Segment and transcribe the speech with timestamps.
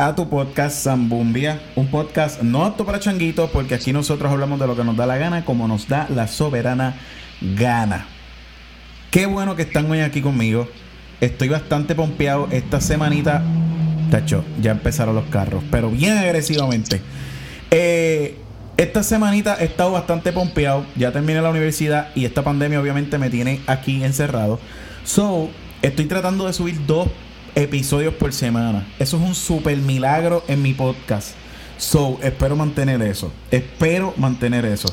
[0.00, 4.66] A tu podcast Zambumbia, un podcast no apto para changuitos porque aquí nosotros hablamos de
[4.66, 6.94] lo que nos da la gana como nos da la soberana
[7.42, 8.06] gana.
[9.10, 10.66] Qué bueno que están hoy aquí conmigo.
[11.20, 13.42] Estoy bastante pompeado esta semanita.
[14.10, 17.02] Tacho, ya empezaron los carros, pero bien agresivamente.
[17.70, 18.38] Eh,
[18.78, 20.86] esta semanita he estado bastante pompeado.
[20.96, 24.60] Ya terminé la universidad y esta pandemia obviamente me tiene aquí encerrado.
[25.04, 25.50] So,
[25.82, 27.08] estoy tratando de subir dos
[27.54, 28.86] episodios por semana.
[28.98, 31.30] Eso es un super milagro en mi podcast.
[31.78, 33.32] So, espero mantener eso.
[33.50, 34.92] Espero mantener eso.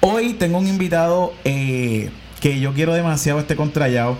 [0.00, 4.18] Hoy tengo un invitado eh, que yo quiero demasiado este contrallado.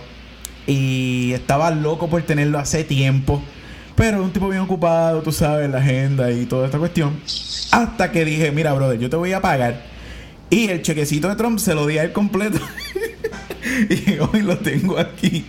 [0.67, 3.41] Y estaba loco por tenerlo hace tiempo.
[3.95, 7.19] Pero un tipo bien ocupado, tú sabes, la agenda y toda esta cuestión.
[7.71, 9.81] Hasta que dije, mira, brother, yo te voy a pagar.
[10.49, 12.59] Y el chequecito de Trump se lo di a él completo.
[13.89, 15.45] y hoy lo tengo aquí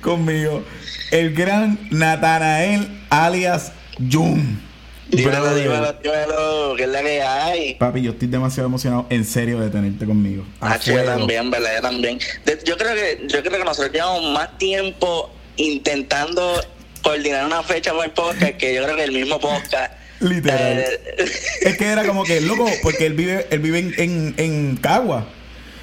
[0.00, 0.64] conmigo
[1.10, 3.72] el gran Natanael alias
[4.10, 4.60] Jun.
[5.08, 7.74] Dímelo, dímelo, dímelo, que es la que hay.
[7.74, 10.44] Papi, yo estoy demasiado emocionado en serio de tenerte conmigo.
[10.60, 11.76] Ah, yo también, ¿verdad?
[11.76, 12.18] Yo también.
[12.64, 16.60] yo, creo que, yo creo que nosotros llevamos más tiempo intentando
[17.02, 19.92] coordinar una fecha para el podcast que yo creo que el mismo podcast.
[20.20, 20.78] Literal.
[20.78, 21.00] Eh,
[21.60, 25.28] es que era como que, loco, porque él vive, él vive en, en, en Cagua.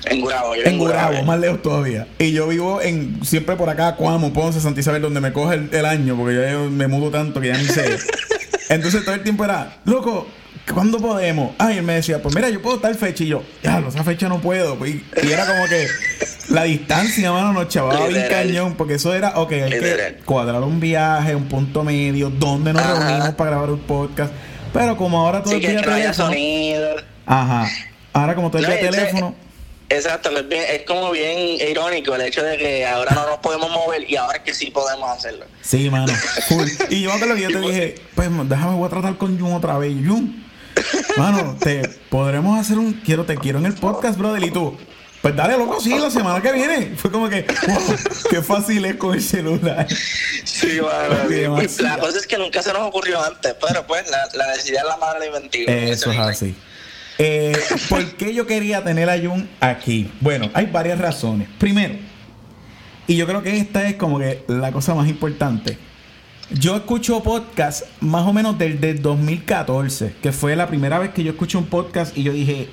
[0.06, 2.08] En Gurabo, en, Gurabo, más lejos todavía.
[2.18, 5.86] Y yo vivo en siempre por acá, Cuamo, Ponce, Santa Isabel, donde me coge el,
[5.86, 7.98] año, porque yo me mudo tanto que ya ni sé.
[8.70, 10.28] Entonces todo el tiempo era, loco,
[10.74, 11.52] ¿cuándo podemos?
[11.58, 13.24] Ay, él me decía, pues mira, yo puedo estar fecha.
[13.24, 14.76] Y yo, ya, esa fecha no puedo.
[14.88, 15.88] Y, era como que
[16.50, 20.80] la distancia, mano, nos chavaba bien cañón, porque eso era, ok, hay que cuadrar un
[20.80, 24.34] viaje, un punto medio, donde nos reunimos para grabar un podcast.
[24.74, 26.32] Pero como ahora todo el día teléfono.
[27.26, 27.70] Ajá.
[28.14, 29.36] Ahora como todo el día teléfono.
[29.92, 31.38] Exacto, es, como bien
[31.70, 34.72] irónico el hecho de que ahora no nos podemos mover y ahora es que sí
[34.72, 35.46] podemos hacerlo.
[35.62, 36.14] Sí, mano.
[36.90, 39.92] Y yo te te dije, pues déjame, voy a tratar con Jun otra vez.
[39.92, 40.46] Jun,
[41.18, 44.42] mano, te podremos hacer un quiero, te quiero en el podcast, brother.
[44.44, 44.78] Y tú,
[45.22, 46.94] pues dale, loco, sí, la semana que viene.
[46.96, 47.96] Fue como que, wow,
[48.30, 49.88] qué fácil es con el celular.
[50.46, 51.62] Sí, mano.
[51.80, 54.88] la cosa es que nunca se nos ocurrió antes, pero pues la, la necesidad es
[54.88, 55.72] la madre de inventiva.
[55.74, 56.56] Eso es así.
[57.18, 57.58] Eh,
[57.90, 60.12] ¿Por qué yo quería tener a Jun aquí?
[60.20, 61.48] Bueno, hay varias razones.
[61.60, 61.96] Primero,
[63.08, 65.78] y yo creo que esta es como que la cosa más importante.
[66.52, 71.24] Yo escucho podcast más o menos desde el 2014, que fue la primera vez que
[71.24, 72.70] yo escuché un podcast y yo dije,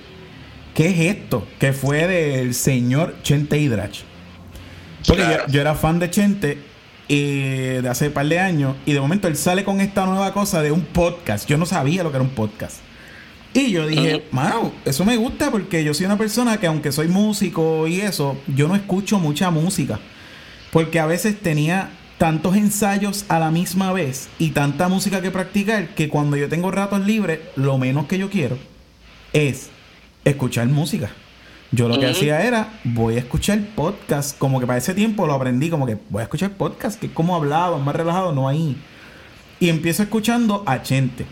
[0.75, 1.47] ¿qué es esto?
[1.61, 4.01] Que fue del señor Chente Hidrach.
[5.07, 6.59] Porque yo, era fan de Chente
[7.09, 10.61] de hace un par de años y de momento él sale con esta nueva cosa
[10.61, 11.49] de un podcast.
[11.49, 12.88] Yo no sabía lo que era un podcast.
[13.55, 17.09] Y yo dije, wow, eso me gusta porque yo soy una persona que aunque soy
[17.09, 19.99] músico y eso, yo no escucho mucha música.
[20.71, 25.95] Porque a veces tenía tantos ensayos a la misma vez y tanta música que practicar
[25.95, 28.59] que cuando yo tengo ratos libres, lo menos que yo quiero
[29.33, 29.71] es
[30.25, 31.11] escuchar música.
[31.71, 35.35] Yo lo que hacía era, voy a escuchar podcast, como que para ese tiempo lo
[35.35, 38.77] aprendí, como que voy a escuchar podcast, que es como hablado, más relajado, no ahí.
[39.61, 41.27] Y empiezo escuchando a Chente.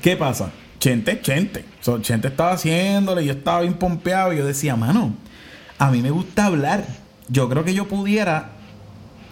[0.00, 0.52] ¿Qué pasa?
[0.82, 1.64] Chente, Chente.
[2.00, 5.14] Chente estaba haciéndole, yo estaba bien pompeado y yo decía, mano,
[5.78, 6.84] a mí me gusta hablar.
[7.28, 8.50] Yo creo que yo pudiera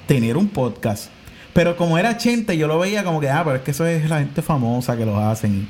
[0.06, 1.10] tener un podcast.
[1.52, 4.08] Pero como era Chente, yo lo veía como que, ah, pero es que eso es
[4.08, 5.68] la gente famosa que lo hacen.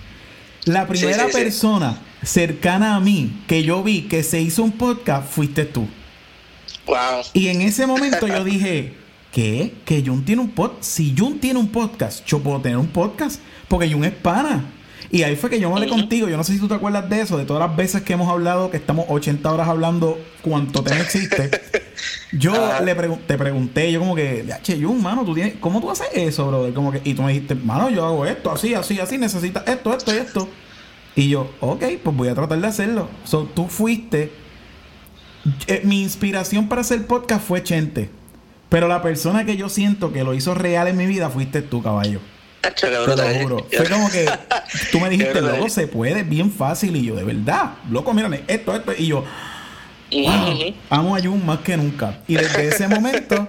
[0.66, 5.64] La primera persona cercana a mí que yo vi que se hizo un podcast fuiste
[5.64, 5.88] tú.
[6.84, 7.22] Wow.
[7.32, 8.92] Y en ese momento yo dije,
[9.32, 9.72] ¿qué?
[9.86, 10.84] Que Jun tiene un podcast.
[10.84, 13.41] Si Jun tiene un podcast, yo puedo tener un podcast.
[13.66, 14.74] Porque Jun es pana.
[15.12, 16.28] Y ahí fue que yo hablé contigo.
[16.28, 18.28] Yo no sé si tú te acuerdas de eso, de todas las veces que hemos
[18.28, 21.51] hablado, que estamos 80 horas hablando cuánto tema existe.
[22.33, 22.54] Yo
[22.84, 26.47] le te pregunté, yo como que, che, Jun, mano, ¿tú tienes, ¿cómo tú haces eso,
[26.47, 26.72] brother?
[26.72, 29.92] Como que, y tú me dijiste, mano, yo hago esto, así, así, así, necesitas esto,
[29.92, 30.48] esto y esto.
[31.16, 33.09] Y yo, ok, pues voy a tratar de hacerlo.
[33.24, 34.33] So, tú fuiste.
[35.66, 38.10] Eh, mi inspiración para hacer podcast fue Chente.
[38.68, 41.83] Pero la persona que yo siento que lo hizo real en mi vida fuiste tú,
[41.83, 42.21] caballo.
[42.60, 43.66] Te lo juro.
[43.74, 44.28] Fue como que
[44.92, 46.95] tú me dijiste, loco, se puede, bien fácil.
[46.97, 48.92] Y yo, de verdad, loco, mírame, esto, esto.
[48.97, 49.24] Y yo,
[50.91, 52.18] amo a Jun más que nunca.
[52.27, 53.48] Y desde ese momento,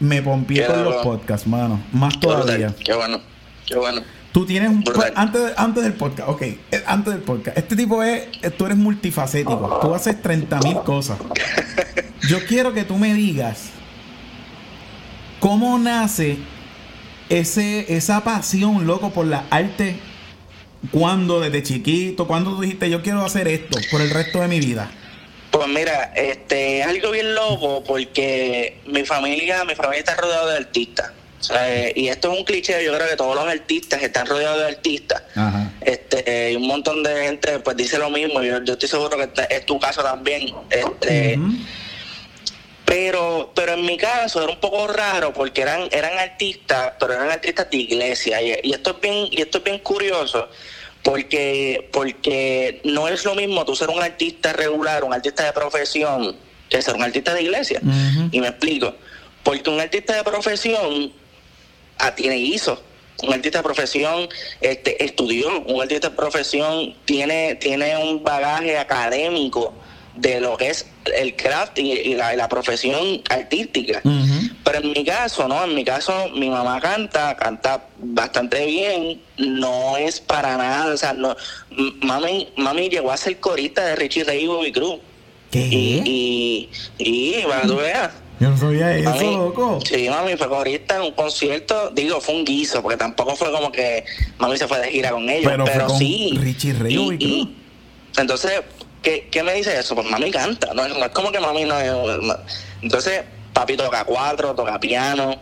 [0.00, 1.80] me pompié con los podcasts, mano.
[1.92, 2.74] Más todavía.
[2.84, 3.20] Qué bueno,
[3.66, 4.02] qué bueno.
[4.32, 4.82] Tú tienes un...
[4.84, 5.12] Brutal.
[5.16, 6.42] Antes, antes del podcast, ok.
[6.42, 7.58] eh, Antes del podcast.
[7.58, 8.28] Este tipo es...
[8.56, 9.80] Tú eres multifacético.
[9.82, 11.18] Tú haces 30 mil cosas.
[12.28, 13.70] Yo quiero que tú me digas...
[15.40, 16.38] ¿Cómo nace
[17.30, 19.96] ese, esa pasión, loco, por la arte?
[20.90, 21.40] ¿Cuándo?
[21.40, 22.26] ¿Desde chiquito?
[22.26, 24.90] ¿Cuándo tú dijiste yo quiero hacer esto por el resto de mi vida?
[25.50, 30.58] Pues mira, este es algo bien loco porque mi familia, mi familia está rodeada de
[30.58, 31.12] artistas.
[31.54, 34.66] Eh, y esto es un cliché, yo creo que todos los artistas están rodeados de
[34.66, 35.22] artistas.
[35.34, 35.72] Ajá.
[35.80, 39.30] Este, y un montón de gente pues dice lo mismo, yo, yo estoy seguro que
[39.50, 40.54] es tu caso también.
[40.70, 41.38] Este.
[42.90, 47.30] Pero pero en mi caso era un poco raro porque eran eran artistas pero eran
[47.30, 48.42] artistas de iglesia.
[48.42, 50.48] Y, y esto es bien y esto es bien curioso
[51.04, 56.36] porque porque no es lo mismo tú ser un artista regular un artista de profesión
[56.68, 57.80] que ser un artista de iglesia.
[58.30, 58.94] Y me explico.
[59.42, 61.12] Porque un artista de profesión
[61.98, 62.80] ah, tiene ISO.
[63.22, 64.28] Un artista de profesión
[64.62, 69.74] este, estudió, un artista de profesión tiene, tiene un bagaje académico
[70.20, 70.86] de lo que es
[71.16, 74.02] el craft y, y la, y la profesión artística.
[74.64, 75.64] Pero en mi caso, ¿no?
[75.64, 81.12] En mi caso, mi mamá canta, canta bastante bien, no es para nada, o sea,
[81.14, 81.34] no,
[82.02, 84.96] mami, mami llegó a ser corista de Richie Ray y Bobby Cruz.
[85.50, 85.68] ¿Qué?
[85.70, 86.68] Y,
[86.98, 88.10] y, para tú veas.
[88.38, 89.80] Yo no sabía eso, Mami, loco.
[89.84, 91.90] Sí, mami fue corista en un concierto.
[91.90, 94.04] Digo, fue un guiso, porque tampoco fue como que
[94.38, 95.50] mami se fue de gira con ellos.
[95.50, 96.38] Pero Pero, fue con sí.
[96.40, 97.30] Richie Ray Y- Bobby Cruz.
[97.30, 97.56] y-
[98.16, 98.52] entonces,
[99.02, 99.94] ¿qué, ¿qué me dice eso?
[99.94, 100.72] Pues mami canta.
[100.74, 102.22] No, no es como que mami no es.
[102.22, 102.36] no.
[102.82, 105.36] Entonces, papi toca cuatro, toca piano.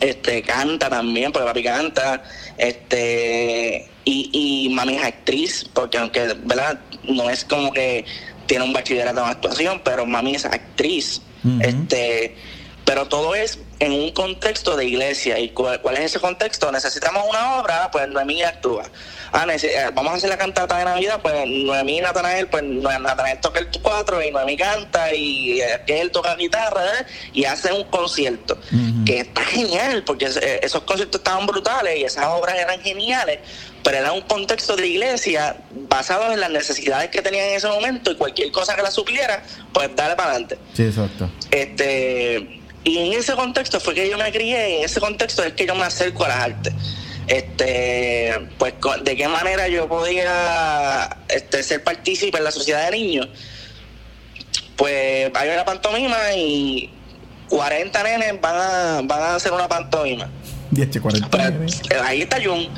[0.00, 2.22] Este, canta también, porque papi canta.
[2.56, 6.80] Este, y, y mami es actriz, porque aunque, ¿verdad?
[7.04, 8.04] No es como que
[8.46, 11.22] tiene un bachillerato en actuación, pero mami es actriz.
[11.60, 12.36] Este,
[12.84, 15.38] pero todo es en un contexto de iglesia.
[15.38, 16.70] ¿Y cuál, cuál es ese contexto?
[16.70, 18.84] Necesitamos una obra, pues Noemí actúa.
[19.32, 23.38] Ah, eh, vamos a hacer la cantata de Navidad, pues Noemí y Natanael, pues Natanael
[23.40, 27.06] toca el cuatro y Noemí canta y eh, él toca guitarra ¿eh?
[27.32, 28.58] y hace un concierto.
[29.06, 33.38] Que está genial, porque esos conciertos estaban brutales y esas obras eran geniales,
[33.82, 35.56] pero era un contexto de iglesia
[35.88, 39.42] basado en las necesidades que tenían en ese momento y cualquier cosa que la supliera,
[39.72, 40.58] pues dale para adelante.
[40.74, 41.30] Sí, exacto.
[41.50, 45.52] Este, y en ese contexto fue que yo me crié, y en ese contexto es
[45.52, 46.72] que yo me acerco a las artes.
[47.26, 48.74] Este, pues
[49.04, 53.28] de qué manera yo podía este, ser partícipe en la sociedad de niños.
[54.76, 56.90] Pues hay una pantomima y
[57.48, 60.28] 40 nenes van a, van a hacer una pantomima.
[60.70, 62.68] 10 40 Pues, ahí está Jun.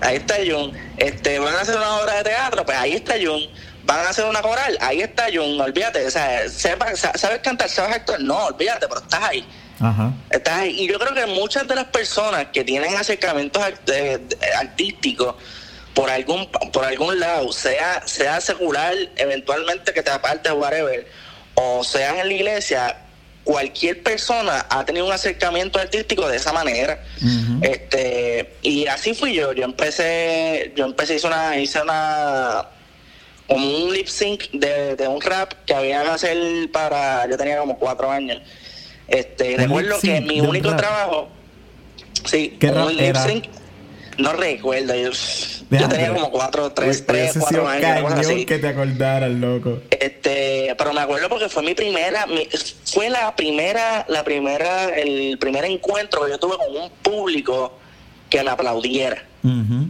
[0.00, 0.72] Ahí está Jun.
[0.96, 3.42] Este, van a hacer una obra de teatro, pues ahí está Jun.
[3.86, 5.60] Van a hacer una coral, ahí está Jun.
[5.60, 7.68] Olvídate, o sea, sepa- sa- ¿sabes cantar?
[7.68, 8.20] ¿Sabes actuar?
[8.20, 9.46] No, olvídate, pero estás ahí.
[9.80, 10.12] Ajá.
[10.30, 10.80] Estás ahí.
[10.80, 13.90] Y yo creo que muchas de las personas que tienen acercamientos art-
[14.58, 15.36] artísticos
[15.94, 21.06] por algún por algún lado, sea sea secular, eventualmente que te apartes, whatever,
[21.54, 22.96] o sea en la iglesia,
[23.44, 27.02] cualquier persona ha tenido un acercamiento artístico de esa manera.
[27.62, 29.52] Este, y así fui yo.
[29.52, 32.66] Yo empecé, yo empecé, hice una, hice una
[33.48, 37.78] un lip sync de, de un rap que había que hacer para, yo tenía como
[37.78, 38.40] cuatro años.
[39.08, 41.28] Este, recuerdo que mi único trabajo,
[42.24, 43.44] sí, ¿Qué un lip sync,
[44.18, 45.10] no recuerdo, yo,
[45.70, 48.46] yo tenía como cuatro, tres, tres, cuatro años, una cosa cañón así.
[48.46, 49.78] que te acordaras, loco.
[49.90, 52.48] Este, pero me acuerdo porque fue mi primera, mi-
[52.84, 57.78] fue la primera, la primera, el primer encuentro que yo tuve con un público
[58.30, 59.22] que me aplaudiera.
[59.44, 59.88] Ujú.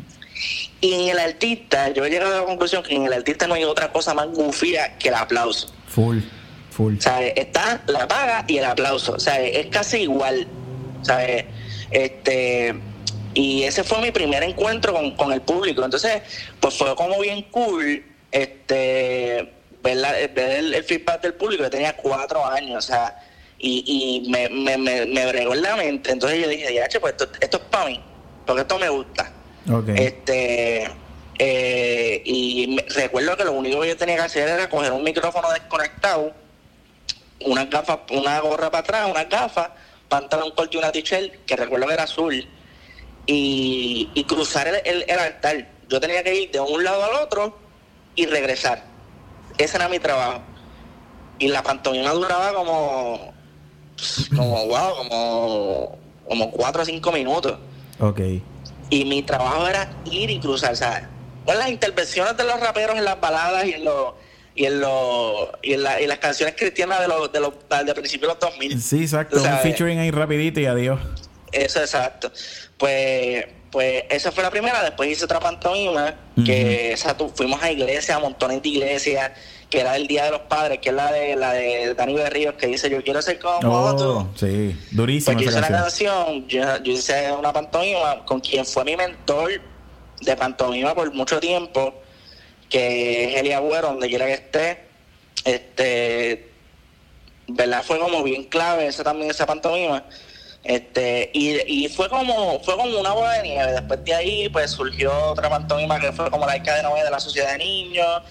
[0.81, 3.55] Y en el artista, yo he llegado a la conclusión que en el artista no
[3.55, 5.69] hay otra cosa más gufía que el aplauso.
[5.88, 6.19] Full,
[6.71, 6.99] full.
[6.99, 9.12] Sea, está la paga y el aplauso.
[9.14, 10.47] O sea, es casi igual.
[11.02, 11.45] ¿sabes?
[11.90, 12.75] Este,
[13.33, 15.85] y ese fue mi primer encuentro con, con el público.
[15.85, 16.23] Entonces,
[16.61, 19.52] pues fue como bien cool este,
[19.83, 21.62] ver, la- ver el, el feedback del público.
[21.62, 23.19] Yo tenía cuatro años, o sea,
[23.59, 26.11] y, y me, me, me, me bregó en la mente.
[26.11, 28.00] Entonces yo dije, ya, che, pues esto, esto es para mí,
[28.45, 29.33] porque esto me gusta.
[29.96, 30.90] Este
[31.38, 35.50] eh, y recuerdo que lo único que yo tenía que hacer era coger un micrófono
[35.52, 36.32] desconectado,
[37.44, 39.68] una gafa, una gorra para atrás, una gafas,
[40.08, 42.46] pantalón corto y una t-shirt, que recuerdo que era azul,
[43.26, 45.68] y, y cruzar el, el- el altar.
[45.88, 47.58] Yo tenía que ir de un lado al otro
[48.14, 48.85] y regresar.
[49.58, 50.40] Ese era mi trabajo.
[51.38, 53.35] Y la pantomima duraba como,
[54.35, 57.58] como wow, como, como cuatro o cinco minutos
[58.00, 58.20] Ok.
[58.90, 61.05] Y mi trabajo era ir y cruzar, ¿sabes?
[61.45, 64.14] Con las intervenciones de los raperos en las baladas y en los
[64.55, 67.52] y en, los y en, la- y las canciones cristianas de los de los
[67.85, 68.81] de principios de los 2000.
[68.83, 69.37] Sí, exacto.
[69.43, 70.99] Un featuring ahí rapidito y adiós.
[71.52, 72.33] Eso exacto.
[72.78, 74.83] Pues, pues esa fue la primera.
[74.83, 76.14] Después hice otra pantomima,
[76.45, 79.31] que esa tu- fuimos a iglesias, a montones de iglesias,
[79.70, 82.54] que era el Día de los Padres, que es la de la de Dani Berríos,
[82.54, 84.28] que dice yo quiero ser como Oh, tú.
[84.38, 84.73] sí.
[84.76, 86.14] Pues Durísima yo hice esa una canción.
[86.14, 89.50] canción, yo, yo hice una pantomima con quien fue mi mentor
[90.20, 91.94] de pantomima por mucho tiempo,
[92.70, 94.87] que es Eli Agüero, donde quiera que esté.
[95.44, 96.50] Este,
[97.49, 97.82] ¿verdad?
[97.85, 100.04] Fue como bien clave esa también esa pantomima.
[100.64, 103.73] Este, y, y fue como, fue como una bola de nieve.
[103.73, 107.20] Después de ahí, pues surgió otra pantomima que fue como la de novela de la
[107.20, 108.23] sociedad de niños.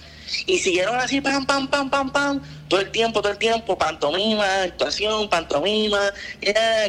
[0.46, 4.64] Y siguieron así, pam, pam, pam, pam, pam, todo el tiempo, todo el tiempo, pantomima,
[4.64, 6.12] actuación, pantomima,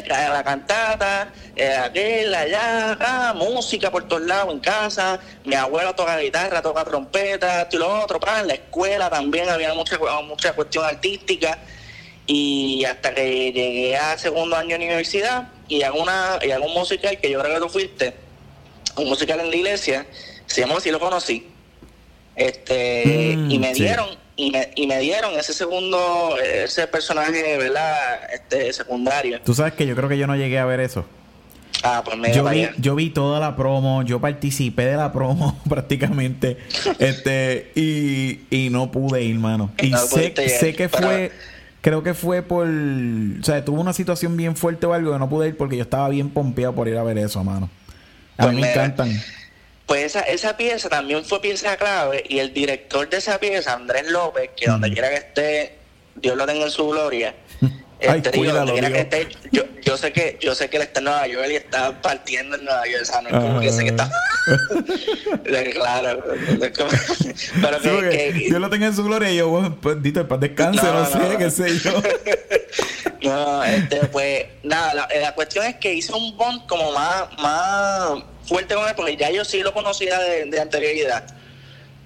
[0.07, 5.19] ca- la cantata, eh, aquel, allá, acá, música por todos lados en casa.
[5.45, 9.49] Mi abuela toca guitarra, toca trompeta, esto y lo otro, pa, en la escuela también
[9.49, 11.57] había mucha, mucha cuestión artística
[12.25, 16.73] y hasta que llegué a segundo año de universidad y hago una y hago un
[16.73, 18.15] musical que yo creo que tú fuiste
[18.97, 20.05] un musical en la iglesia
[20.45, 21.49] se llama Si lo conocí
[22.37, 23.83] este Mm, y me sí.
[23.83, 27.95] dieron y me, y me dieron ese segundo ese personaje verdad
[28.33, 31.05] este secundario Tú sabes que yo creo que yo no llegué a ver eso.
[31.83, 35.59] ah pues me Yo vi, yo vi toda la promo, yo participé de la promo
[35.69, 36.57] prácticamente.
[36.99, 39.71] este, y, y no pude ir, mano.
[39.81, 41.31] Y No sé, ir, sé que pero- fue,
[41.81, 45.29] creo que fue por, o sea, tuve una situación bien fuerte o algo que no
[45.29, 47.69] pude ir porque yo estaba bien pompeado por ir a ver eso, mano.
[48.37, 49.09] A Pues mí me encantan.
[49.87, 54.07] Pues esa, esa pieza también fue pieza clave y el director de esa pieza, Andrés
[54.11, 54.93] López, que donde Ujú.
[54.93, 55.75] quiera que esté,
[56.15, 57.33] Dios lo tenga en su gloria.
[57.99, 60.83] Ay, Este, digo, cuídalo, donde que esté, yo, yo sé que yo sé que él
[60.83, 63.47] está en Nueva York y está partiendo en Nueva York, o sea, no es como
[63.53, 63.61] Ajá.
[63.61, 64.11] que sé que está
[65.73, 66.23] claro,
[66.61, 66.89] es como-
[67.61, 70.01] pero Sí, que, porque que- Dios lo tenga en su gloria y yo, bueno, pues,
[70.03, 71.37] dito, para descanse, no, No, sé, no.
[71.39, 72.01] qué sé yo.
[73.23, 78.23] No, este, pues nada, la, la cuestión es que hice un bond como más, más
[78.47, 81.25] fuerte con él, porque ya yo sí lo conocía de, de anterioridad.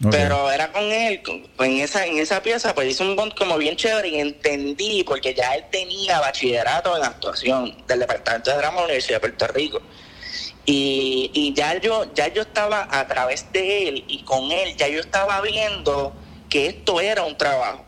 [0.10, 3.55] Pero era con él, con- en esa en esa pieza, pues hice un bond como
[3.60, 8.74] bien chévere y entendí, porque ya él tenía bachillerato en actuación del Departamento de Drama
[8.77, 9.79] de la Universidad de Puerto Rico.
[10.65, 14.88] Y, y ya yo ya yo estaba a través de él y con él, ya
[14.88, 16.13] yo estaba viendo
[16.50, 17.86] que esto era un trabajo.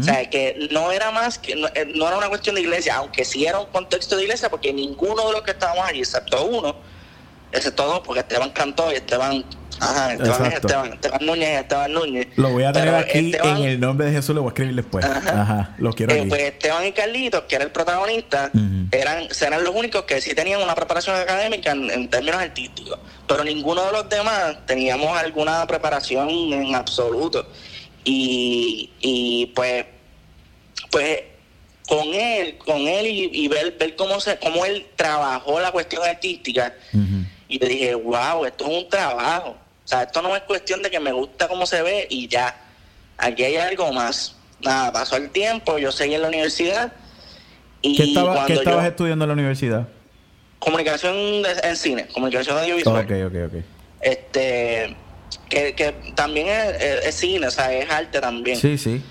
[0.00, 2.96] O sea, que no era más que, no, eh, no era una cuestión de iglesia,
[2.96, 6.44] aunque sí era un contexto de iglesia, porque ninguno de los que estábamos allí, excepto
[6.46, 6.76] uno,
[7.54, 9.44] excepto dos, porque Esteban cantó y Esteban,
[9.80, 10.54] ajá, Esteban es.
[10.54, 12.26] Esteban, Esteban Núñez es Esteban Núñez.
[12.36, 14.52] Lo voy a tener Pero aquí Esteban- en el nombre de Jesús, lo voy a
[14.52, 15.04] escribir después.
[15.04, 15.74] Ajá, Ajá.
[15.78, 16.28] lo quiero Eh, aquí.
[16.28, 18.88] pues Esteban y Carlitos, que era el protagonista, Ujú.
[18.92, 23.44] eran, eran los únicos que sí tenían una preparación académica en, en términos artísticos, pero
[23.44, 27.46] ninguno de los demás teníamos alguna preparación en absoluto.
[28.04, 29.86] Y, y pues,
[30.90, 31.20] pues
[31.88, 36.02] con él, con él y, y ver, ver cómo se, cómo él trabajó la cuestión
[36.04, 36.74] artística.
[37.54, 39.50] Y yo dije, wow, esto es un trabajo.
[39.84, 42.56] O sea, esto no es cuestión de que me gusta cómo se ve y ya.
[43.18, 44.34] Aquí hay algo más.
[44.60, 46.92] Nada, pasó el tiempo, yo seguí en la universidad.
[47.82, 49.88] Y ¿Qué, estaba- cuando qué estabas yo- estudiando en la universidad?
[50.58, 51.14] Comunicación
[51.62, 53.04] en cine, comunicación audiovisual.
[53.04, 53.62] ok, ok, ok.
[54.00, 54.96] Este,
[55.50, 58.56] que, que también es, es- es cine, o sea, es arte también.
[58.56, 59.02] Sí, sí.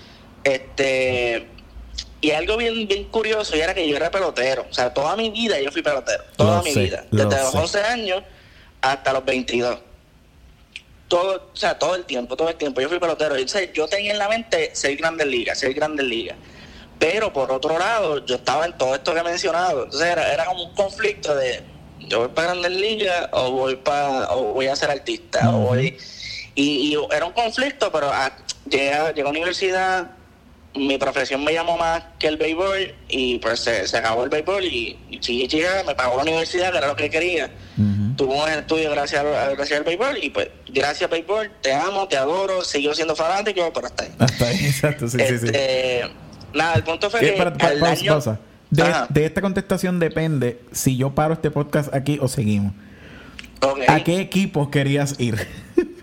[0.42, 1.46] Este,
[2.20, 4.66] y algo bien, bien curioso y era que yo era pelotero.
[4.68, 6.24] O sea, toda mi vida yo fui pelotero.
[6.36, 7.04] Toda Lo mi sé, vida.
[7.10, 7.58] Desde los sé.
[7.58, 8.22] 11 años
[8.92, 9.78] hasta los 22.
[11.08, 12.80] Todo, o sea, todo el tiempo, todo el tiempo.
[12.80, 13.38] Yo fui pelotero.
[13.38, 16.36] Y, o sea, yo tenía en la mente ser grandes ligas, ser grandes ligas.
[16.98, 19.84] Pero por otro lado, yo estaba en todo esto que he mencionado.
[19.84, 21.62] Entonces era, era como un conflicto de
[22.08, 25.96] yo voy para grandes ligas o voy para o voy a ser artista o voy
[26.54, 28.32] y, y era un conflicto, pero ah,
[28.68, 30.10] llegué, a, llegué a la universidad,
[30.74, 34.64] mi profesión me llamó más que el béisbol y pues se, se acabó el béisbol
[34.64, 37.50] y, y chica, me pagó la universidad, que era lo que quería.
[38.16, 42.16] Tuve un estudio gracias, al- gracias al béisbol y pues gracias béisbol, te amo, te
[42.16, 44.10] adoro, sigo siendo fanático, pero hasta ahí.
[44.18, 45.46] Hasta ahí, exacto, sí, sí, sí.
[45.46, 46.02] Este,
[46.52, 48.40] Nada, el punto fue Eh, que para- pa- al pausa, año- pausa.
[49.10, 52.72] De, esta contestación depende si yo paro este podcast aquí o seguimos.
[53.88, 55.46] ¿A qué equipos querías ir?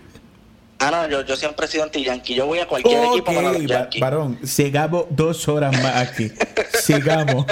[0.84, 2.34] Ah, no, yo, yo siempre he sido anti-yankee.
[2.34, 4.00] Yo voy a cualquier equipo menos los Yankees.
[4.00, 6.32] varón, sigamos dos horas más aquí.
[6.82, 7.46] sigamos.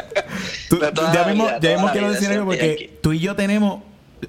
[0.69, 3.85] Tú- ya vida, ya decir algo siempre porque tú y yo tenemos.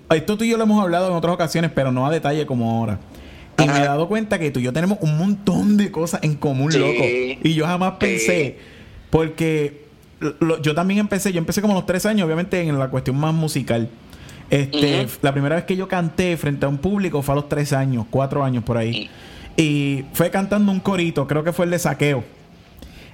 [0.10, 2.70] Esto tú y yo lo hemos hablado en otras ocasiones, pero no a detalle como
[2.72, 3.00] ahora.
[3.58, 3.74] Y Ajá.
[3.74, 6.72] me he dado cuenta que tú y yo tenemos un montón de cosas en común,
[6.72, 6.80] Sí.
[6.80, 7.04] loco.
[7.44, 7.98] Y yo jamás Sí.
[8.00, 8.58] pensé,
[9.10, 9.86] porque
[10.40, 13.18] lo- yo también empecé, yo empecé como a los tres años, obviamente en la cuestión
[13.18, 13.90] más musical.
[14.50, 15.08] Este.
[15.22, 18.06] La primera vez que yo canté frente a un público fue a los tres años,
[18.10, 19.10] cuatro años por ahí.
[19.58, 22.24] Y fue cantando un corito, creo que fue el de saqueo.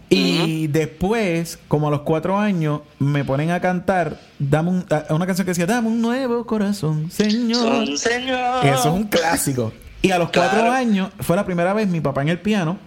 [0.10, 5.26] Y después, como a los cuatro años, me ponen a cantar dame un- a- una
[5.26, 7.86] canción que decía, dame un nuevo corazón, Señor.
[7.88, 8.66] Son señor.
[8.66, 9.74] Eso es un clásico.
[10.02, 12.78] Y a los cuatro años fue la primera vez mi papá en el piano.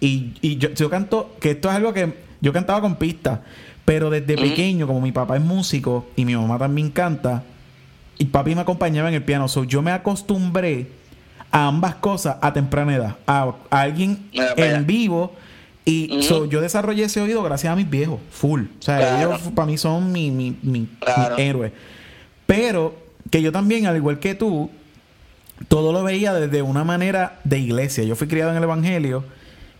[0.00, 3.42] Y, y yo, yo canto, que esto es algo que yo cantaba con pista.
[3.84, 7.42] Pero desde pequeño, como mi papá es músico y mi mamá también canta,
[8.16, 9.48] y papi me acompañaba en el piano.
[9.48, 10.88] So, yo me acostumbré
[11.50, 13.16] a ambas cosas a temprana edad.
[13.26, 15.34] A, a alguien en vivo.
[15.84, 18.62] Y so, yo desarrollé ese oído gracias a mis viejos, full.
[18.78, 19.34] O sea, Claro.
[19.34, 21.36] ellos para mí son mi, mi, mi, Claro.
[21.36, 21.72] mi héroe.
[22.46, 22.94] Pero
[23.30, 24.70] que yo también, al igual que tú,
[25.68, 28.04] todo lo veía desde una manera de iglesia.
[28.04, 29.24] Yo fui criado en el Evangelio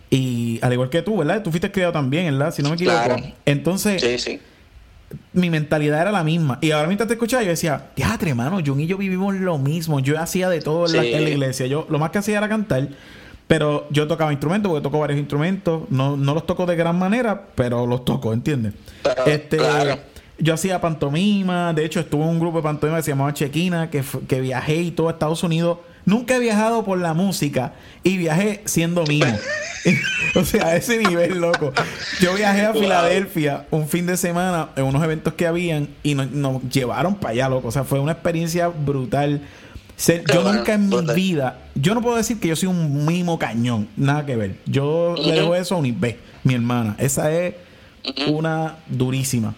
[0.09, 1.41] y al igual que tú, ¿verdad?
[1.41, 2.53] Tú fuiste criado también, ¿verdad?
[2.53, 2.97] Si no me equivoco.
[3.03, 3.23] Claro.
[3.45, 4.39] Entonces, Sí, sí.
[5.33, 6.57] mi mentalidad era la misma.
[6.61, 9.99] Y ahora mientras te escuchaba, yo decía, teatro, hermano, Jun y yo vivimos lo mismo.
[9.99, 11.13] Yo hacía de todo en, la, Sí.
[11.13, 11.67] en la iglesia.
[11.67, 12.89] Yo lo más que hacía era cantar.
[13.47, 15.83] Pero yo tocaba instrumentos, porque toco varios instrumentos.
[15.89, 18.73] No, no los toco de gran manera, pero los toco, ¿entiendes?
[19.03, 19.99] Pero, este, claro.
[20.39, 21.73] Yo hacía pantomima.
[21.73, 24.77] De hecho, estuve en un grupo de pantomima que se llamaba Chequina, que, que viajé
[24.77, 25.79] y todo a Estados Unidos.
[26.05, 27.73] Nunca he viajado por la música
[28.03, 29.25] y viajé siendo mimo.
[30.35, 31.73] o sea, a ese nivel, loco.
[32.19, 32.73] Yo viajé a.
[32.73, 37.33] Filadelfia un fin de semana en unos eventos que habían y nos, nos llevaron para
[37.33, 37.67] allá, loco.
[37.67, 39.41] O sea, fue una experiencia brutal.
[39.95, 41.15] Ser- yo bueno, nunca en mi brutal.
[41.15, 44.57] vida, yo no puedo decir que yo soy un mimo cañón, nada que ver.
[44.65, 46.95] Yo le dejo eso a Unibé, mi hermana.
[46.97, 47.55] Esa es
[48.27, 49.55] una durísima.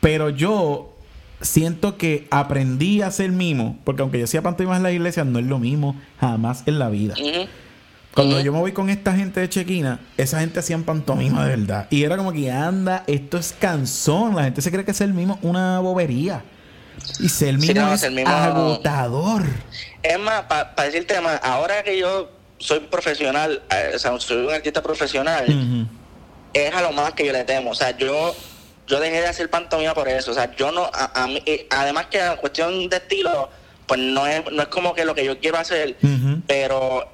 [0.00, 0.94] Pero yo
[1.40, 5.38] siento que aprendí a ser mimo, porque aunque yo hacía pantomimas en la iglesia, no
[5.38, 7.14] es lo mismo jamás en la vida.
[8.14, 11.86] Cuando yo me voy con esta gente de Chequina, esa gente hacían pantomima de verdad.
[11.90, 14.34] Y era como que anda, esto es canzón.
[14.34, 16.42] La gente se cree que ser mimo es una bobería.
[17.20, 18.02] Y ser Sí, no, es
[18.48, 19.42] agotador.
[20.02, 24.52] Es más, para decirte más, ahora que yo soy profesional, eh, o sea, soy un
[24.52, 25.44] artista profesional,
[26.52, 27.70] es a lo más que yo le temo.
[27.70, 28.34] O sea, yo
[28.86, 30.30] yo dejé de hacer pantomima por eso.
[30.30, 33.50] O sea, yo no, a, a mí- eh, además que en cuestión de estilo,
[33.86, 35.96] pues no es, no es como que lo que yo quiero hacer,
[36.46, 37.12] pero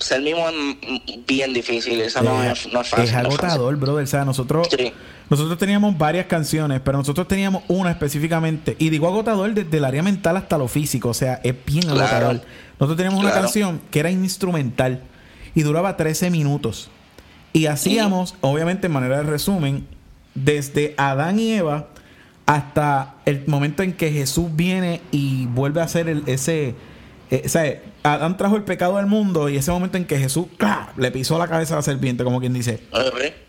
[0.00, 2.00] ser mismo es bien difícil.
[2.00, 3.04] Eso no, es, no es fácil.
[3.06, 3.44] Es no es fácil.
[3.50, 4.04] agotador, brother.
[4.04, 4.92] O sea, nosotros, Sí.
[5.30, 8.76] nosotros teníamos varias canciones, pero nosotros teníamos una específicamente.
[8.78, 11.08] Y digo agotador desde el área mental hasta lo físico.
[11.10, 12.00] O sea, es bien Claro.
[12.04, 12.34] agotador.
[12.78, 15.02] Nosotros teníamos una canción que era instrumental
[15.54, 16.90] y duraba 13 minutos.
[17.52, 19.86] Y hacíamos, obviamente, en manera de resumen,
[20.34, 21.86] desde Adán y Eva
[22.44, 26.74] hasta el momento en que Jesús viene y vuelve a hacer el- ese.
[27.30, 27.82] eh, o sea,
[28.14, 30.46] Adán trajo el pecado al mundo y ese momento en que Jesús
[30.96, 32.80] le pisó la cabeza a la serpiente, como quien dice.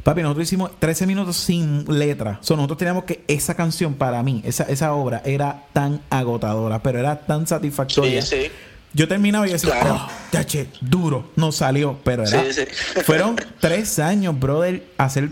[0.03, 2.39] Papi, nosotros hicimos 13 minutos sin letra.
[2.41, 6.99] So, nosotros teníamos que esa canción para mí, esa, esa obra era tan agotadora, pero
[6.99, 8.21] era tan satisfactoria.
[8.21, 8.51] Sí, sí.
[8.93, 10.07] Yo terminaba y decía, Claro.
[10.07, 12.43] oh, duro, no salió, pero era.
[12.45, 13.01] Sí, sí.
[13.05, 15.29] Fueron tres años, brother, hacer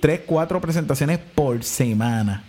[0.00, 2.42] tres, cuatro presentaciones por semana.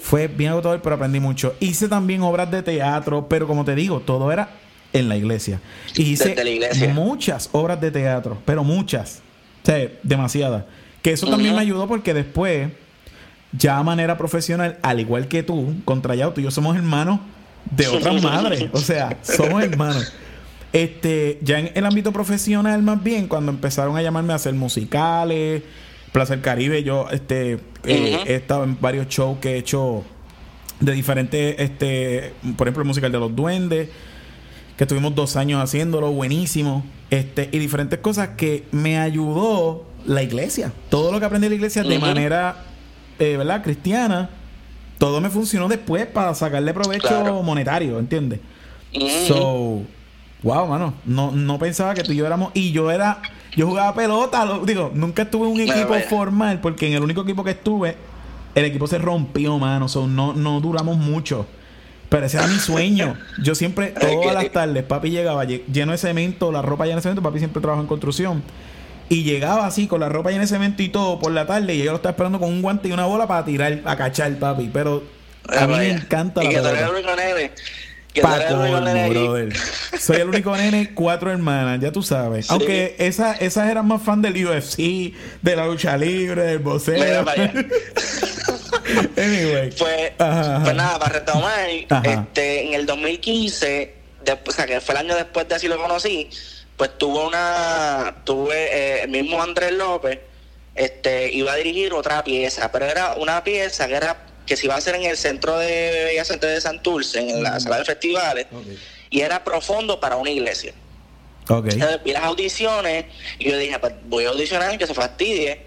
[0.00, 1.54] Fue bien agotador, pero aprendí mucho.
[1.60, 4.48] Hice también obras de teatro, pero como te digo, todo era
[4.92, 5.60] en la iglesia.
[5.94, 6.94] Y hice Desde la iglesia.
[6.94, 9.22] muchas obras de teatro, pero muchas.
[9.62, 10.64] O sea, demasiadas.
[11.02, 12.68] Que eso también me ayudó porque después,
[13.52, 17.20] ya a manera profesional, al igual que tú, contra Yao, tú y yo somos hermanos
[17.70, 18.66] de otras madres.
[18.72, 20.12] O sea, somos hermanos.
[20.72, 25.62] Este, ya en el ámbito profesional, más bien, cuando empezaron a llamarme a hacer musicales,
[26.12, 30.04] Placer Caribe, yo este, eh, he estado en varios shows que he hecho
[30.80, 33.88] de diferentes, este, por ejemplo, el musical de los duendes,
[34.78, 40.72] que estuvimos dos años haciéndolo, buenísimo, este, y diferentes cosas que me ayudó la iglesia.
[40.88, 42.64] Todo lo que aprendí de la iglesia de manera,
[43.18, 43.62] eh, ¿verdad?
[43.62, 44.30] Cristiana,
[44.98, 47.42] todo me funcionó después para sacarle provecho Claro.
[47.42, 48.40] monetario, ¿entiendes?
[49.26, 49.82] So,
[50.42, 53.94] wow, mano, no, no pensaba que tú y yo éramos, y yo era, yo jugaba
[53.94, 57.50] pelota, lo- digo, nunca estuve en un equipo formal, porque en el único equipo que
[57.50, 57.96] estuve,
[58.54, 61.46] el equipo se rompió, mano, so, no, no duramos mucho.
[62.08, 63.16] Pero ese era mi sueño.
[63.42, 67.02] Yo siempre, todas las tardes, papi llegaba lle- lleno de cemento, la ropa llena de
[67.02, 68.42] cemento, papi siempre trabaja en construcción.
[69.10, 71.78] Y llegaba así, con la ropa llena de cemento y todo por la tarde, y
[71.82, 74.70] yo lo estaba esperando con un guante y una bola para tirar, a cachar, papi.
[74.72, 75.02] Pero
[75.48, 76.80] a mí me encanta la pelota.
[76.86, 77.52] el único nene.
[78.12, 79.10] Que tú Pa' eres el único colmo, nene aquí.
[79.14, 79.56] brother.
[80.00, 82.46] Soy el único nene, cuatro hermanas, ya tú sabes.
[82.46, 82.52] Sí.
[82.52, 84.78] Aunque esa, esas eran más fan del UFC,
[85.42, 87.24] de la lucha libre, del boxeo.
[89.16, 89.70] Anyway.
[89.70, 90.64] Pues, Ajá, ajá.
[90.64, 95.16] pues nada, para retomar, este, en el 2015, después, o sea, que fue el año
[95.16, 96.30] después de así lo conocí,
[96.76, 100.20] pues tuvo una, tuve, eh, el mismo Andrés López,
[100.74, 104.74] este, iba a dirigir otra pieza, pero era una pieza que era, que se iba
[104.74, 108.46] a hacer en el centro de Bellas Artes de Santurce, en la sala de festivales,
[109.10, 110.72] y era profundo para una iglesia.
[111.48, 111.66] Ok.
[111.72, 113.06] Entonces, vi las audiciones
[113.38, 115.62] y yo dije, pues voy a audicionar que se fastidie.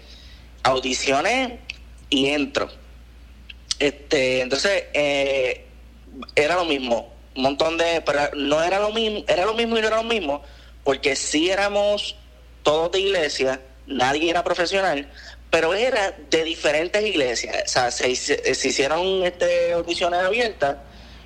[0.62, 1.58] Audicioné
[2.08, 2.70] y entro.
[3.82, 5.64] Este, entonces, eh,
[6.36, 7.12] era lo mismo.
[7.34, 8.00] Un montón de.
[8.06, 10.42] Pero no era lo mismo, era lo mismo y no era lo mismo,
[10.84, 12.14] porque sí éramos
[12.62, 15.10] todos de iglesia, nadie era profesional,
[15.50, 17.56] pero era de diferentes iglesias.
[17.66, 20.76] O sea, se, hice- se hicieron este, audiciones abiertas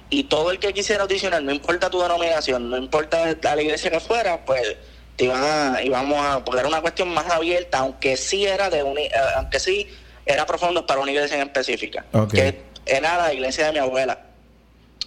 [0.09, 4.01] y todo el que quisiera audicionar, no importa tu denominación, no importa la iglesia que
[4.01, 4.77] fuera, pues
[5.16, 9.01] te iban a, íbamos a, era una cuestión más abierta, aunque sí era de una,
[9.03, 9.88] eh, aunque sí
[10.27, 12.35] era profundo para una iglesia en específica, Ok.
[12.35, 14.19] que era la iglesia de mi abuela,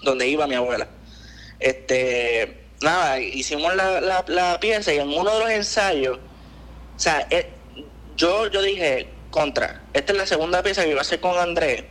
[0.02, 0.88] donde iba mi abuela.
[1.60, 7.28] Este, nada, hicimos la, la, la pieza y en uno de los ensayos, o sea,
[7.30, 7.50] eh,
[8.16, 11.84] yo, yo dije, contra, esta es la segunda pieza que iba a hacer con Andrés,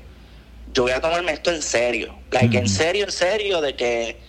[0.73, 2.73] yo voy a tomarme esto en serio, like, en Ujú.
[2.75, 4.21] serio, en serio, de que,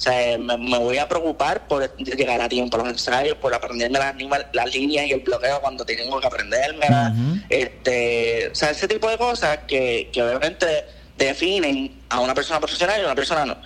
[0.00, 3.52] o sea, me, me voy a preocupar por llegar a tiempo a los ensayos, por
[3.52, 3.98] aprenderme
[4.54, 7.38] las, líneas y el bloqueo cuando tengo que aprendérmelas, Ujú.
[7.50, 10.66] este, o sea, ese tipo de cosas que, que obviamente
[11.18, 13.58] definen a una persona profesional y a una persona no.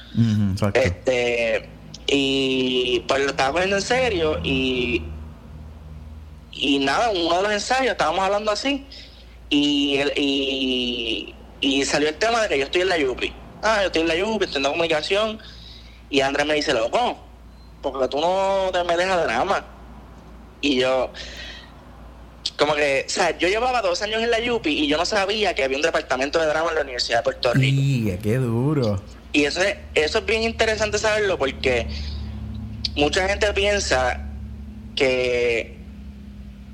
[0.75, 1.71] Este,
[2.09, 5.13] y pues lo estaba poniendo en serio y,
[6.51, 8.89] y nada, en uno de los ensayos estábamos hablando así
[9.51, 13.33] y, el- y, y salió el tema de que yo estoy en la Yupi.
[13.63, 15.39] Ah, yo estoy en la Yupi, estoy en la comunicación
[16.15, 17.19] y Andrés me dice, loco,
[17.83, 19.65] porque tú no te me dejas drama.
[20.61, 21.11] Y yo,
[22.57, 25.55] como que, o sea, yo llevaba dos años en la Yupi y yo no sabía
[25.57, 27.81] que había un departamento de drama en la Universidad de Puerto Rico.
[27.81, 29.03] Y qué duro.
[29.33, 31.89] Y eso es, eso es bien interesante saberlo porque
[32.95, 34.21] mucha gente piensa
[34.95, 35.81] que,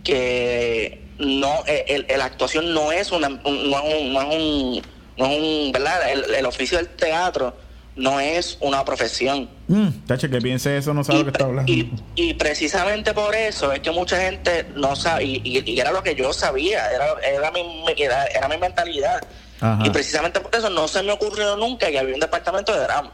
[0.04, 4.20] que no, eh, el, el- la actuación no es una, un- no es un, no
[4.20, 4.82] es un,
[5.16, 6.10] no es un- ¿verdad?
[6.12, 7.56] El, el oficio del teatro
[7.96, 9.48] no es una profesión.
[9.68, 11.72] Mm, que piense eso, no sabe Y, lo que está hablando.
[11.72, 15.90] y- y precisamente por eso es que mucha gente no sabe, y, y- y era
[15.92, 19.20] lo que yo sabía, era, era, mi, era, era mi mentalidad.
[19.60, 19.82] Ajá.
[19.84, 23.12] Y precisamente por eso no se me ocurrió nunca que había un departamento de drama.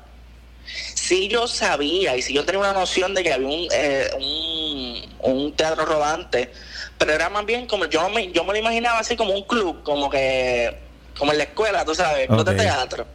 [0.94, 5.32] Si yo sabía y si yo tenía una noción de que había un, eh, un,
[5.32, 6.50] un teatro rodante,
[6.98, 9.82] pero era más bien como yo me, yo me lo imaginaba así como un club,
[9.82, 10.76] como que
[11.18, 13.06] como en la escuela, tú sabes, club de teatro,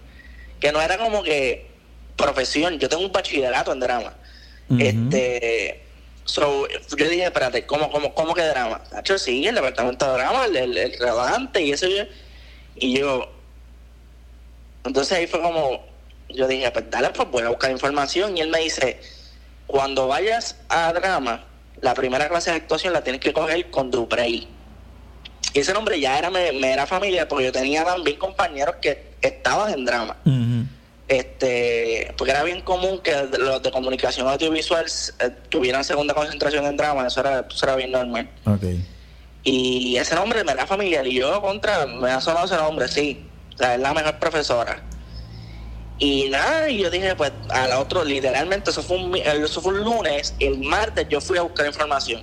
[0.61, 1.65] que no era como que
[2.15, 2.79] profesión.
[2.79, 4.13] Yo tengo un bachillerato en drama.
[4.79, 5.81] Este,
[6.23, 8.81] so, yo dije, espérate, ¿cómo, cómo, cómo que drama?
[8.93, 11.87] Nacho, sí, el departamento de drama, el, el, el rodante y eso.
[11.89, 12.05] yo-
[12.77, 13.29] y yo,
[14.85, 15.83] entonces ahí fue como,
[16.29, 18.37] yo dije, pues dale, pues voy a buscar información.
[18.37, 18.99] Y él me dice,
[19.67, 21.43] cuando vayas a drama,
[21.81, 24.47] la primera clase de actuación la tienes que coger con Duprey.
[25.53, 29.10] Y ese nombre ya era, me, me era familiar porque yo tenía también compañeros que
[29.21, 30.17] estaban en drama
[31.11, 34.85] este porque era bien común que los de comunicación audiovisual
[35.19, 38.29] eh, tuvieran segunda concentración en drama, eso era, eso era bien normal.
[39.43, 43.25] Y ese nombre me era familiar y yo contra, me ha sonado ese nombre, sí.
[43.53, 44.81] O sea, es la mejor profesora.
[45.97, 49.83] Y nada, y yo dije, pues al otro, literalmente, eso fue, un, eso fue un
[49.83, 52.21] lunes, el martes yo fui a buscar información.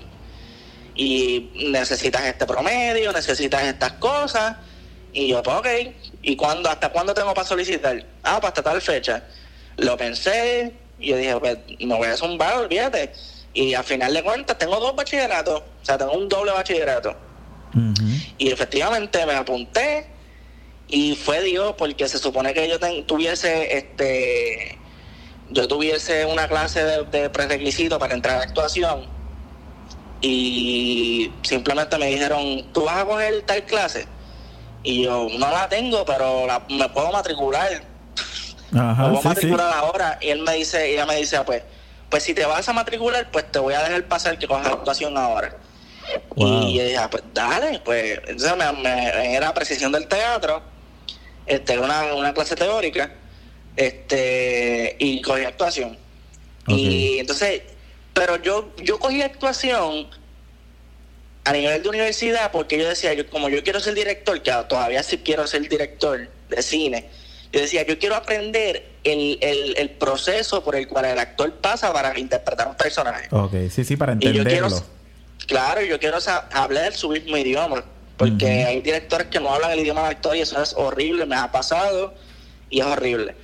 [0.95, 4.57] Y necesitas este promedio, necesitas estas cosas.
[5.13, 5.67] Y yo, pues ok,
[6.23, 8.05] ¿y cuándo, hasta cuándo tengo para solicitar?
[8.23, 9.25] Ah, pues hasta tal fecha.
[9.77, 13.13] Lo pensé, y yo dije, pues me voy a zumbar, olvídate.
[13.55, 17.17] Y al final de cuentas tengo dos bachilleratos, o sea, tengo un doble bachillerato.
[18.39, 20.07] Y efectivamente me apunté
[20.87, 24.79] y fue Dios porque se supone que yo ten- tuviese este
[25.51, 29.07] yo tuviese una clase de, de prerequisito para entrar a actuación
[30.21, 34.07] y simplemente me dijeron tú vas a coger tal clase
[34.89, 37.83] y yo no la tengo pero la- me puedo matricular
[38.71, 39.29] me Ajá, sí, sí.
[39.29, 41.63] matricular ahora y él me dice y ella me dice pues
[42.09, 45.17] pues si te vas a matricular pues te voy a dejar pasar que cojas actuación
[45.19, 45.55] ahora
[46.37, 46.63] Wow.
[46.69, 50.63] y yo dije, ah, pues dale, pues entonces me, me- era precisión del teatro,
[51.45, 53.13] este, una, una clase teórica,
[53.77, 55.99] este, y cogí actuación.
[56.67, 57.61] Y entonces,
[58.15, 60.09] pero yo, yo cogí actuación
[61.45, 65.03] a nivel de universidad porque yo decía, yo, como yo quiero ser director, que todavía
[65.03, 67.09] sí quiero ser director de cine,
[67.53, 71.93] yo decía, yo quiero aprender el, el, el proceso por el cual el actor pasa
[71.93, 73.29] para interpretar un personaje.
[73.31, 74.83] Ok, sí, sí, para Y yo quiero, entenderlo.
[75.47, 76.19] claro, yo quiero
[76.53, 77.85] hablar su mismo idioma,
[78.19, 81.37] porque hay directores que no hablan el idioma del actor y eso es horrible, me
[81.37, 82.13] ha pasado
[82.69, 83.35] y es horrible.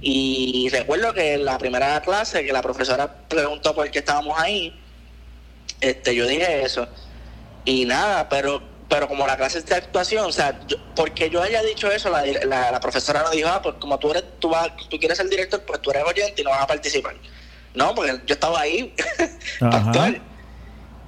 [0.00, 4.78] Y recuerdo que en la primera clase que la profesora preguntó por qué estábamos ahí,
[5.80, 6.86] este, yo dije eso.
[7.68, 11.42] Y nada, pero pero como la clase es de actuación, o sea, yo- porque yo
[11.42, 14.48] haya dicho eso, la, la, la profesora no dijo, ah, pues como tú eres, tú,
[14.48, 17.14] vas, tú quieres ser director, pues tú eres oyente y no vas a participar.
[17.74, 18.94] No, porque yo estaba ahí
[19.60, 20.20] para actuar.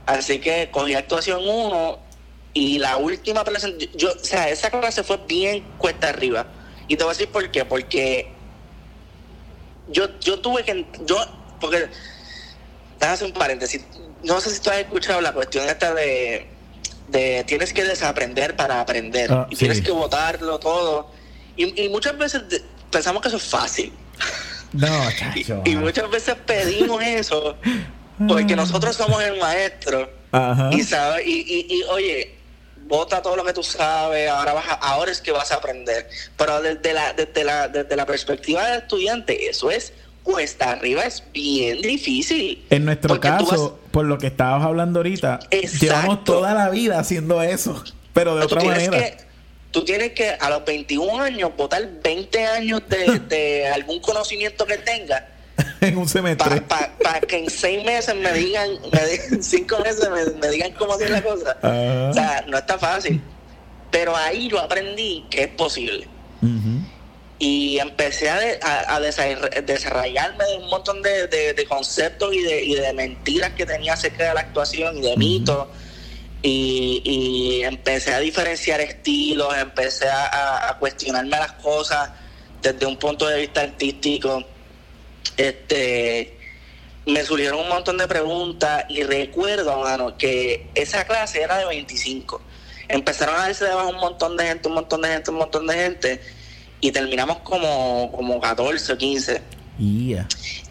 [0.04, 1.98] Así que cogí actuación 1
[2.52, 6.46] y la última presentación, yo, o sea, esa clase fue bien cuesta arriba.
[6.86, 8.30] Y te voy a decir por qué, porque
[9.88, 11.16] yo, yo tuve que, yo,
[11.60, 11.88] porque,
[12.98, 13.86] déjame hacer un paréntesis,
[14.24, 16.46] no sé si tú has escuchado la cuestión esta de,
[17.08, 19.60] de tienes que desaprender para aprender, Ah, y sí.
[19.60, 21.10] tienes que votarlo todo,
[21.56, 23.92] y, y muchas veces de- pensamos que eso es fácil.
[24.72, 25.62] No, Y, chacho.
[25.64, 25.86] y mano.
[25.86, 27.56] muchas veces pedimos eso
[28.28, 30.68] porque nosotros somos el maestro Ajá.
[30.72, 32.34] y sabes y, y, y, oye
[32.86, 36.06] bota todo lo que tú sabes ahora vas a- ahora es que vas a aprender
[36.36, 39.92] pero desde la desde la desde la perspectiva del estudiante eso es
[40.30, 45.84] cuesta arriba es bien difícil En nuestro caso, por lo que estabas hablando ahorita, Exacto.
[45.86, 48.98] llevamos toda la vida haciendo eso, pero de otra manera.
[48.98, 49.16] que
[49.70, 54.78] tú tienes que a los 21 años votar 20 años de, de algún conocimiento que
[54.78, 55.22] tengas
[55.80, 56.62] en un semestre.
[56.62, 60.94] para que en seis meses me digan, me digan cinco meses me, me digan cómo
[60.94, 61.56] hacer la cosa.
[61.62, 63.20] O sea, no está fácil.
[63.90, 66.06] Pero ahí yo aprendí que es posible.
[67.42, 72.32] Y empecé a, de- a, a desarra- desarrollarme de un montón de, de- de conceptos
[72.34, 75.66] y de, y de mentiras que tenía acerca de la actuación y de mitos.
[76.42, 82.10] Y, y empecé a diferenciar estilos, empecé a cuestionarme las cosas
[82.62, 84.44] desde un punto de vista artístico.
[85.36, 86.36] Este,
[87.06, 92.40] me surgieron un montón de preguntas y recuerdo, mano, que esa clase era de 25.
[92.88, 95.74] Empezaron a darse debajo un montón de gente, un montón de gente, un montón de
[95.74, 96.20] gente,
[96.80, 99.42] y terminamos como, como 14 o 15.
[99.78, 100.26] Yeah.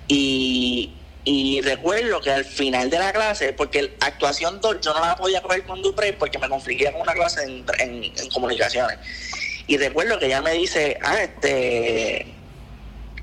[0.08, 0.92] Y,
[1.24, 5.42] y recuerdo que al final de la clase, porque actuación 2 yo no la podía
[5.42, 8.98] coger con Duprey porque me confligía con una clase en, en- en comunicaciones.
[9.68, 12.26] Y recuerdo que ella me dice, ah, este,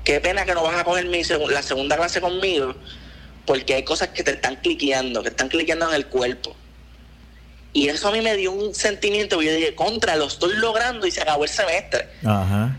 [0.05, 2.73] qué pena que no vas a coger mi segu- la segunda clase conmigo,
[3.45, 6.55] porque hay cosas que te están cliqueando, que están cliqueando en el cuerpo.
[7.77, 11.11] Y eso a mí me dio un sentimiento, yo dije, contra, lo estoy logrando y
[11.11, 12.09] se acabó el semestre.
[12.25, 12.75] Ajá.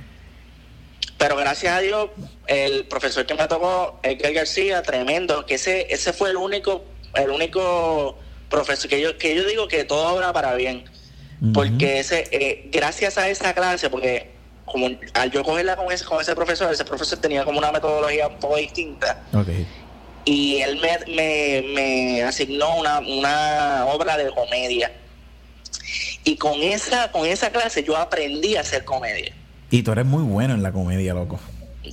[1.16, 2.11] Pero gracias a Dios,
[2.48, 6.84] el profesor que me tocó, Edgar García, tremendo, que ese, ese fue el único,
[7.14, 8.18] el único
[8.50, 10.82] profesor que yo, que yo digo que todo obra para bien.
[11.54, 14.32] Porque ese, eh, gracias a esa clase, porque
[14.64, 18.26] como al yo cogerla con ese, con ese profesor, ese profesor tenía como una metodología
[18.26, 19.22] un poco distinta.
[20.24, 24.92] Y él me, me, me asignó una, una obra de comedia.
[26.24, 29.33] Y con esa, con esa clase yo aprendí a hacer comedia.
[29.70, 31.40] Y tú eres muy bueno en la comedia, loco.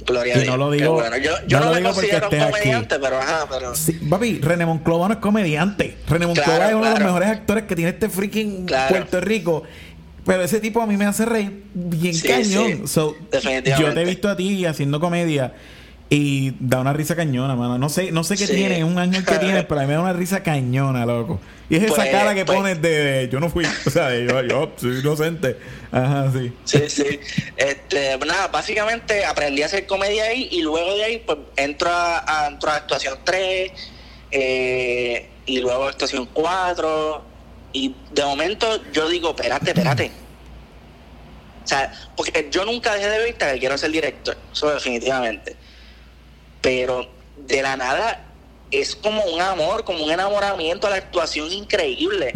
[0.05, 0.47] Gloria Y a Dios.
[0.51, 1.15] no lo digo- bueno.
[1.17, 2.51] Yo, yo no no, lo me digo porque considero un aquí.
[2.51, 3.75] comediante, pero ajá, pero.
[3.75, 5.97] Sí, papi, René Monclova no es comediante.
[6.09, 8.89] René Monclova Claro, es uno de los mejores actores que tiene este freaking Claro.
[8.89, 9.63] Puerto Rico.
[10.25, 12.67] Pero ese tipo a mí me hace reír bien Sí, cañón.
[12.67, 12.87] sí.
[12.87, 13.75] So, Definitivamente.
[13.79, 15.53] Yo te he visto a ti haciendo comedia
[16.17, 17.77] y da una risa cañona, mano.
[17.77, 18.55] No sé, no sé qué Sí.
[18.55, 21.39] tiene, un ángel que tiene, pero a mí me da una risa cañona, loco.
[21.69, 22.57] Y es esa Pues, cara que pues.
[22.57, 25.57] pones de, de, yo no fui, o sea, de, yo, yo soy inocente.
[25.91, 26.53] Ajá, sí.
[26.63, 27.19] Sí, sí.
[27.57, 31.89] Este, pues nada, básicamente aprendí a hacer comedia ahí y luego de ahí pues entro
[31.89, 33.71] a, a- entro a actuación 3
[34.31, 37.23] eh, y luego actuación 4
[37.73, 40.11] y de momento yo digo, espérate, espérate.
[41.63, 45.55] O sea, porque yo nunca dejé de vista que quiero ser director, eso definitivamente.
[46.65, 48.25] Pero de la nada
[48.71, 52.33] es como un amor, como un enamoramiento a la actuación increíble.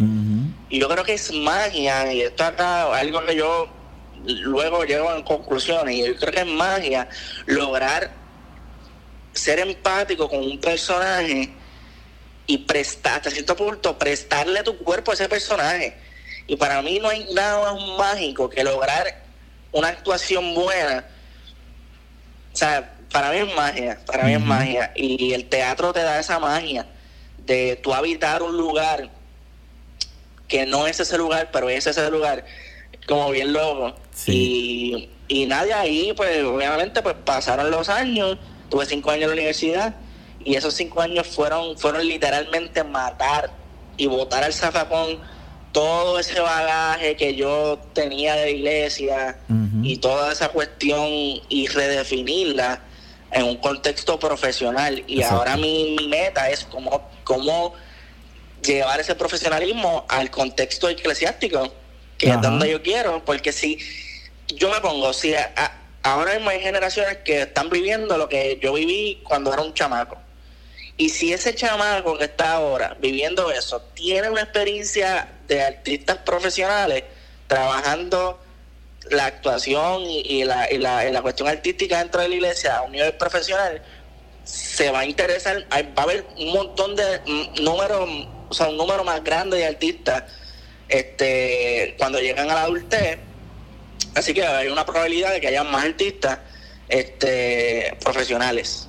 [0.68, 3.68] Y yo creo que es magia, y esto acá, algo que yo
[4.24, 7.08] luego llego en conclusiones, y yo creo que es magia
[7.46, 8.12] lograr
[9.32, 11.50] ser empático con un personaje
[12.46, 15.96] y prestar, hasta cierto punto, prestarle tu cuerpo a ese personaje.
[16.46, 19.24] Y para mí no hay nada más mágico que lograr
[19.72, 21.04] una actuación buena.
[22.54, 24.92] O sea, para mí es magia, para mí es magia.
[24.94, 26.86] Y el teatro te da esa magia
[27.46, 29.10] de tú habitar un lugar
[30.48, 32.44] que no es ese lugar, pero es ese lugar,
[33.06, 33.94] como bien loco.
[34.12, 35.10] Sí.
[35.28, 39.34] Y, y nadie ahí, pues obviamente, pues pasaron los años, tuve cinco años en la
[39.34, 39.94] universidad,
[40.44, 43.50] y esos cinco años fueron, fueron literalmente matar
[43.96, 45.20] y botar al zafacón
[45.72, 49.38] todo ese bagaje que yo tenía de iglesia
[49.82, 52.80] y toda esa cuestión y redefinirla
[53.32, 55.04] en un contexto profesional.
[55.06, 55.36] Y Exacto.
[55.36, 57.74] ahora mi, mi meta es cómo, cómo
[58.62, 61.72] llevar ese profesionalismo al contexto eclesiástico,
[62.18, 62.36] que Ajá.
[62.36, 63.78] es donde yo quiero, porque si
[64.48, 68.58] yo me pongo, si a- a- ahora mismo hay generaciones que están viviendo lo que
[68.62, 70.16] yo viví cuando era un chamaco.
[70.96, 77.04] Y si ese chamaco que está ahora viviendo eso tiene una experiencia de artistas profesionales
[77.46, 78.38] trabajando
[79.10, 82.76] la actuación y, y la, y la- y la cuestión artística dentro de la iglesia
[82.78, 83.82] a un nivel profesional,
[84.44, 88.08] se va a interesar, hay- va a haber un montón de mm, números,
[88.48, 90.24] o sea, un número más grande de artistas
[90.88, 93.18] este cuando llegan a la adultez.
[94.14, 96.38] Así que hay una probabilidad de que haya más artistas
[96.88, 98.88] este profesionales.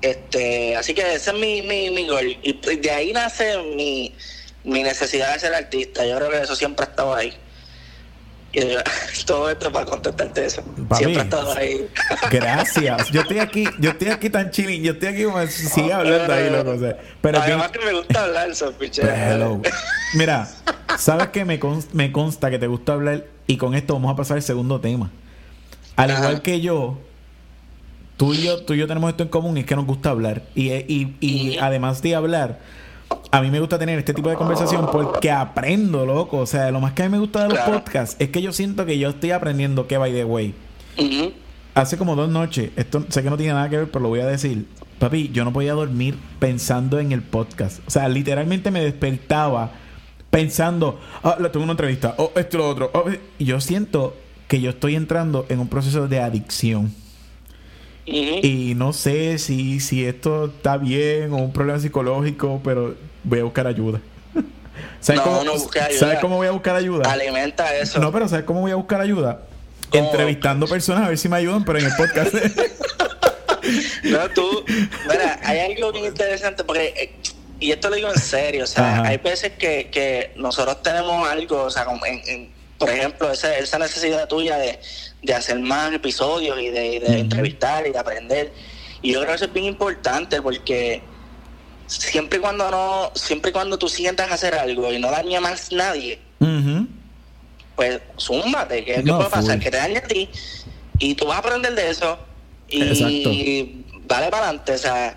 [0.00, 2.38] Este, así que ese es mi, mi, mi gol.
[2.42, 4.16] Y de ahí nace mi,
[4.64, 6.06] mi necesidad de ser artista.
[6.06, 7.36] Yo creo que eso siempre ha estado ahí.
[8.52, 8.60] Y
[9.26, 10.62] todo esto para contestarte eso.
[10.88, 10.96] Papi.
[11.04, 11.86] Siempre ha estado ahí.
[12.30, 13.10] Gracias.
[13.10, 16.32] Yo estoy aquí, yo estoy aquí tan chilling, yo estoy aquí como si sigue hablando
[16.32, 16.76] ahí, loco.
[17.20, 19.02] pero Además que me gusta hablar, Sofiche.
[19.02, 19.62] Pero hello.
[20.14, 20.48] Mira,
[20.98, 24.16] sabes que me, cons- me consta que te gusta hablar y con esto vamos a
[24.16, 25.10] pasar al segundo tema.
[25.96, 26.20] Al Ajá.
[26.20, 26.98] igual que yo,
[28.16, 30.10] tú y yo, tú y yo tenemos esto en común y es que nos gusta
[30.10, 30.42] hablar.
[30.54, 32.58] Y, y, y además de hablar,
[33.32, 36.38] a mí me gusta tener este tipo de conversación porque aprendo, loco.
[36.38, 37.72] O sea, lo más que a mí me gusta de los Claro.
[37.82, 40.54] podcasts es que yo siento que yo estoy aprendiendo que by the way.
[40.98, 41.32] Ujú.
[41.74, 44.20] Hace como dos noches, esto sé que no tiene nada que ver, pero lo voy
[44.20, 44.66] a decir.
[44.98, 47.78] Papi, yo no podía dormir pensando en el podcast.
[47.86, 49.70] O sea, literalmente me despertaba
[50.30, 52.90] pensando, ah, lo tengo una entrevista, o esto y lo otro.
[52.94, 53.04] oh,
[53.38, 54.14] y yo siento
[54.48, 56.92] que yo estoy entrando en un proceso de adicción.
[58.06, 63.44] Y no sé si, si esto está bien o un problema psicológico, pero voy a
[63.44, 64.00] buscar ayuda.
[65.00, 65.98] ¿Sabes, No, cómo, no busques ayuda.
[66.00, 67.10] ¿Sabes cómo voy a buscar ayuda?
[67.10, 68.00] Alimenta eso.
[68.00, 69.42] No, pero ¿sabes cómo voy a buscar ayuda?
[69.90, 70.04] ¿Cómo?
[70.04, 72.34] Entrevistando personas a ver si me ayudan, pero en el podcast.
[74.04, 74.64] No, tú,
[75.08, 77.12] mira, hay algo bien interesante porque, eh,
[77.60, 79.08] y esto lo digo en serio, o sea, Ajá.
[79.08, 83.54] hay veces que, que nosotros tenemos algo, o sea, como en, en- por ejemplo, esa,
[83.58, 84.80] esa necesidad tuya de,
[85.22, 88.52] de hacer más episodios y de, entrevistar y de aprender.
[89.02, 91.02] Y yo creo que eso es bien importante porque
[91.86, 95.72] siempre y cuando no, siempre y cuando tú sientas hacer algo y no daña más
[95.72, 96.86] nadie, Ujú.
[97.76, 99.54] pues zúmbate, que, No, puede pasar?
[99.54, 99.62] full.
[99.62, 100.28] Que te dañe a ti
[100.98, 102.18] y tú vas a aprender de eso
[102.68, 103.96] y Exacto.
[104.06, 104.72] dale para adelante.
[104.72, 105.16] O sea,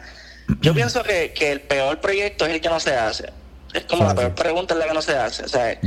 [0.62, 3.30] yo pienso que, que el peor proyecto es el que no se hace.
[3.74, 5.44] Es como la peor pregunta es la que no se hace.
[5.44, 5.80] O sea,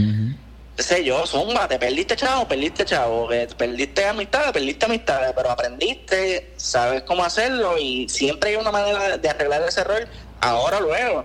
[0.78, 7.24] sé yo, zúmbate, perdiste chavo, perdiste chavo, perdiste amistades, perdiste amistades, pero aprendiste, sabes cómo
[7.24, 10.06] hacerlo y siempre hay una manera de arreglar ese error,
[10.40, 11.24] ahora luego.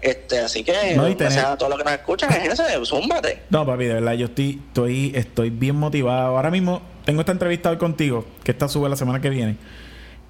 [0.00, 2.64] Este, así que, No, y o tener- sea, todo lo que nos escuchan es ese,
[2.86, 3.42] zúmbate.
[3.50, 6.36] No, papi, de verdad, yo estoy, estoy, estoy bien motivado.
[6.36, 9.56] Ahora mismo tengo esta entrevista hoy contigo, que esta sube la semana que viene.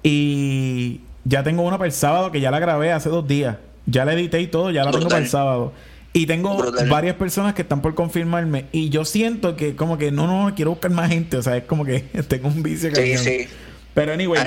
[0.03, 3.57] Y ya tengo una para el sábado que ya la grabé hace dos días.
[3.85, 5.71] Ya la edité y todo, ya la tengo para el sábado.
[6.19, 6.89] Y tengo Brutal.
[6.89, 8.65] varias personas que están por confirmarme.
[8.73, 11.37] Y yo siento que como que no, no, quiero buscar más gente.
[11.37, 13.23] O sea, es como que tengo un vicio Sí, cañón.
[13.23, 13.47] sí.
[13.93, 14.41] Pero anyway,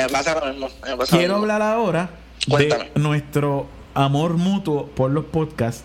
[1.09, 2.11] quiero hablar ahora
[2.47, 2.91] Cuéntame.
[2.95, 5.85] de nuestro amor mutuo por los podcasts.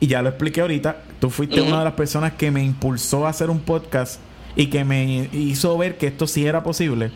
[0.00, 0.96] Y ya lo expliqué ahorita.
[1.20, 4.18] Tú fuiste una de las personas que me impulsó a hacer un podcast
[4.56, 7.12] y que me hizo ver que esto sí era posible.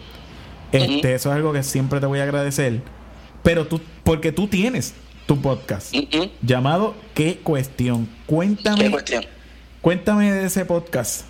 [0.71, 1.13] Este.
[1.15, 2.83] Eso es algo que siempre te voy a agradecer.
[3.43, 4.95] Pero tú, porque tú tienes
[5.27, 5.95] tu podcast
[6.43, 8.09] llamado ¿Qué cuestión?
[8.27, 9.27] Cuéntame, ¿Qué cuestión?
[9.81, 11.23] cuéntame de ese podcast.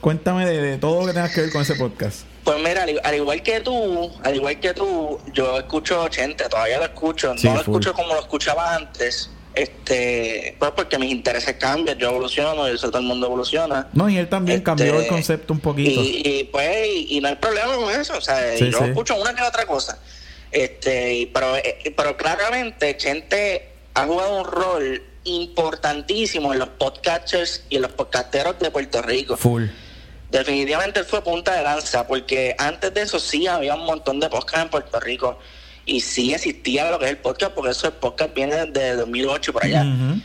[0.00, 2.22] Cuéntame de, de todo lo que tengas que ver con ese podcast.
[2.44, 6.76] Pues mira, al, al igual que tú, al igual que tú, yo escucho 80, todavía
[6.78, 7.72] lo escucho, Sí, no lo full.
[7.80, 12.88] escucho como lo escuchaba antes, este, pues porque mis intereses cambian, yo evoluciono, y eso
[12.88, 13.88] todo el mundo evoluciona.
[13.94, 16.02] No, y él también Este, cambió el concepto un poquito.
[16.02, 18.84] Y, y, pues, y, y no hay problema con eso, o sea, Sí, yo sí.
[18.84, 19.98] escucho una que otra cosa.
[20.54, 27.76] Este, pero, eh, pero claramente Chente ha jugado un rol importantísimo en los podcasters y
[27.76, 29.36] en los podcasteros de Puerto Rico.
[29.36, 29.64] Full.
[30.30, 34.28] Definitivamente él fue punta de lanza, porque antes de eso sí había un montón de
[34.28, 35.40] podcasts en Puerto Rico
[35.86, 39.52] y sí existía lo que es el podcast, porque eso el podcast viene de 2008
[39.52, 39.82] por allá.
[39.82, 40.20] Ujú.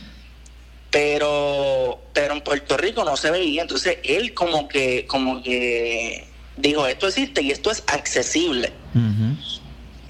[0.92, 6.24] Pero pero en Puerto Rico no se veía, entonces él como que como que
[6.56, 8.72] dijo esto existe y esto es accesible.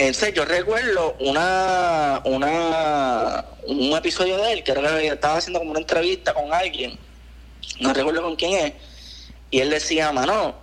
[0.01, 5.81] Entonces yo recuerdo una, una un episodio de él que era estaba haciendo como una
[5.81, 6.99] entrevista con alguien,
[7.81, 8.73] no recuerdo con quién es,
[9.51, 10.55] y él decía, mano,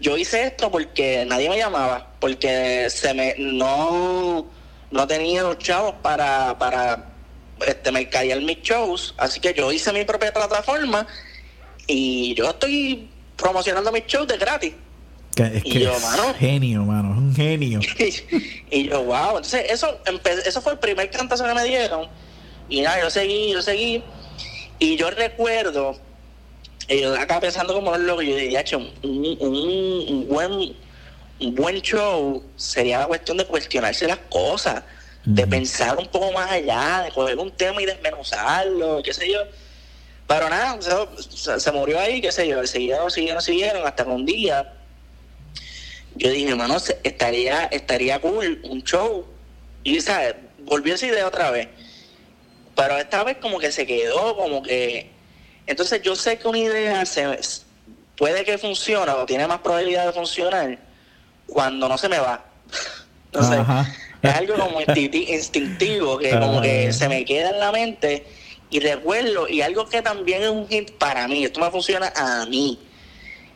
[0.00, 4.50] yo hice esto porque nadie me llamaba, porque se me no,
[4.90, 7.12] no tenía los chavos para, para
[7.64, 11.06] este mercadear mis shows, así que yo hice mi propia plataforma
[11.86, 14.74] y yo estoy promocionando mis shows de gratis.
[15.50, 16.34] Que es Y que yo, mano.
[16.38, 17.80] genio, mano, es un genio.
[18.70, 19.98] y yo, wow, entonces eso,
[20.44, 22.08] eso fue el primer cantazo que me dieron.
[22.68, 24.02] Y nada, yo seguí, yo seguí.
[24.78, 25.98] Y yo recuerdo,
[26.88, 30.52] y yo acá pensando como los locos, yo diría, "Che, un, un- un buen,
[31.40, 34.82] un buen show sería la cuestión de cuestionarse las cosas,
[35.24, 39.40] de pensar un poco más allá, de coger un tema y desmenuzarlo, qué sé yo.
[40.26, 44.24] Pero nada, se, se murió ahí, qué sé yo, siguieron, siguieron, siguieron, hasta que un
[44.24, 44.72] día
[46.16, 49.26] yo dije, mano, estaría, estaría cool un show.
[49.84, 50.34] Y, ¿sabes?
[50.58, 51.68] Volvió esa idea otra vez.
[52.76, 55.10] Pero esta vez como que se quedó, como que...
[55.66, 57.38] Entonces yo sé que una idea se,
[58.20, 60.78] puede que funcione o tiene más probabilidad de funcionar
[61.46, 62.44] cuando no se me va.
[63.32, 63.56] no sé.
[64.22, 68.26] Es algo como instinti- instintivo que como que se me queda en la mente
[68.68, 72.44] y recuerdo y algo que también es un hit para mí, esto me funciona a
[72.44, 72.78] mí,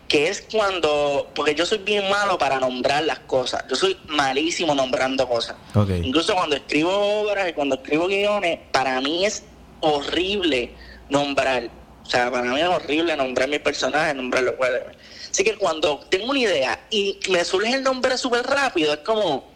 [0.09, 4.75] que es cuando, porque yo soy bien malo para nombrar las cosas, yo soy malísimo
[4.75, 5.57] nombrando cosas.
[6.03, 6.91] Incluso cuando escribo
[7.23, 9.43] obras y cuando escribo guiones, para mí es
[9.81, 10.71] horrible
[11.09, 11.69] nombrar.
[12.05, 14.83] O sea, para mí es horrible nombrar mis personajes, nombrar los cuales.
[15.31, 19.53] Así que cuando tengo una idea y me surge el nombre súper rápido, es como.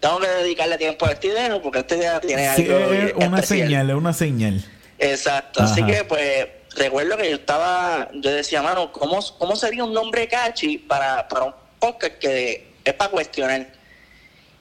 [0.00, 2.92] Tengo que dedicarle tiempo a esta idea porque esta idea tiene Sí, algo.
[2.92, 3.68] es una especial.
[3.68, 4.64] señal, es una señal.
[4.98, 9.92] Exacto, así que pues recuerdo que yo estaba, yo decía, mano, ¿cómo, cómo sería un
[9.92, 13.72] nombre catchy para, para un podcast que es para cuestionar?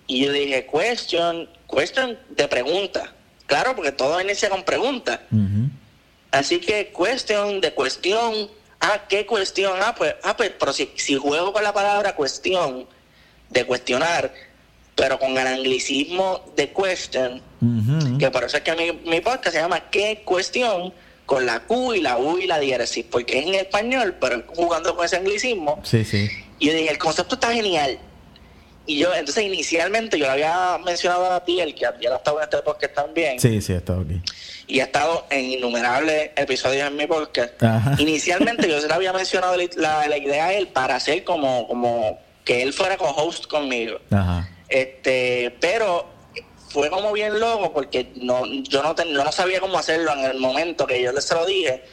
[0.08, 3.14] Y yo dije, question, question de pregunta.
[3.46, 5.22] Claro, porque todo inicia con pregunta.
[5.32, 5.70] Ujú.
[6.32, 8.50] Así que question de cuestión.
[8.80, 9.74] Ah, ¿qué cuestión?
[9.82, 12.88] Ah, pues, ah, pues pero si, si juego con la palabra cuestión,
[13.50, 14.34] de cuestionar,
[14.96, 18.18] pero con el anglicismo de question, Ujú.
[18.18, 20.94] que por eso es que mi, mi podcast se llama ¿Qué cuestión?
[21.32, 24.94] Con la Q y la U y la diéresis, porque es en español, pero jugando
[24.98, 25.80] con ese anglicismo.
[25.84, 26.30] Sí, sí.
[26.60, 27.98] Y yo dije, el concepto está genial.
[28.86, 32.44] Y yo, entonces inicialmente yo le había mencionado a ti, el que había estado en
[32.44, 34.08] este podcast también, Sí, sí, está ok.
[34.68, 37.64] y ha estado en innumerables episodios en mi podcast.
[37.64, 37.96] Ajá.
[37.98, 41.66] Inicialmente yo se le había mencionado la, la- la idea a él para hacer como,
[41.68, 44.00] como que él fuera co-host conmigo.
[44.12, 44.50] Ajá.
[44.68, 46.08] Este, pero
[46.72, 50.38] fue como bien loco porque no, yo no, ten- no sabía cómo hacerlo en el
[50.40, 51.84] momento que yo le se lo dije.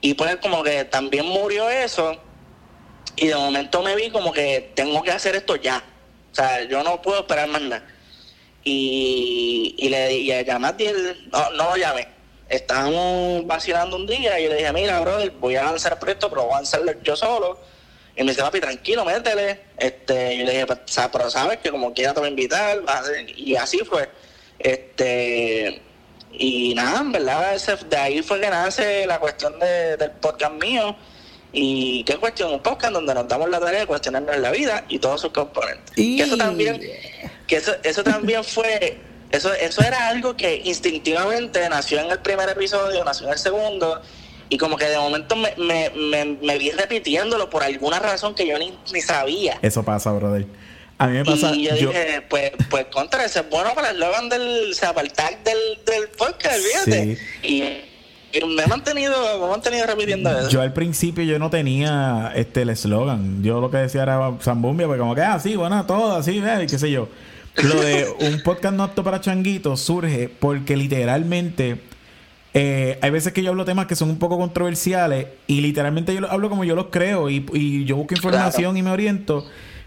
[0.00, 2.16] Y pues como que también murió eso.
[3.16, 5.82] Y de momento me vi como que tengo que hacer esto ya.
[6.32, 7.86] O sea, yo no puedo esperar más nada.
[8.64, 12.08] Y, y le y le llamé a ti, el- no, no lo llamé.
[12.48, 16.30] Estábamos vacilando un día y yo le dije, mira, brother, voy a lanzar el proyecto,
[16.30, 17.60] pero voy a lanzarlo yo solo.
[18.18, 19.60] Y me dice, papi, tranquilo, métele.
[19.78, 20.80] Este, yo le dije, "Pues,
[21.12, 22.80] pero sabes que como quiera te voy a invitar.
[22.82, 23.38] vas a hacer-".
[23.38, 24.10] Y así fue.
[24.58, 25.80] Este,
[26.32, 30.52] y nada, en verdad, ese- de ahí fue que nace la cuestión de- del podcast
[30.54, 30.96] mío.
[31.52, 34.98] Y qué cuestión, un podcast donde nos damos la tarea de cuestionarnos la vida y
[34.98, 35.96] todos sus componentes.
[35.96, 36.80] Y- Que eso también,
[37.46, 38.98] que eso, eso también fue,
[39.30, 44.02] eso, eso era algo que instintivamente nació en el primer episodio, nació en el segundo,
[44.48, 48.46] y como que de momento me, me, me, me vi repitiéndolo por alguna razón que
[48.46, 49.58] yo ni, ni sabía.
[49.62, 50.46] Eso pasa, brother.
[50.98, 51.54] A mí me pasa.
[51.54, 54.74] y yo, yo- dije, pues, pues contra, ese es bueno para el eslogan del, o
[54.74, 57.18] sea, para el tag del, del podcast, fíjate.
[57.42, 57.62] Y,
[58.32, 60.48] y me he mantenido, me he mantenido repitiendo eso.
[60.50, 63.42] Yo al principio yo no tenía este el eslogan.
[63.44, 66.66] Yo lo que decía era Zambumbia, porque como que, ah, sí, bueno, todo así, y
[66.66, 67.08] qué sé yo.
[67.62, 71.80] Lo de un podcast no apto para changuitos surge porque literalmente
[72.54, 76.20] eh, hay veces que yo hablo temas que son un poco controversiales y literalmente yo
[76.20, 79.44] lo hablo como yo los creo y, y yo busco información y me oriento.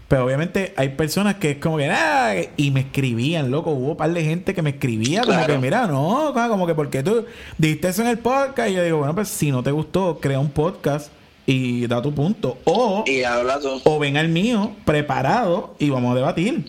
[0.08, 3.70] Pero obviamente hay personas que es como que, y me escribían, loco.
[3.70, 5.54] Hubo un par de gente que me escribía como Claro.
[5.54, 7.24] que, mira, no, como que, porque tú
[7.56, 8.68] dijiste eso en el podcast?
[8.68, 11.10] Y yo digo, bueno, pues si no te gustó, crea un podcast
[11.46, 12.58] y da tu punto.
[12.64, 13.80] O, Y habla tú.
[13.84, 16.66] o ven al mío preparado y vamos a debatir.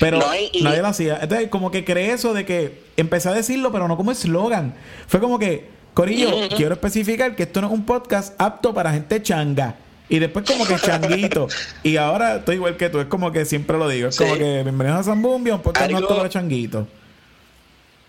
[0.00, 1.18] Pero No, y- y- nadie lo hacía.
[1.22, 4.74] Entonces, como que creé eso de que empecé a decirlo, pero no como eslogan.
[5.06, 9.22] Fue como que, Corillo, quiero especificar que esto no es un podcast apto para gente
[9.22, 9.76] changa.
[10.08, 11.48] Y después como que changuito.
[11.82, 13.00] y ahora estoy igual que tú.
[13.00, 14.08] Es como que siempre lo digo.
[14.08, 14.24] Es Sí.
[14.24, 16.86] como que bienvenidos a Zambumbia, un podcast no apto para changuito.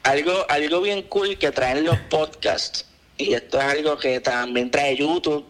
[0.04, 2.86] algo, algo bien cool que traen los podcasts,
[3.18, 5.46] y esto es algo que también trae YouTube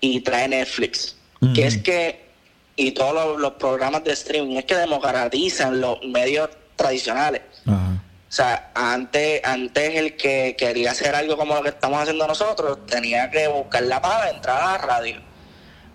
[0.00, 1.16] y trae Netflix,
[1.54, 2.27] que es que,
[2.78, 7.42] y todos los, los programas de streaming, es que democratizan los medios tradicionales.
[7.66, 7.98] Ajá.
[8.28, 12.84] O sea, antes, antes el que quería hacer algo como lo que estamos haciendo nosotros,
[12.84, 15.16] tenía que buscar la pala, entrar a la radio.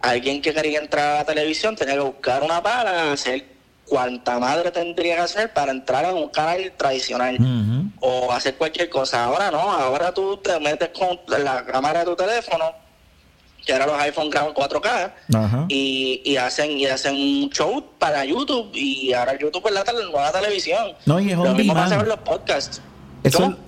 [0.01, 3.45] Alguien que quería entrar a la televisión tenía que buscar una pala, hacer
[3.85, 7.37] cuanta madre tendría que hacer para entrar a un canal tradicional
[7.99, 9.25] o hacer cualquier cosa.
[9.25, 12.73] Ahora no, ahora tú te metes con la cámara de tu teléfono,
[13.65, 15.65] que ahora los iPhone graban 4K, Ajá.
[15.69, 20.31] y, y hacen y hacen un show para YouTube, y ahora YouTube es la nueva
[20.31, 20.93] televisión.
[21.05, 21.89] No, y es Lo on mismo demand.
[21.91, 22.81] pasa con los podcasts.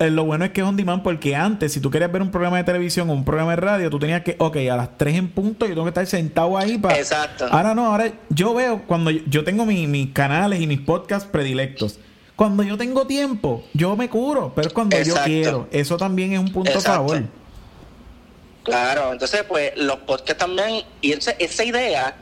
[0.00, 2.30] Eh, lo bueno es que es on demand porque antes, si tú querías ver un
[2.30, 5.16] programa de televisión o un programa de radio, tú tenías que, ok, a las 3
[5.16, 6.98] en punto yo tengo que estar sentado ahí para...
[6.98, 7.46] Exacto.
[7.50, 11.26] Ahora no, ahora yo veo cuando yo, yo tengo mi- mis canales y mis podcasts
[11.32, 11.98] predilectos.
[12.36, 15.68] Cuando yo tengo tiempo, yo me curo, pero es cuando yo quiero.
[15.70, 17.22] Eso también es un punto a favor.
[18.66, 22.16] Claro, entonces pues los podcasts también, y esa, esa idea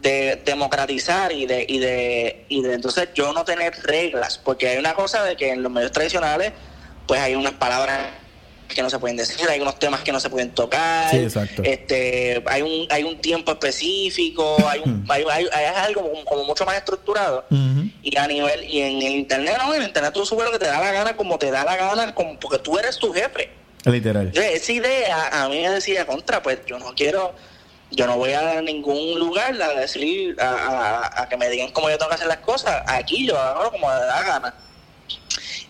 [0.00, 4.78] de democratizar y de, y de, y de entonces yo no tener reglas, porque hay
[4.78, 6.52] una cosa de que en los medios tradicionales
[7.06, 7.98] pues hay unas palabras
[8.68, 11.62] que no se pueden decir, hay unos temas que no se pueden tocar, Sí, exacto.
[11.64, 16.44] este, hay un, hay un tiempo específico, hay, un, hay, hay- hay algo como, como
[16.44, 17.46] mucho más estructurado.
[18.02, 20.58] Y a nivel, y en el internet no, en el internet tú subes lo que
[20.58, 23.50] te da la gana, como te da la gana, como porque tú eres tu jefe.
[23.92, 24.26] Literal.
[24.26, 27.34] Entonces, esa idea a mí me decía contra, pues yo no quiero,
[27.90, 31.88] yo no voy a ningún lugar a decir, a, a- a que me digan cómo
[31.88, 32.82] yo tengo que hacer las cosas.
[32.86, 34.54] Aquí yo hago como me da gana.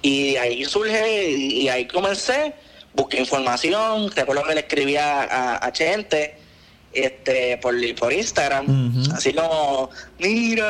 [0.02, 2.54] Y ahí surge, y, ahí comencé,
[2.94, 6.36] busqué información, recuerdo que le escribía a, a Chente
[6.92, 8.66] este por, por Instagram,
[9.14, 10.66] así como, mira,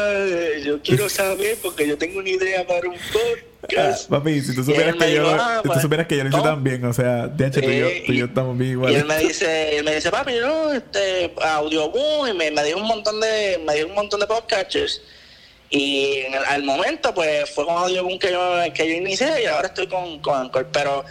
[0.64, 3.44] yo quiero saber porque yo tengo una idea para un podcast.
[4.08, 6.22] papi, si tú Y supieras que yo, dijo, ah, si tú pues, supieras que yo
[6.24, 6.42] lo hice no.
[6.44, 8.72] también, o sea, de hecho tú y yo, tú y yo y- estamos bien Y
[8.72, 8.98] iguales.
[9.00, 12.86] él me dice, él me dice, papi, no, este, audioboom, y me, me dio un
[12.86, 15.00] montón de, me dio un montón de podcasters.
[15.68, 19.46] Y en el- al momento, pues, fue con audioboom que yo, que yo inicié y
[19.46, 20.68] ahora estoy con, con Anchor.
[20.72, 21.04] Pero,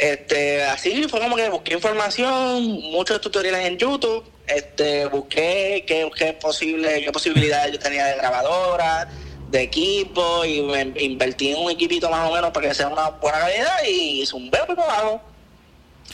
[0.00, 6.32] este, así fue como que busqué información, muchos tutoriales en YouTube, este, busqué qué, qué
[6.32, 9.08] posible, qué posibilidades yo tenía de grabadora,
[9.52, 13.10] de equipo, y me invertí en un equipito más o menos para que sea una
[13.10, 15.20] buena calidad y zumbé por abajo.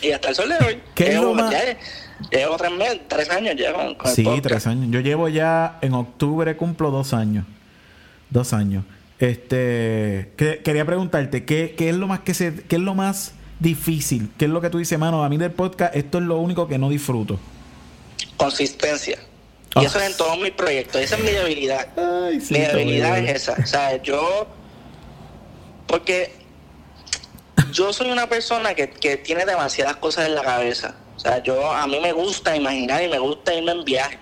[0.02, 0.82] Y hasta el sol de hoy.
[0.94, 1.76] ¿Qué es llevo, lo más- ya-
[2.30, 4.88] llevo tres, meses, tres años ya con, con Sí, tres años.
[4.90, 7.44] Yo llevo ya, en octubre cumplo dos años.
[8.28, 8.84] Dos años.
[9.20, 13.34] Este, que- quería preguntarte, ¿qué, qué es lo más que se, qué es lo más
[13.60, 14.30] difícil?
[14.36, 15.24] ¿Qué es lo que tú dices, mano?
[15.24, 17.38] A mí del podcast, esto es lo único que no disfruto.
[18.36, 19.18] Consistencia.
[19.74, 19.82] Ah.
[19.82, 21.00] Y eso es en todos mis proyectos.
[21.00, 21.88] Esa es mi debilidad.
[21.96, 23.56] Ay, mi debilidad es esa.
[23.62, 24.46] O sea, yo.
[25.86, 26.32] Porque
[27.72, 30.94] yo soy una persona que, que tiene demasiadas cosas en la cabeza.
[31.16, 34.18] O sea, yo a mí me gusta imaginar y me gusta irme en viaje.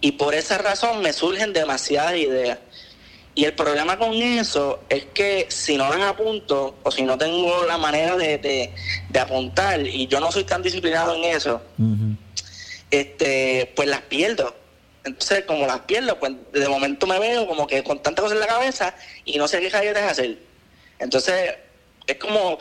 [0.00, 2.58] Y por esa razón me surgen demasiadas ideas.
[3.34, 7.64] Y el problema con eso es que si no las apunto o si no tengo
[7.64, 8.72] la manera de, de,
[9.10, 11.60] de apuntar y yo no soy tan disciplinado en eso,
[13.00, 14.54] este, pues las pierdo.
[15.04, 18.40] Entonces, como las pierdo, pues de momento me veo como que con tanta cosa en
[18.40, 20.38] la cabeza y no sé qué calles hacer.
[20.98, 21.54] Entonces,
[22.06, 22.58] es como,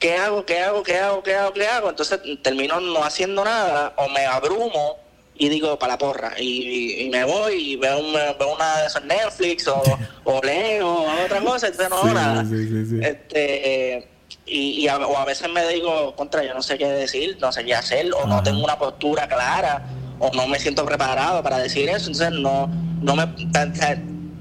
[0.00, 0.44] ¿qué hago?
[0.44, 0.82] ¿Qué hago?
[0.82, 1.22] ¿Qué hago?
[1.22, 1.52] ¿Qué hago?
[1.52, 1.90] ¿Qué hago?
[1.90, 4.98] Entonces termino no haciendo nada o me abrumo
[5.36, 8.86] y digo para la porra y, y me voy y veo, un- veo una de
[8.86, 9.82] esos Netflix o,
[10.24, 12.44] o leo o otra cosa, entonces no hago Sí, nada.
[12.44, 13.00] sí, sí, sí.
[13.02, 14.08] Este,
[14.46, 17.52] y, y a, o a veces me digo, contra, yo no sé qué decir, no
[17.52, 19.86] sé qué hacer, o no tengo una postura clara,
[20.18, 22.68] o no me siento preparado para decir eso, entonces no,
[23.02, 23.26] no me...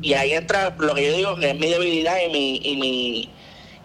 [0.01, 3.34] Y ahí entra lo que yo digo que es mi debilidad y mi, y mi,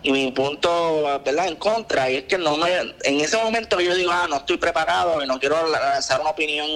[0.02, 2.68] y mi punto, ¿verdad?, en contra, y es que no me...
[3.04, 6.30] En ese momento que yo digo, ah, no estoy preparado y no quiero lanzar una
[6.30, 6.66] opinión,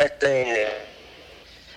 [0.00, 0.91] este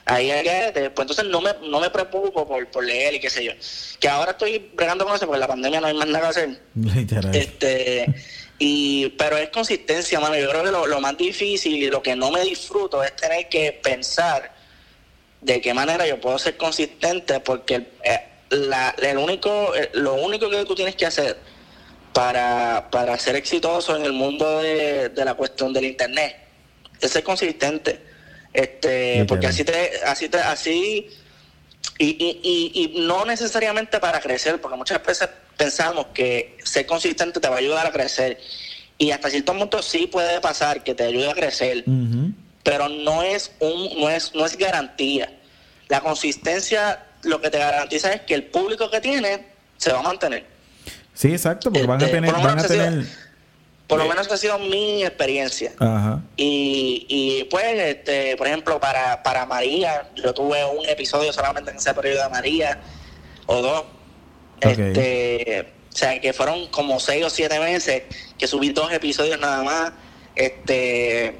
[0.05, 3.29] ahí hay que, pues entonces no me, no me preocupo por, por leer y qué
[3.29, 3.51] sé yo.
[3.99, 6.61] Que ahora estoy bregando con eso porque la pandemia no hay más nada que hacer.
[6.75, 7.35] Literal.
[7.35, 8.05] Este,
[8.59, 10.37] y, pero es consistencia, mano.
[10.37, 13.49] Yo creo que lo, lo más difícil y lo que no me disfruto es tener
[13.49, 14.53] que pensar
[15.41, 20.49] de qué manera yo puedo ser consistente porque eh, la, el único, eh, lo único
[20.49, 21.37] que tú tienes que hacer
[22.13, 26.37] para, para ser exitoso en el mundo de, de la cuestión del internet
[27.01, 28.14] es ser consistente.
[28.55, 31.09] Este, porque así te, así te, así
[31.97, 37.39] y, y, y, y no necesariamente para crecer, porque muchas veces pensamos que ser consistente
[37.39, 38.39] te va a ayudar a crecer.
[38.97, 41.83] Y hasta cierto punto sí puede pasar que te ayude a crecer,
[42.63, 45.33] pero no es un, no es, no es garantía.
[45.89, 49.47] La consistencia lo que te garantiza es que el público que tiene
[49.77, 50.45] se va a mantener.
[51.13, 53.05] Sí, exacto, porque van a Este, tener, van a tener.
[53.87, 55.71] Por lo menos esa ha sido mi experiencia.
[55.79, 56.21] Ajá.
[56.37, 61.77] Y, y pues, este, por ejemplo, para, para María, yo tuve un episodio solamente en
[61.77, 62.79] ese periodo de María,
[63.45, 63.83] o dos.
[64.61, 68.03] Este, o sea, que fueron como seis o siete meses
[68.39, 69.91] que subí dos episodios nada más.
[70.35, 71.35] Este,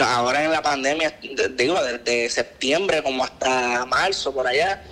[0.00, 4.82] ahora en la pandemia, de- digo, desde septiembre como hasta marzo, por allá,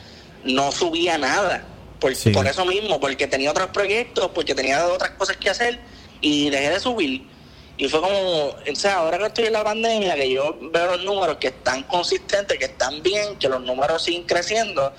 [0.44, 1.64] no subía nada.
[2.00, 2.30] Por, Sí.
[2.30, 5.78] por eso mismo, porque tenía otros proyectos, porque tenía otras cosas que hacer
[6.20, 7.30] y dejé de subir.
[7.78, 11.04] Y fue como, o sea, ahora que estoy en la pandemia, que yo veo los
[11.04, 14.94] números que están consistentes, que están bien, que los números siguen creciendo,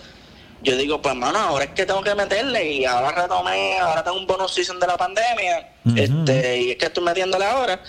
[0.60, 4.18] yo digo, pues mano, ahora es que tengo que meterle y ahora retomé, ahora tengo
[4.18, 7.82] un bonus season de la pandemia, este, y es que estoy metiéndole ahora.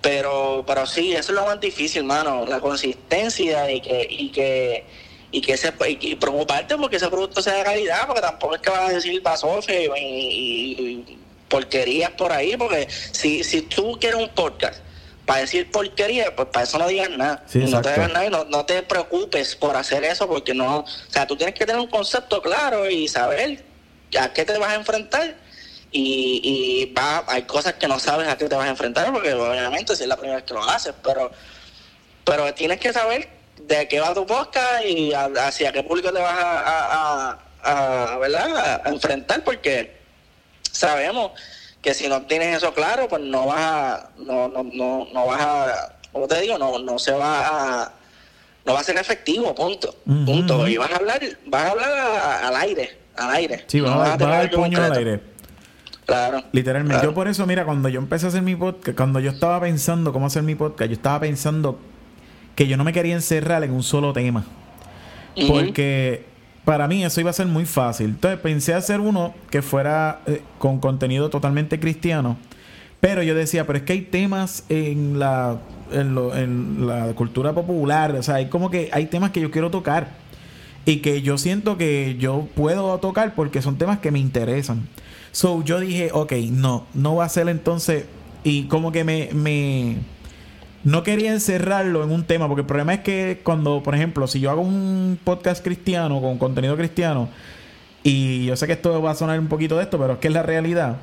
[0.00, 4.88] Pero, pero sí, eso es lo más difícil, mano, la consistencia y que, y que,
[5.30, 8.60] y que ese, y, y preocuparte porque ese producto sea de calidad, porque tampoco es
[8.62, 11.21] que vas a decir basofe y, y- y
[11.52, 14.80] porquerías por ahí, porque si, si tú quieres un podcast
[15.26, 17.44] para decir porquería, pues para eso no digas nada.
[17.46, 20.78] Sí, no te digas nada y no, no te preocupes por hacer eso, porque no,
[20.80, 23.62] o sea, tú tienes que tener un concepto claro y saber
[24.18, 25.34] a qué te vas a enfrentar.
[25.94, 29.34] Y, y va, hay cosas que no sabes a qué te vas a enfrentar, porque
[29.34, 31.30] obviamente si es la primera vez que lo haces, pero,
[32.24, 33.28] pero tienes que saber
[33.60, 38.12] de qué va tu podcast y a- hacia qué público te vas a, a, a-
[38.14, 38.80] a, ¿verdad?
[38.84, 40.01] a enfrentar, porque
[40.72, 41.30] sabemos
[41.80, 45.40] que si no tienes eso claro, pues no vas a, no, no, no, no vas
[45.40, 47.92] a, como te digo, no, no se va a,
[48.64, 50.66] no va a ser efectivo, punto, punto.
[50.68, 53.64] Y vas a hablar, vas a hablar a- al aire, al aire.
[53.66, 55.20] Sí, No va, vas va a dar algo puño al aire.
[56.06, 56.42] Claro.
[56.52, 56.94] Literalmente.
[56.96, 57.10] Claro.
[57.10, 60.12] Yo por eso, mira, cuando yo empecé a hacer mi podcast, cuando yo estaba pensando
[60.12, 61.78] cómo hacer mi podcast, yo estaba pensando
[62.56, 64.44] que yo no me quería encerrar en un solo tema.
[65.48, 66.26] Porque
[66.64, 68.06] para mí eso iba a ser muy fácil.
[68.10, 72.36] Entonces pensé hacer uno que fuera eh, con contenido totalmente cristiano.
[73.00, 75.58] Pero yo decía, pero es que hay temas en la,
[75.90, 78.12] en, lo- en la cultura popular.
[78.14, 80.08] O sea, hay como que hay temas que yo quiero tocar.
[80.84, 84.88] Y que yo siento que yo puedo tocar porque son temas que me interesan.
[85.30, 88.04] So yo dije, ok, no, no va a ser entonces.
[88.44, 89.96] Y como que me, me,
[90.84, 94.40] no quería encerrarlo en un tema, porque el problema es que cuando, por ejemplo, si
[94.40, 97.28] yo hago un podcast cristiano con contenido cristiano,
[98.02, 100.28] y yo sé que esto va a sonar un poquito de esto, pero es que
[100.28, 100.96] es la realidad.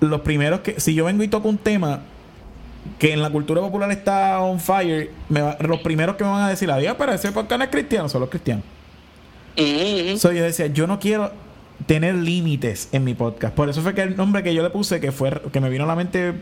[0.00, 2.00] Los primeros que, si yo vengo y toco un tema
[2.98, 6.42] que en la cultura popular está on fire, me va- los primeros que me van
[6.44, 8.64] a decir, adiós, pero ese podcast no es cristiano, son los cristianos.
[9.58, 10.18] Ujú, ujú.
[10.18, 11.30] So, yo decía, yo no quiero
[11.86, 13.54] tener límites en mi podcast.
[13.54, 15.84] Por eso fue que el nombre que yo le puse, que fue que me vino
[15.84, 16.32] a la mente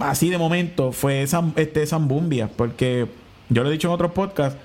[0.00, 2.48] así de momento, fue Sam- este Zambumbia.
[2.56, 3.06] Porque
[3.48, 4.58] yo lo he dicho en otros podcasts.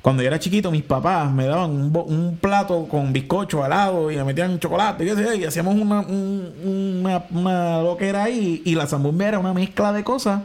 [0.00, 4.16] Cuando yo era chiquito, mis papás me daban un, un plato con bizcocho al y
[4.16, 8.62] me metían chocolate y, y hacíamos una, un- una, una loquera ahí.
[8.64, 10.40] Y la zambumbia era una mezcla de cosas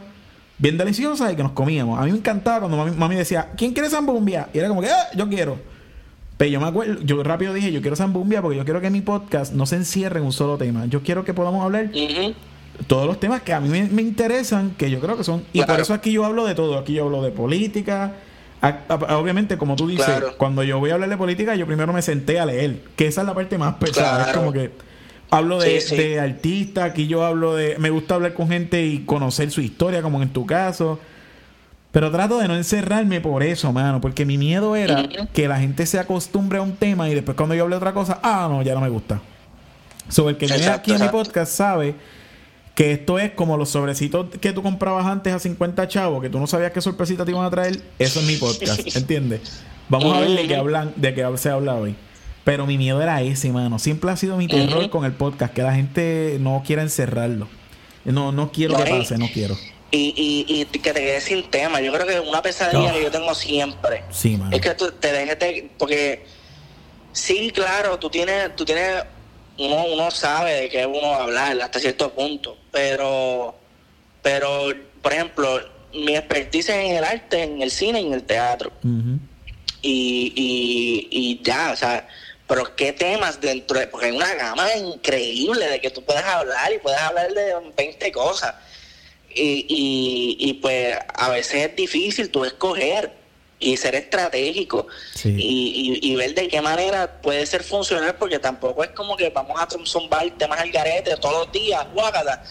[0.58, 1.98] bien deliciosas y que nos comíamos.
[1.98, 4.48] A mí me encantaba cuando mami, mami decía, ¿quién quiere zambumbia?
[4.52, 5.56] Y era como que, "Ah, yo quiero.
[6.36, 9.00] Pero yo me acuerdo, yo rápido dije, yo quiero Zambumbia porque yo quiero que mi
[9.02, 10.84] podcast no se encierre en un solo tema.
[10.86, 12.34] Yo quiero que podamos hablar Ujú.
[12.86, 15.44] Todos los temas que a mí me, me interesan, que yo creo que son.
[15.52, 16.78] Y por eso aquí yo hablo de todo.
[16.78, 18.12] Aquí yo hablo de política.
[18.60, 20.34] A- a- obviamente, como tú dices, Claro.
[20.38, 22.80] cuando yo voy a hablar de política, yo primero me senté a leer.
[22.96, 24.30] Que esa es la parte más pesada.
[24.30, 24.70] Es como que
[25.30, 25.96] hablo de, Sí, sí.
[25.96, 27.76] de artistas, aquí yo hablo de.
[27.78, 30.98] Me gusta hablar con gente y conocer su historia, como en tu caso.
[31.92, 34.00] Pero trato de no encerrarme por eso, mano.
[34.00, 37.54] Porque mi miedo era que la gente se acostumbre a un tema y después cuando
[37.54, 39.20] yo hable de otra cosa, ah, no, ya no me gusta.
[40.08, 41.94] So, el que viene aquí a mi podcast sabe
[42.74, 46.38] que esto es como los sobrecitos que tú comprabas antes a 50 chavos, que tú
[46.40, 47.80] no sabías qué sorpresita te iban a traer.
[47.98, 49.62] Eso es mi podcast, ¿entiendes?
[49.88, 51.94] Vamos a ver de qué hablan, de qué se habla hoy.
[52.42, 53.78] Pero mi miedo era ese, mano.
[53.78, 57.48] Siempre ha sido mi terror con el podcast, que la gente no quiera encerrarlo.
[58.04, 59.56] No, no quiero que pase, no quiero.
[59.90, 61.80] Y, y, y que te quedes sin tema.
[61.80, 62.94] Yo creo que una pesadilla Oh.
[62.94, 64.54] que yo tengo siempre Sí, mano.
[64.54, 65.70] es que tú te dejes de...
[65.78, 66.24] Porque
[67.12, 68.54] sí, claro, tú tienes...
[68.56, 69.04] Tú tienes
[69.58, 73.54] uno, uno sabe de qué uno va a hablar hasta cierto punto, pero...
[74.22, 75.60] Pero, por ejemplo,
[75.92, 78.72] mi expertise en el arte, en el cine y en el teatro.
[79.82, 82.08] Y, y, y ya, o sea,
[82.46, 86.72] pero qué temas dentro de, porque hay una gama increíble de que tú puedes hablar
[86.72, 88.54] y puedes hablar de 20 cosas.
[89.34, 93.12] Y, y, y pues a veces es difícil tú escoger
[93.72, 95.30] y ser estratégico Sí.
[95.38, 99.30] y, y, y ver de qué manera puede ser funcional, porque tampoco es como que
[99.30, 102.42] vamos a zumbar temas al garete todos los días, guácata,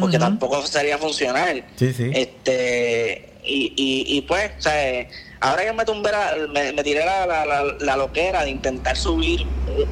[0.00, 1.64] porque tampoco sería funcional.
[1.76, 2.10] Sí, sí.
[2.14, 5.06] Este, y, y, y pues, o sea,
[5.40, 8.96] ahora que me tumbé, la- me, me tiré la, la, la- la loquera de intentar
[8.96, 9.44] subir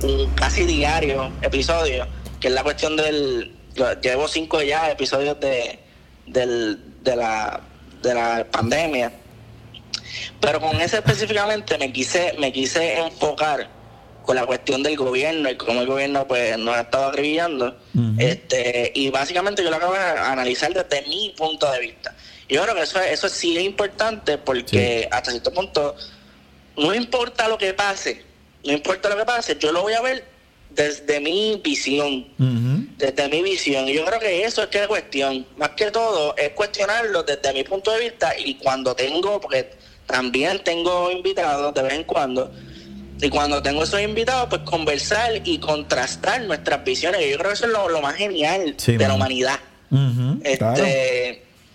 [0.03, 2.07] un, un casi diario episodio,
[2.41, 3.53] que es la cuestión del.
[4.03, 5.79] Llevo cinco ya episodios de,
[6.27, 7.61] del, de, la,
[8.03, 9.13] de la pandemia.
[10.41, 13.69] Pero con ese específicamente me quise, me quise enfocar
[14.25, 17.77] con la cuestión del gobierno y cómo el gobierno pues nos ha estado acribillando.
[18.19, 22.15] Este Y básicamente yo lo acabo de analizar desde mi punto de vista.
[22.49, 25.95] Yo creo que eso, eso sí es importante porque hasta cierto punto
[26.77, 28.25] no importa lo que pase,
[28.65, 30.25] no importa lo que pase, yo lo voy a ver
[30.71, 32.27] desde mi visión
[33.01, 33.89] desde mi visión.
[33.89, 35.47] Y yo creo que eso es que es cuestión.
[35.57, 38.33] Más que todo, es cuestionarlo desde mi punto de vista.
[38.39, 39.73] Y cuando tengo, porque
[40.11, 42.53] también tengo invitados de vez en cuando,
[43.23, 47.21] y cuando tengo esos invitados, pues conversar y contrastar nuestras visiones.
[47.31, 49.59] Yo creo que eso es lo, lo más genial Sí, de la humanidad.
[50.43, 50.85] Este, claro.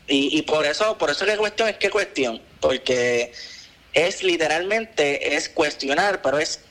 [0.07, 3.31] y, y por eso, por eso que cuestión es que cuestión, porque
[3.93, 6.61] es literalmente es cuestionar, pero es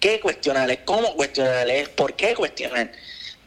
[0.00, 2.92] qué cuestionar, es cómo cuestionar, es por qué cuestionar.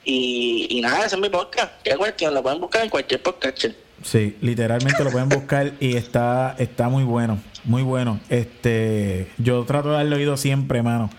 [0.03, 1.71] Y, y nada, ese es mi podcast.
[1.83, 2.33] ¿Qué cuestión?
[2.33, 3.65] Lo pueden buscar en cualquier podcast.
[4.05, 8.19] Sí, literalmente lo pueden buscar y está, está muy bueno, muy bueno.
[8.29, 11.09] Este, yo trato de darle oído siempre, mano.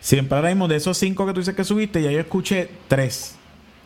[0.00, 3.36] Siempre ahora mismo de esos cinco que tú dices que subiste, ya yo escuché tres.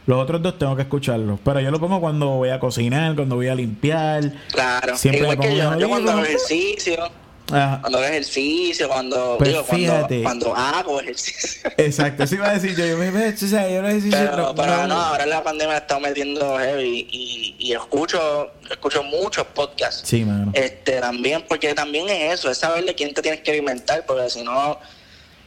[0.05, 1.39] Los otros dos tengo que escucharlos.
[1.45, 4.33] Pero yo lo pongo cuando voy a cocinar, cuando voy a limpiar.
[4.51, 4.97] Claro.
[4.97, 7.09] Siempre Igual pongo que yo, yo cuando hago ejercicio,
[7.53, 7.79] Ajá.
[7.81, 10.23] cuando hago ejercicio, cuando, Pues digo, cuando, fíjate.
[10.23, 11.71] cuando hago ejercicio.
[11.77, 12.87] Exacto, eso iba a decir yo.
[12.87, 15.43] Yo me ve, o sea, yo lo ejercicio, Pero, no- pero no- no, ahora la
[15.43, 20.03] pandemia está metiendo heavy y, y escucho, escucho muchos podcasts.
[20.09, 20.51] Sí, mano.
[20.55, 24.29] Este, también, porque también es eso, es saber de quién te tienes que alimentar, porque
[24.31, 24.79] si no,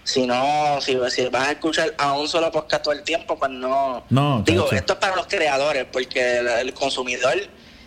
[0.04, 3.50] si no, si, si vas a escuchar a un solo podcast todo el tiempo, pues
[3.52, 4.04] no.
[4.10, 7.36] No, Digo, esto es para los creadores, porque el, el consumidor,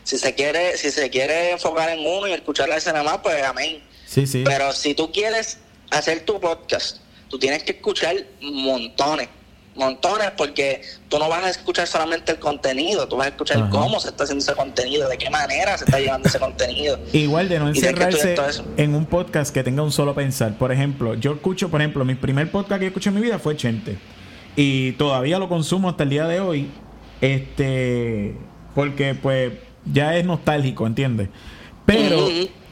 [0.02, 3.42] si se quiere, si se quiere enfocar en uno y escuchar la escena más, pues
[3.42, 3.82] amén.
[4.06, 4.42] Sí, sí.
[4.44, 5.58] Pero si tú quieres
[5.90, 6.98] hacer tu podcast,
[7.28, 9.28] tú tienes que escuchar montones,
[9.74, 13.70] montones, porque tú no vas a escuchar solamente el contenido, tú vas a escuchar Ajá.
[13.70, 16.98] cómo se está haciendo ese contenido, de qué manera se está llevando ese contenido.
[17.12, 18.36] Igual de no encerrarse
[18.76, 20.56] en un podcast que tenga un solo pensar.
[20.56, 23.56] Por ejemplo, yo escucho, por ejemplo, mi primer podcast que escuché en mi vida fue
[23.56, 23.98] Chente.
[24.56, 26.70] Y todavía lo consumo hasta el día de hoy.
[27.20, 28.34] Este.
[28.74, 29.52] Porque, pues,
[29.84, 31.28] ya es nostálgico, ¿entiendes?
[31.84, 32.26] Pero.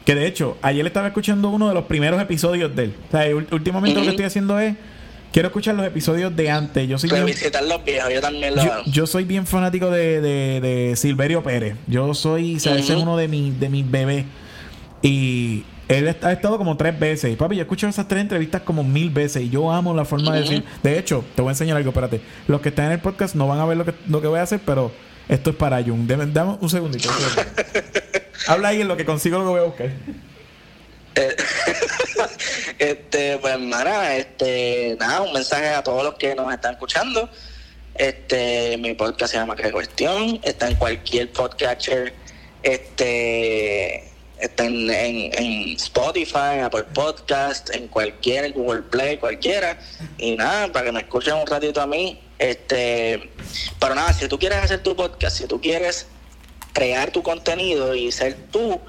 [0.05, 2.95] Que de hecho, ayer estaba escuchando uno de los primeros episodios de él.
[3.07, 4.75] O sea, últimamente lo que estoy haciendo es.
[5.33, 6.87] Quiero escuchar los episodios de antes.
[6.87, 8.83] Yo soy bien- Revisitar los viejos, yo también lo yo, hago.
[8.85, 11.75] yo soy bien fanático de, de, de Silverio Pérez.
[11.87, 14.23] Yo soy, o sea, ese es uno de mis, de mis bebés.
[15.01, 17.33] Y él ha estado como tres veces.
[17.33, 19.43] Y, papi, yo he escuchado esas tres entrevistas como mil veces.
[19.43, 20.63] Y yo amo la forma de decir.
[20.81, 22.21] De hecho, te voy a enseñar algo, espérate.
[22.47, 24.39] Los que están en el podcast no van a ver lo que, lo que voy
[24.39, 24.91] a hacer, pero
[25.27, 26.07] esto es para Jung.
[26.07, 27.09] Dame, dame un segundito.
[27.09, 27.99] un segundito.
[28.47, 29.89] Habla ahí en lo que consigo lo que voy a buscar.
[31.15, 31.35] Eh,
[32.79, 37.29] este, pues, hermana, este, nada, un mensaje a todos los que nos están escuchando.
[37.95, 42.13] Este, mi podcast se llama Qué Cuestión, está en cualquier podcatcher,
[42.61, 49.79] este, está en, en, en Spotify, Apple Podcast, en cualquier Google Play, cualquiera.
[50.17, 53.29] Y nada, para que me escuchen un ratito a mí, este,
[53.79, 56.07] pero nada, si tú quieres hacer tu podcast, si tú quieres
[56.75, 58.79] crear tu contenido y ser tú,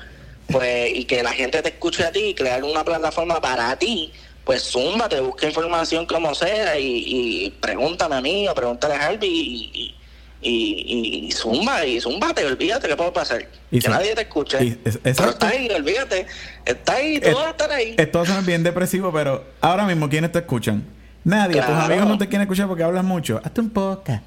[0.49, 4.12] pues, y que la gente te escuche a ti, crear una plataforma para ti,
[4.45, 7.05] pues zumba, te busca información como sea y,
[7.47, 9.95] y pregúntame a mí o pregúntale a Harvey y,
[10.43, 13.47] y, y, y zumba, y zumba, te olvídate que puede pasar.
[13.70, 14.62] Y que nadie te escuche.
[14.64, 16.26] Y es- Pero está ahí, olvídate.
[16.64, 17.95] Está ahí, todo va a estar ahí.
[17.97, 20.84] Esto suena bien depresivo, pero ahora mismo, ¿quiénes te escuchan?
[21.24, 21.57] Nadie.
[21.57, 21.82] Tus Claro.
[21.87, 23.41] amigos no te quieren escuchar porque hablas mucho.
[23.45, 24.22] Hazte un podcast.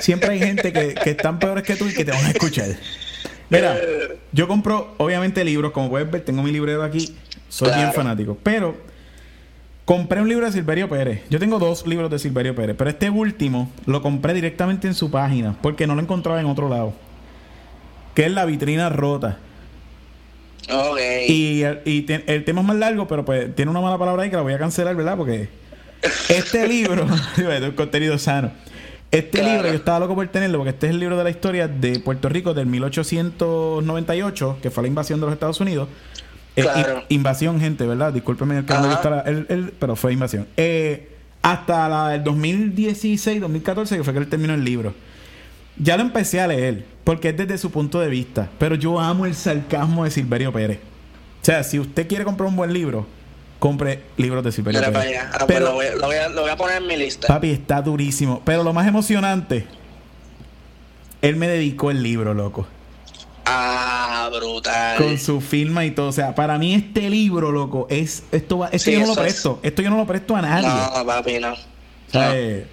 [0.00, 2.68] Siempre hay gente que, que están peores que tú y que te van a escuchar.
[3.48, 3.76] Mira,
[4.32, 5.72] yo compro, obviamente, libros.
[5.72, 7.14] Como puedes ver, tengo mi librero aquí.
[7.48, 8.38] Soy bien fanático.
[8.42, 8.76] Pero
[9.84, 11.22] compré un libro de Silverio Pérez.
[11.30, 12.76] Yo tengo dos libros de Silverio Pérez.
[12.78, 15.56] Pero este último lo compré directamente en su página.
[15.60, 16.94] Porque no lo encontraba en otro lado.
[18.14, 19.38] Que es La Vitrina Rota.
[20.72, 20.98] Ok.
[21.26, 24.30] Y, y te- el tema es más largo, pero pues tiene una mala palabra ahí
[24.30, 25.16] que la voy a cancelar, ¿verdad?
[25.16, 25.48] Porque
[26.28, 27.04] este libro,
[27.64, 28.52] un contenido sano.
[29.10, 29.54] Este Claro.
[29.54, 31.98] libro yo estaba loco por tenerlo porque este es el libro de la historia de
[31.98, 35.88] Puerto Rico del 1898, que fue la invasión de los Estados Unidos.
[36.56, 37.02] Eh, Claro.
[37.08, 38.12] invasión, gente, ¿verdad?
[38.12, 40.46] Discúlpeme el que no me gusta el- el- pero fue invasión.
[40.56, 41.08] Eh,
[41.42, 44.92] hasta la, el 2016, 2014, que fue que él terminó el libro.
[45.78, 48.48] Ya lo empecé a leer, porque es desde su punto de vista.
[48.58, 50.78] Pero yo amo el sarcasmo de Silverio Pérez.
[51.40, 53.06] O sea, si usted quiere comprar un buen libro,
[53.60, 55.20] compre libros de Silverio Mira para Pérez.
[55.20, 55.30] allá.
[55.32, 56.96] Ah, pues Pero, lo, voy, a- lo voy a, lo voy a poner en mi
[56.96, 57.28] lista.
[57.28, 58.42] papi, está durísimo.
[58.44, 59.66] Pero lo más emocionante,
[61.22, 62.66] él me dedicó el libro, loco.
[63.44, 64.96] Ah, brutal.
[64.98, 66.08] Con su firma y todo.
[66.08, 69.12] O sea, para mí este libro, loco, es esto va, esto Sí, yo no lo
[69.12, 69.18] es.
[69.18, 69.60] presto.
[69.62, 70.68] Esto yo no lo presto a nadie.
[70.68, 71.54] No, papi, no.
[72.12, 72.66] Eh,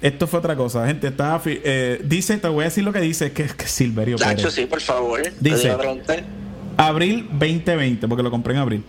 [0.00, 1.06] esto fue otra cosa, gente.
[1.08, 3.66] Está, fi- eh, dice, te voy a decir lo que dice, es que es que
[3.66, 4.52] Silverio Nacho, Pérez.
[4.54, 5.22] sí, por favor.
[5.40, 5.74] Dice-.
[6.76, 8.84] Abril 2020, porque lo compré en abril.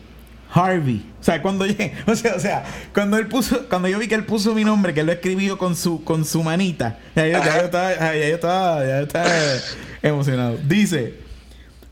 [0.55, 1.05] Harvey.
[1.19, 1.65] O sea, cuando
[2.07, 4.93] o sea, o sea, cuando él puso, cuando yo vi que él puso mi nombre,
[4.93, 7.59] que él lo escribió con su, con su manita, ya yo, ya Ajá.
[7.59, 9.29] yo estaba, ya yo estaba, ya yo estaba
[10.01, 10.57] emocionado.
[10.65, 11.15] Dice,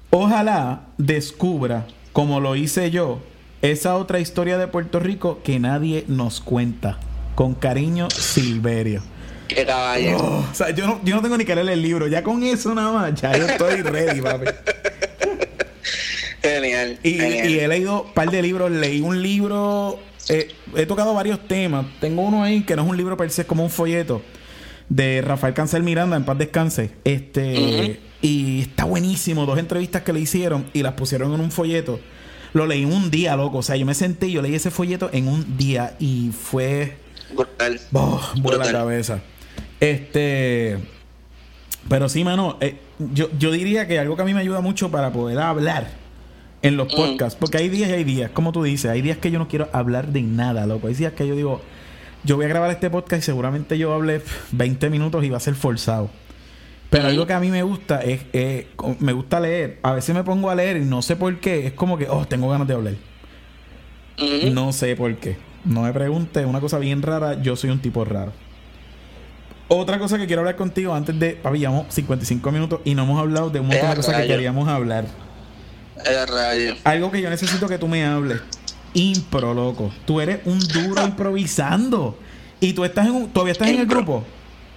[0.09, 3.21] ojalá descubra, como lo hice yo,
[3.61, 6.99] esa otra historia de Puerto Rico que nadie nos cuenta.
[7.35, 9.01] Con cariño, Silverio.
[9.47, 10.17] Qué caballo.
[10.19, 12.07] Oh, o sea, yo no, yo no tengo ni que leer el libro.
[12.07, 14.45] Ya con eso nada más, ya yo estoy ready, papi.
[16.43, 16.99] Genial.
[17.03, 17.49] Y, genial.
[17.49, 18.69] y he leído un par de libros.
[18.69, 19.97] Leí un libro.
[20.29, 21.85] eh, he tocado varios temas.
[22.01, 24.21] Tengo uno ahí que no es un libro per se, es como un folleto.
[24.89, 26.91] De Rafael Cancel Miranda, en paz descanse.
[27.05, 27.99] Este.
[28.21, 29.45] Y está buenísimo.
[29.45, 31.99] Dos entrevistas que le hicieron y las pusieron en un folleto.
[32.51, 33.59] Lo leí en un día, loco.
[33.59, 35.95] O sea, yo me senté y yo leí ese folleto en un día.
[35.99, 36.97] Y fue.
[37.33, 37.79] Brutal.
[37.93, 38.21] Oh,
[38.57, 39.21] la cabeza.
[39.79, 40.77] Este.
[41.89, 44.89] Pero sí, mano, eh, yo, yo diría que algo que a mí me ayuda mucho
[44.91, 46.02] para poder hablar
[46.63, 46.95] en los Mm.
[46.95, 49.47] podcasts, porque hay días y hay días, como tú dices, hay días que yo no
[49.47, 50.87] quiero hablar de nada, loco.
[50.87, 51.61] Hay días que yo digo,
[52.23, 55.37] yo voy a grabar este podcast y seguramente yo hable pf, 20 minutos y va
[55.37, 56.09] a ser forzado.
[56.89, 58.67] Pero algo que a mí me gusta es, eh,
[58.99, 59.79] me gusta leer.
[59.81, 61.65] A veces me pongo a leer y no sé por qué.
[61.67, 62.93] Es como que, oh, tengo ganas de hablar.
[64.51, 65.37] No sé por qué.
[65.65, 68.31] No me preguntes, una cosa bien rara, yo soy un tipo raro.
[69.69, 73.19] Otra cosa que quiero hablar contigo antes de, papi, llevamos 55 minutos y no hemos
[73.19, 75.05] hablado de un montón de Eh, cosas que queríamos hablar.
[76.05, 76.75] Eh.
[76.83, 78.41] Algo que yo necesito que tú me hables.
[78.93, 79.91] Impro, loco.
[80.05, 82.17] Tú eres un duro improvisando.
[82.59, 84.23] Y tú estás en un, todavía estás en el grupo.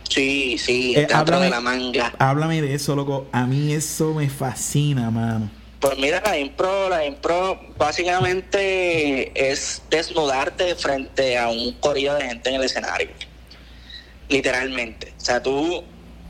[0.08, 2.14] Sí, sí, Eh, el háblame- de la manga.
[2.18, 3.26] Háblame de eso, loco.
[3.32, 5.50] A mí eso me fascina, mano.
[5.80, 12.48] Pues mira, la impro, la impro básicamente es desnudarte frente a un corillo de gente
[12.48, 13.08] en el escenario.
[14.28, 15.12] Literalmente.
[15.16, 15.84] O sea, tú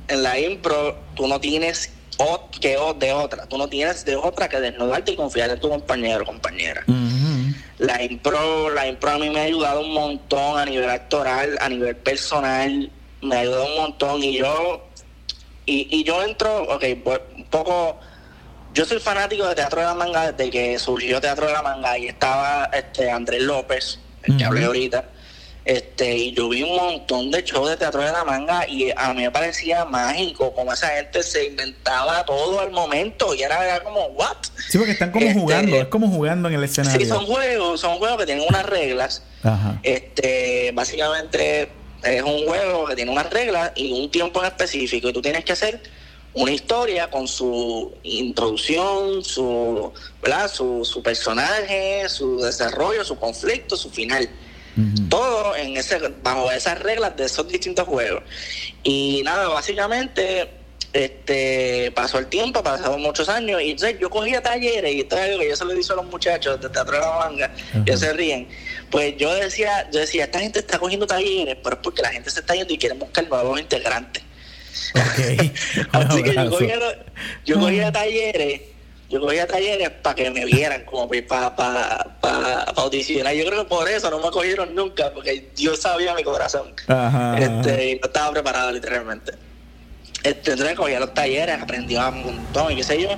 [0.08, 3.46] en la impro, tú no tienes o- que o- de otra.
[3.46, 6.84] Tú no tienes de otra que desnudarte y confiar en tu compañero o compañera.
[7.78, 11.68] La impro, la impro a mí me ha ayudado un montón a nivel actoral, a
[11.68, 12.90] nivel personal,
[13.20, 14.90] me ha ayudado un montón y yo
[15.66, 17.98] y, y yo entro, ok, pues, un poco
[18.72, 21.98] yo soy fanático de Teatro de la Manga desde que surgió Teatro de la Manga
[21.98, 24.46] y estaba este Andrés López, el que Ujú.
[24.46, 25.10] hablé ahorita.
[25.66, 29.12] Este, y yo vi un montón de shows de Teatro de la Manga y a
[29.12, 33.82] mí me parecía mágico como esa gente se inventaba todo al momento y era, era
[33.82, 34.36] como, ¿what?
[34.68, 35.76] Sí, porque están como Este, jugando.
[35.76, 37.00] Es como jugando en el escenario.
[37.00, 39.24] Sí, son juegos, son juegos que tienen unas reglas.
[39.42, 39.80] Ajá.
[39.82, 41.68] Este, básicamente
[42.04, 45.44] es un juego que tiene unas reglas y un tiempo en específico y tú tienes
[45.44, 45.82] que hacer
[46.34, 49.92] una historia con su introducción, su,
[50.22, 50.48] ¿verdad?
[50.48, 54.28] Su, su personaje, su desarrollo, su conflicto, su final.
[55.08, 58.22] Todo en ese, bajo esas reglas de esos distintos juegos.
[58.82, 60.50] Y nada, básicamente
[60.92, 65.22] este pasó el tiempo, pasaron muchos años, y entonces yo cogía talleres, y esto es
[65.22, 67.46] algo que yo se lo he dicho a los muchachos de Teatro de la Manga,
[67.46, 67.82] Ajá.
[67.84, 68.48] ellos se ríen.
[68.90, 72.30] Pues yo decía, yo decía, esta gente está cogiendo talleres, pero es porque la gente
[72.30, 74.22] se está yendo y quieren buscar nuevos integrantes.
[74.94, 75.52] Ok.
[75.92, 76.78] Un Así que yo cogía,
[77.44, 78.60] yo cogía talleres,
[79.08, 83.34] yo cogía talleres para que me vieran, como para pa, pa, pa audicionar.
[83.34, 86.74] Yo creo que por eso no me cogieron nunca, porque Dios sabía mi corazón.
[86.88, 87.38] Ajá.
[87.38, 89.32] Este, y no estaba preparado literalmente.
[90.22, 93.10] Este, entonces cogía los talleres, aprendía un montón y qué sé yo.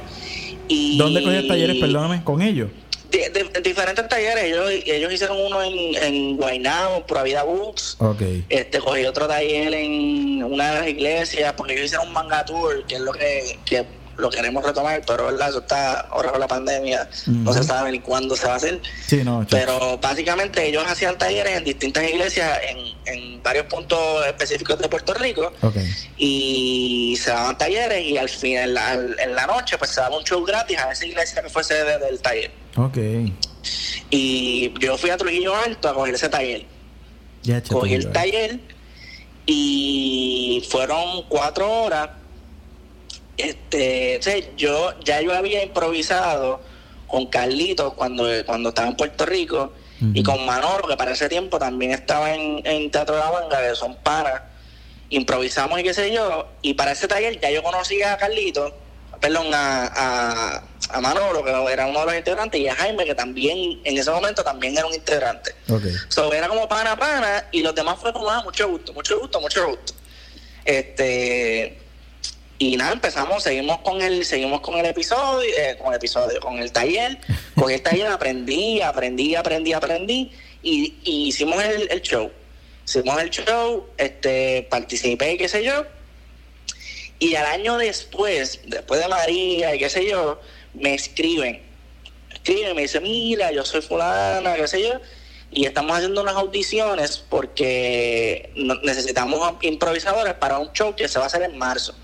[0.68, 2.22] Y ¿Dónde cogías talleres, perdóname?
[2.22, 2.68] ¿Con ellos?
[3.10, 7.96] De, de- de diferentes talleres, ellos, ellos hicieron uno en, en Guaynabo, Pura Vida Books.
[8.00, 8.20] Ok.
[8.50, 12.84] Este, cogí otro taller en una de las iglesias, porque ellos hicieron un manga tour,
[12.86, 13.86] que es lo que, que
[14.18, 15.48] lo queremos retomar, pero ¿verdad?
[15.48, 18.80] eso está ahora con la pandemia, no se sabe ni cuándo se va a hacer.
[19.06, 19.46] Sí, no.
[19.48, 25.14] Pero básicamente ellos hacían talleres en distintas iglesias en, en varios puntos específicos de Puerto
[25.14, 25.52] Rico
[26.16, 30.18] y se daban talleres y al fin, en la, en la noche, pues se daba
[30.18, 32.50] un show gratis a esa iglesia que fue sede del taller.
[32.76, 32.98] Ok.
[34.10, 36.64] Y yo fui a Trujillo Alto a coger ese taller.
[37.42, 38.58] Ya, Cogí el taller
[39.46, 42.10] y fueron cuatro horas.
[43.38, 44.20] Este,
[44.56, 46.60] yo ya yo había improvisado
[47.06, 49.72] con Carlitos cuando, cuando estaba en Puerto Rico
[50.12, 53.60] y con Manolo, que para ese tiempo también estaba en, en Teatro de la Manga,
[53.60, 54.42] que son panas.
[55.10, 56.48] Improvisamos y qué sé yo.
[56.62, 58.72] Y para ese taller ya yo conocía a Carlitos,
[59.20, 63.14] perdón, a, a, a Manolo, que era uno de los integrantes, y a Jaime, que
[63.14, 65.54] también en ese momento también era un integrante.
[65.68, 65.82] Ok.
[66.08, 69.40] So, era como pana pana y los demás fue como, ah, mucho gusto, mucho gusto,
[69.40, 69.94] mucho gusto.
[70.64, 71.87] Este
[72.60, 76.58] y nada, empezamos, seguimos con el, seguimos con el episodio, eh, con el episodio, con
[76.58, 77.18] el taller,
[77.54, 80.32] con el taller aprendí, aprendí, aprendí, aprendí,
[80.62, 82.32] y, hicimos el, show.
[82.84, 85.86] Hicimos el show, este, participé qué sé yo.
[87.20, 90.40] Y al año después, después de María y qué sé yo,
[90.74, 91.62] me escriben.
[92.32, 95.00] Escriben, me dicen, mira, yo soy fulana, qué sé yo.
[95.52, 98.50] Y estamos haciendo unas audiciones porque
[98.82, 101.94] necesitamos improvisadores para un show que se va a hacer en marzo.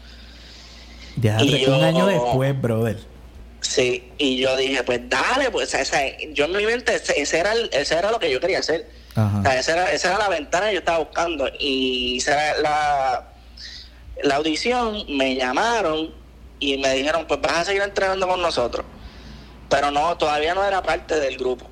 [1.17, 2.99] Ya, Y yo- un año después, brother.
[3.61, 6.03] Sí, y yo dije, pues dale, pues o sea,
[6.33, 8.87] yo en mi mente ese, ese era el- ese era lo que yo quería hacer.
[9.13, 9.59] O sea, Ajá.
[9.59, 11.49] esa, era, esa era la ventana que yo estaba buscando.
[11.59, 13.29] Y esa era la,
[14.23, 16.13] la audición, me llamaron
[16.61, 18.85] y me dijeron, pues vas a seguir entrenando con nosotros.
[19.71, 21.71] Pero no, todavía no era parte del grupo.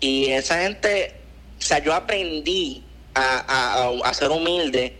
[0.00, 1.14] Y esa gente,
[1.58, 2.84] o sea, yo aprendí
[3.14, 4.96] a, a- a ser humilde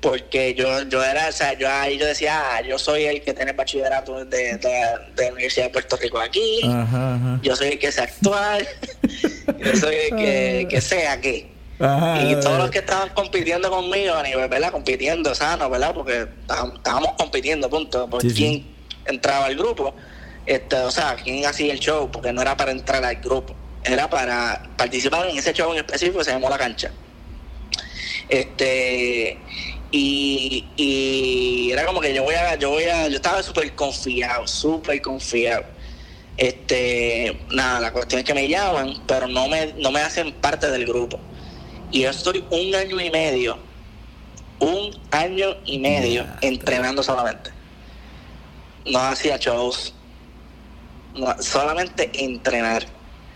[0.00, 3.34] porque yo yo era, o sea, yo ahí yo decía, ah, yo soy el que
[3.34, 4.58] tiene bachillerato de, de,
[5.16, 7.40] de la Universidad de Puerto Rico aquí, Ajá, ajá.
[7.42, 8.62] yo soy el que sé actuar,
[9.58, 11.50] yo soy el que, que sea que.
[11.80, 14.72] Ajá, y todos los que estaban compitiendo conmigo a nivel, ¿verdad?
[14.72, 15.94] Compitiendo sano, ¿verdad?
[15.94, 16.26] Porque
[16.76, 18.08] estábamos compitiendo, punto.
[18.10, 18.34] Por Sí, sí.
[18.36, 18.66] quién
[19.06, 19.94] entraba al grupo.
[20.44, 23.54] Este, o sea, quién hacía el show, porque no era para entrar al grupo.
[23.84, 26.90] Era para participar en ese show en específico que se llamó La Cancha.
[28.28, 29.38] Este
[29.90, 34.46] y, y era como que yo voy a, yo voy a, yo estaba súper confiado,
[34.46, 35.64] súper confiado.
[36.36, 40.70] Este, nada, la cuestión es que me llaman, pero no me, no me hacen parte
[40.70, 41.18] del grupo.
[41.90, 43.58] Y yo estoy un año y medio,
[44.60, 47.50] un año y medio entrenando solamente.
[48.86, 49.94] No hacía shows,
[51.16, 52.86] no, solamente entrenar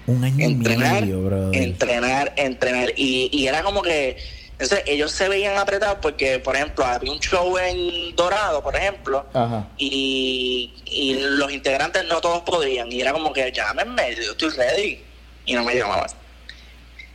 [0.07, 1.63] Un año entrenar, y medio, brother.
[1.63, 2.93] entrenar, entrenar.
[2.97, 4.17] Y, y era como que,
[4.63, 9.27] entonces ellos se veían apretados porque, por ejemplo, había un show en Dorado, por ejemplo,
[9.33, 9.67] Ajá.
[9.77, 12.91] y, y los integrantes no todos podían.
[12.93, 15.03] Y era como que, llámenme, yo estoy ready.
[15.47, 16.09] Y no me llamaban.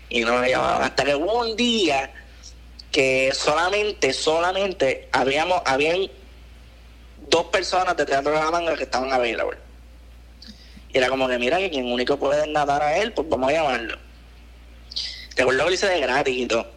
[0.10, 0.84] Y no me llamaban.
[0.84, 2.12] Hasta que hubo un día
[2.92, 6.10] que solamente, solamente habíamos, habían
[7.30, 9.58] dos personas de Teatro de la Manga que estaban available.
[10.92, 13.54] Y era como que, mira, que quien único puede nadar a él, pues vamos a
[13.54, 13.98] llamarlo.
[15.38, 16.77] Recuerdo que lo hice de gratis y todo.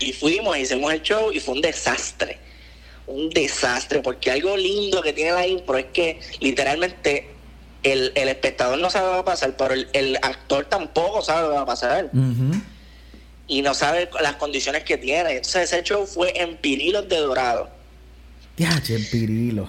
[0.00, 2.38] Y fuimos, hicimos el show y fue un desastre.
[3.06, 7.28] Un desastre, porque algo lindo que tiene la impro es que literalmente
[7.84, 11.22] el, el espectador no sabe lo que va a pasar, pero el, el actor tampoco
[11.22, 12.06] sabe lo que va a pasar.
[12.12, 12.60] Ujú.
[13.46, 15.30] Y no sabe las condiciones que tiene.
[15.36, 17.70] Entonces ese show fue en Pirilos de Dorado.
[18.56, 19.68] Ya, che, pirilo.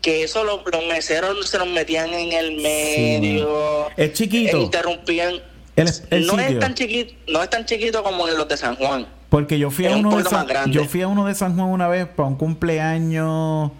[0.00, 3.90] Que eso lo- los meseros se nos metían en el medio.
[3.96, 4.56] Es chiquito.
[4.56, 5.42] e interrumpían.
[5.76, 6.46] El, el no, sitio.
[6.48, 9.06] es tan chiquito, no es tan chiquito como en los de San Juan.
[9.28, 11.56] Porque yo fui a Es un uno de San, yo fui a uno de San
[11.56, 13.72] Juan una vez para un cumpleaños.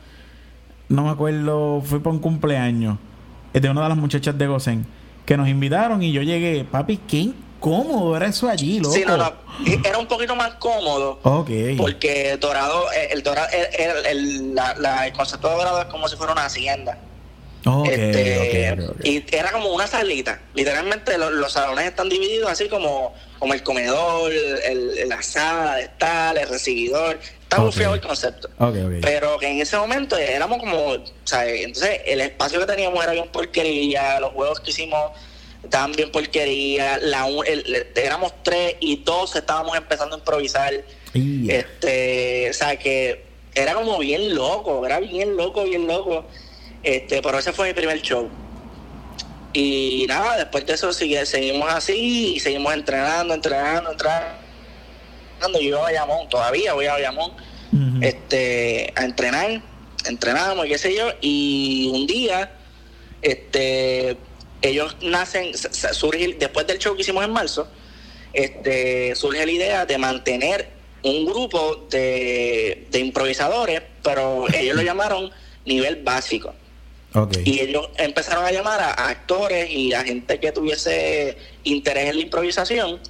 [0.88, 2.99] No me acuerdo, fui para un cumpleaños
[3.53, 4.84] eh, de una de las muchachas de Gosen
[5.24, 8.95] que nos invitaron y yo llegué, papi, qué incómodo era eso allí, loco.
[8.95, 9.32] Sí, no, no.
[9.84, 11.18] Era un poquito más cómodo.
[11.22, 11.51] Ok.
[11.78, 15.86] Porque Dorado, eh, el, Dorado, el, el- el- la- la- el concepto de Dorado es
[15.86, 16.99] como si fuera una hacienda.
[17.86, 18.76] Este.
[19.04, 20.40] Y era como una salita.
[20.54, 25.82] Literalmente lo- los, salones están divididos así como, como el comedor, el, la sala de
[25.84, 27.18] estar, el recibidor.
[27.42, 27.66] Está Ok.
[27.66, 28.50] bufiado el concepto.
[29.02, 34.20] Pero que en ese momento éramos como, entonces el espacio que teníamos era bien porquería,
[34.20, 35.12] los juegos que hicimos
[35.62, 40.74] estaban bien porquería, la, el- el- éramos tres y todos estábamos empezando a improvisar.
[41.48, 46.26] Este, o sea, que era como bien loco, era bien loco, bien loco.
[46.85, 48.28] Este, pero ese fue mi primer show.
[49.55, 54.35] Y nada, después de eso sigue, seguimos así y seguimos entrenando, entrenando, entrenando.
[55.55, 57.32] Yo iba a Bayamón, todavía voy a Bayamón
[58.01, 59.62] este, a entrenar,
[60.07, 62.53] entrenamos y qué sé yo, y un día,
[63.20, 64.16] este,
[64.62, 67.68] ellos nacen, surge, después del show que hicimos en marzo,
[68.32, 70.68] este, surge la idea de mantener
[71.03, 75.30] un grupo de, de improvisadores, pero ellos lo llamaron
[75.64, 76.55] nivel básico.
[77.44, 82.16] Y ellos empezaron a llamar a, a actores y a gente que tuviese interés en
[82.16, 83.00] la improvisación.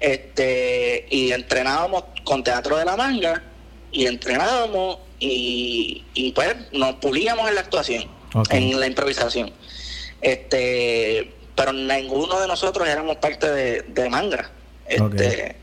[0.00, 3.42] Este, y entrenábamos con Teatro de la Manga
[3.90, 8.08] y entrenábamos y, y pues nos pulíamos en la actuación,
[8.50, 9.52] en la improvisación.
[10.20, 14.50] Este, pero ninguno de nosotros éramos parte de, de Manga.
[14.86, 15.56] Este,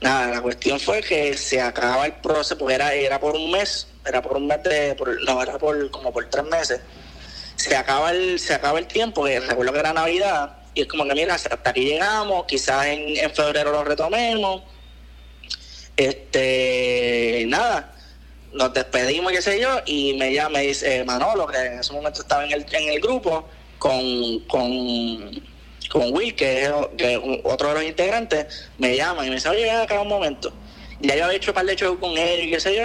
[0.00, 3.86] Nada, la cuestión fue que se acaba el proceso, porque era, era por un mes,
[4.06, 6.80] era por un mes de, por- no, era por como por tres meses.
[7.56, 11.04] Se acaba el, se acaba el tiempo, que recuerdo que era Navidad, y es como
[11.04, 14.62] que mira, hasta aquí llegamos, quizás en, en febrero lo retomemos.
[15.96, 17.92] Este, nada,
[18.54, 21.92] nos despedimos, qué sé yo, y me llama, me dice eh, Manolo, que en ese
[21.92, 23.46] momento estaba en el, en el grupo,
[23.78, 25.42] con, con,
[25.90, 26.70] con Will, que es,
[27.44, 30.52] otro de los integrantes, me llama y me dice, oye, ven acá un momento.
[31.00, 32.84] Ya yo había hecho un par de shows con él y qué sé yo.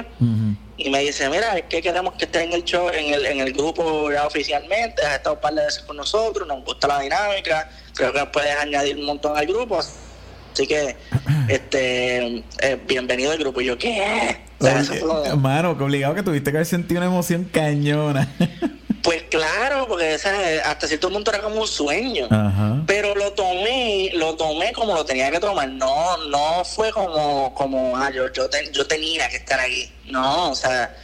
[0.77, 3.39] Y me dice, mira, es que queremos que estés en el show, en el, en
[3.39, 6.99] el grupo ya oficialmente, has estado un par de veces con nosotros, nos gusta la
[6.99, 10.95] dinámica, creo que puedes añadir un montón al grupo, así que,
[11.47, 13.61] este, eh, bienvenido al grupo.
[13.61, 14.37] Y yo, ¿qué?
[14.59, 17.07] O sea, eso Oye, fue como- Mano, que obligado que tuviste que haber sentido una
[17.09, 18.27] emoción cañona.
[19.05, 22.25] pues claro, porque esa- hasta cierto punto era como un sueño.
[22.31, 22.81] Ajá.
[22.87, 25.69] Pero lo tomé, lo tomé como lo tenía que tomar.
[25.69, 29.93] No, no fue como, como ah, yo, yo, yo tenía que estar ahí.
[30.05, 30.95] No, o sea,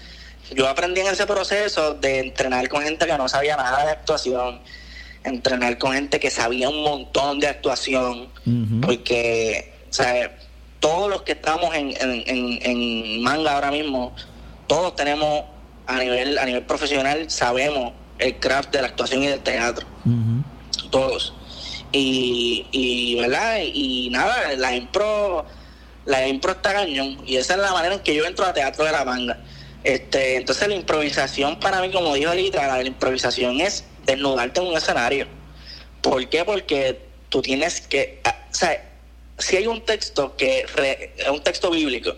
[0.53, 4.59] yo aprendí en ese proceso de entrenar con gente que no sabía nada de actuación,
[5.23, 8.29] entrenar con gente que sabía un montón de actuación,
[8.81, 10.35] porque, o sea,
[10.79, 14.15] todos los que estamos en, en, en, en manga ahora mismo,
[14.67, 15.45] todos tenemos
[15.87, 19.87] a nivel, a nivel profesional, sabemos el craft de la actuación y del teatro
[20.91, 21.33] todos.
[21.91, 23.59] Y, y ¿verdad?
[23.63, 25.45] Y nada, la impro,
[26.05, 27.17] la impro está cañón.
[27.25, 29.39] Y esa es la manera en que yo entro a teatro de la manga.
[29.83, 34.77] Este, entonces la improvisación para mí, como dijo ahorita, la, improvisación es desnudarte en un
[34.77, 35.27] escenario.
[36.01, 36.45] ¿Por qué?
[36.45, 38.89] Porque tú tienes que, ah, o sea,
[39.39, 40.65] si hay un texto que
[41.17, 42.15] es un texto bíblico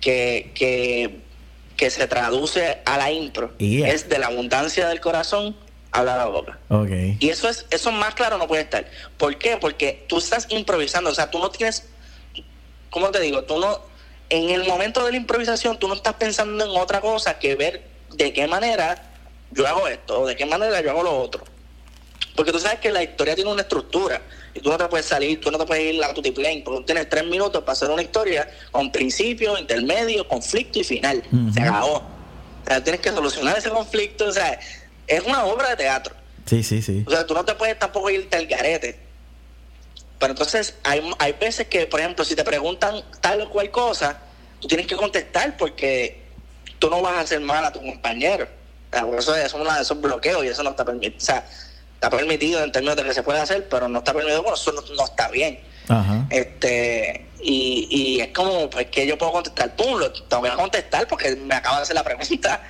[0.00, 1.20] que, que,
[1.76, 5.56] que, se traduce a la impro, es de la abundancia del corazón
[5.94, 6.58] habla la boca.
[6.68, 7.16] Okay.
[7.20, 8.84] Y eso es, eso más claro no puede estar.
[9.16, 9.56] ¿Por qué?
[9.56, 11.86] Porque tú estás improvisando, o sea, tú no tienes,
[12.90, 13.44] ¿cómo te digo?
[13.44, 13.80] Tú no,
[14.28, 17.84] en el momento de la improvisación, tú no estás pensando en otra cosa que ver
[18.12, 19.10] de qué manera
[19.52, 21.44] yo hago esto o de qué manera yo hago lo otro.
[22.34, 24.20] Porque tú sabes que la historia tiene una estructura
[24.54, 26.80] y tú no te puedes salir, tú no te puedes ir a tu plane, porque
[26.80, 31.22] tú tienes tres minutos para hacer una historia con principio, intermedio, conflicto y final.
[31.52, 31.96] Se acabó.
[31.96, 34.26] O sea, tienes que solucionar ese conflicto.
[34.26, 34.58] O sea,
[35.06, 36.14] es una obra de teatro.
[36.46, 37.04] Sí, sí, sí.
[37.06, 38.98] O sea, tú no te puedes tampoco irte al garete.
[40.18, 44.20] Pero entonces hay, hay veces que, por ejemplo, si te preguntan tal o cual cosa,
[44.60, 46.22] tú tienes que contestar porque
[46.78, 48.48] tú no vas a hacer mal a tu compañero.
[48.90, 51.16] O sea, eso, es esos bloqueos y eso no está permitido.
[51.16, 51.46] O sea,
[52.04, 54.72] está permitido en términos de que se puede hacer, pero no está permitido, bueno, eso
[54.72, 55.58] no, está bien.
[56.30, 61.06] Este, y, y es como, pues que yo puedo contestar, pum, lo tengo que contestar
[61.08, 62.62] porque me acaba de hacer la pregunta.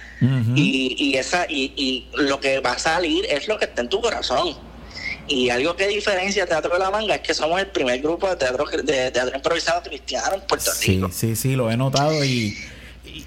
[0.54, 3.88] y, y, esa, y, y lo que va a salir es lo que está en
[3.88, 4.56] tu corazón.
[5.26, 8.36] Y algo que diferencia Teatro de la Manga es que somos el primer grupo de
[8.36, 11.08] teatro, de teatro improvisado cristiano en Puerto Rico.
[11.10, 12.56] Sí, sí, sí, lo he notado y,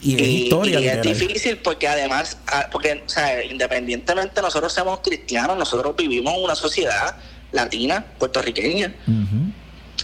[0.01, 0.79] y, es historia.
[0.79, 6.33] Y es difícil porque además, ah, porque o sea, independientemente nosotros somos cristianos, nosotros vivimos
[6.35, 7.15] en una sociedad
[7.51, 8.93] latina, puertorriqueña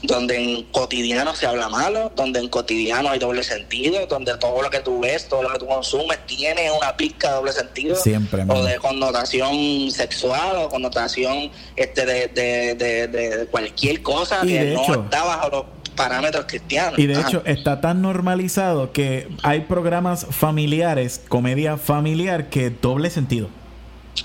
[0.04, 4.70] donde en cotidiano se habla malo, donde en cotidiano hay doble sentido, donde todo lo
[4.70, 7.96] que tú ves, todo lo que tú consumes tiene una pizca de doble sentido.
[7.96, 8.44] Siempre.
[8.48, 15.24] O de connotación sexual o connotación este de, de, de, cualquier cosa que no está
[15.24, 17.00] bajo los parámetros cristianos.
[17.00, 23.50] Y de hecho está tan normalizado que hay programas familiares, comedia familiar, que doble sentido.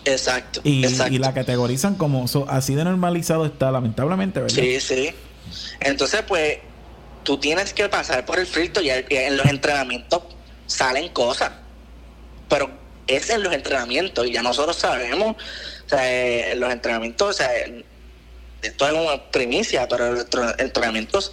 [0.04, 1.14] Exacto y, exacto.
[1.14, 4.54] y la categorizan como así de normalizado está, lamentablemente, ¿verdad?
[4.54, 5.10] Sí, sí.
[5.80, 6.58] Entonces, pues,
[7.22, 10.22] tú tienes que pasar por el filtro y en los entrenamientos
[10.66, 11.52] salen cosas.
[12.48, 12.70] Pero
[13.06, 15.36] es en los entrenamientos y ya nosotros sabemos,
[15.86, 17.50] o sea, eh, en los entrenamientos, o sea,
[18.62, 20.26] esto es una primicia, pero los
[20.58, 21.32] entrenamientos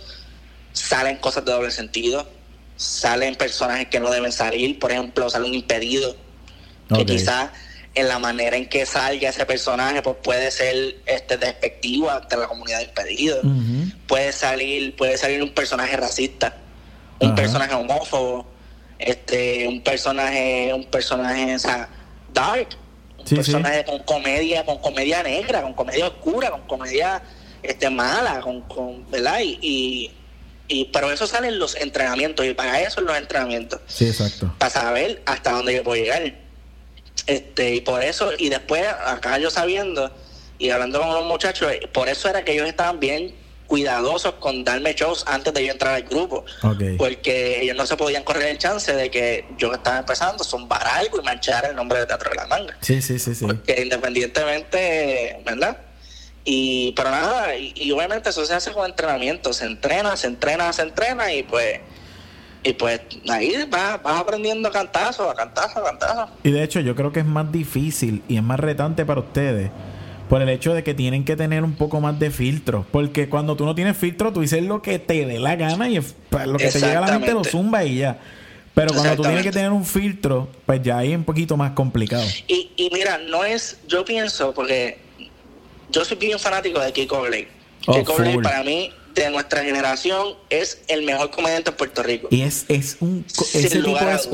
[0.75, 2.27] salen cosas de doble sentido,
[2.75, 6.15] salen personajes que no deben salir, por ejemplo, sale un impedido,
[6.93, 7.49] que quizás
[7.95, 12.47] en la manera en que salga ese personaje, pues puede ser este despectivo ante la
[12.47, 13.37] comunidad impedida.
[14.05, 16.57] Puede salir, puede salir un personaje racista,
[17.19, 18.45] un personaje homófobo,
[18.99, 21.89] este, un personaje, un personaje, o sea,
[22.33, 22.67] dark,
[23.17, 27.23] un personaje con comedia, con comedia negra, con comedia oscura, con comedia
[27.63, 29.39] este mala, con, con ¿verdad?
[29.41, 30.11] Y, y,
[30.91, 33.81] pero eso sale en los entrenamientos, y para eso en los entrenamientos.
[33.87, 34.53] Sí, exacto.
[34.57, 36.33] Para saber hasta dónde yo puedo llegar.
[37.27, 40.11] Este, y por eso, y después, acá yo sabiendo
[40.57, 43.35] y hablando con los muchachos, por eso era que ellos estaban bien
[43.67, 46.45] cuidadosos con darme shows antes de yo entrar al grupo.
[46.97, 51.19] Porque ellos no se podían correr el chance de que yo estaba empezando, zumbar algo
[51.19, 52.77] y manchar el nombre de Teatro de la Manga.
[52.81, 53.45] Sí, sí, sí, sí.
[53.45, 55.77] Porque independientemente, ¿verdad?
[56.45, 60.71] Y, pero nada, y, y obviamente eso se hace con entrenamiento, se entrena, se entrena,
[60.71, 61.79] se entrena y pues
[62.65, 66.29] y pues ahí vas, aprendiendo a cantazo, a cantazo, a cantazo.
[66.43, 69.69] Y de hecho yo creo que es más difícil y es más retante para ustedes
[70.27, 72.83] por el hecho de que tienen que tener un poco más de filtro.
[72.91, 75.99] Porque cuando tú no tienes filtro, tú dices lo que te dé la gana y
[75.99, 78.17] pues, lo que te llega a la mente lo zumba y ya.
[78.73, 81.73] Pero cuando tú tienes que tener un filtro, pues ya ahí es un poquito más
[81.73, 82.25] complicado.
[82.47, 85.04] Y, y mira, no es, yo pienso, porque
[85.89, 87.49] yo soy bien fanático de Kiko Blake.
[87.87, 92.27] Oh, Kiko Blake para mí de nuestra generación es el mejor comediante en Puerto Rico.
[92.31, 93.25] Y es, es un...
[93.27, 94.29] ese tipo es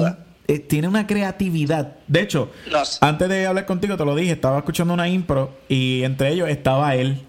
[0.47, 1.95] eh, tiene una creatividad.
[2.07, 2.51] De hecho,
[2.99, 6.95] antes de hablar contigo te lo dije, estaba escuchando una impro y entre ellos estaba
[6.95, 7.21] él.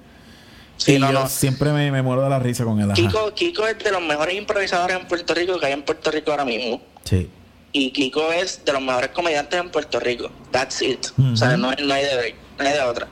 [0.78, 2.90] Sí, y no, yo siempre me, me, muero de la risa con él.
[2.94, 6.30] Kiko, Kiko es de los mejores improvisadores en Puerto Rico que hay en Puerto Rico
[6.32, 6.80] ahora mismo.
[7.04, 7.28] Sí.
[7.72, 10.30] Y Kiko es de los mejores comediantes en Puerto Rico.
[10.50, 11.06] That's it.
[11.32, 13.08] O sea, no, no, hay de, no hay de otra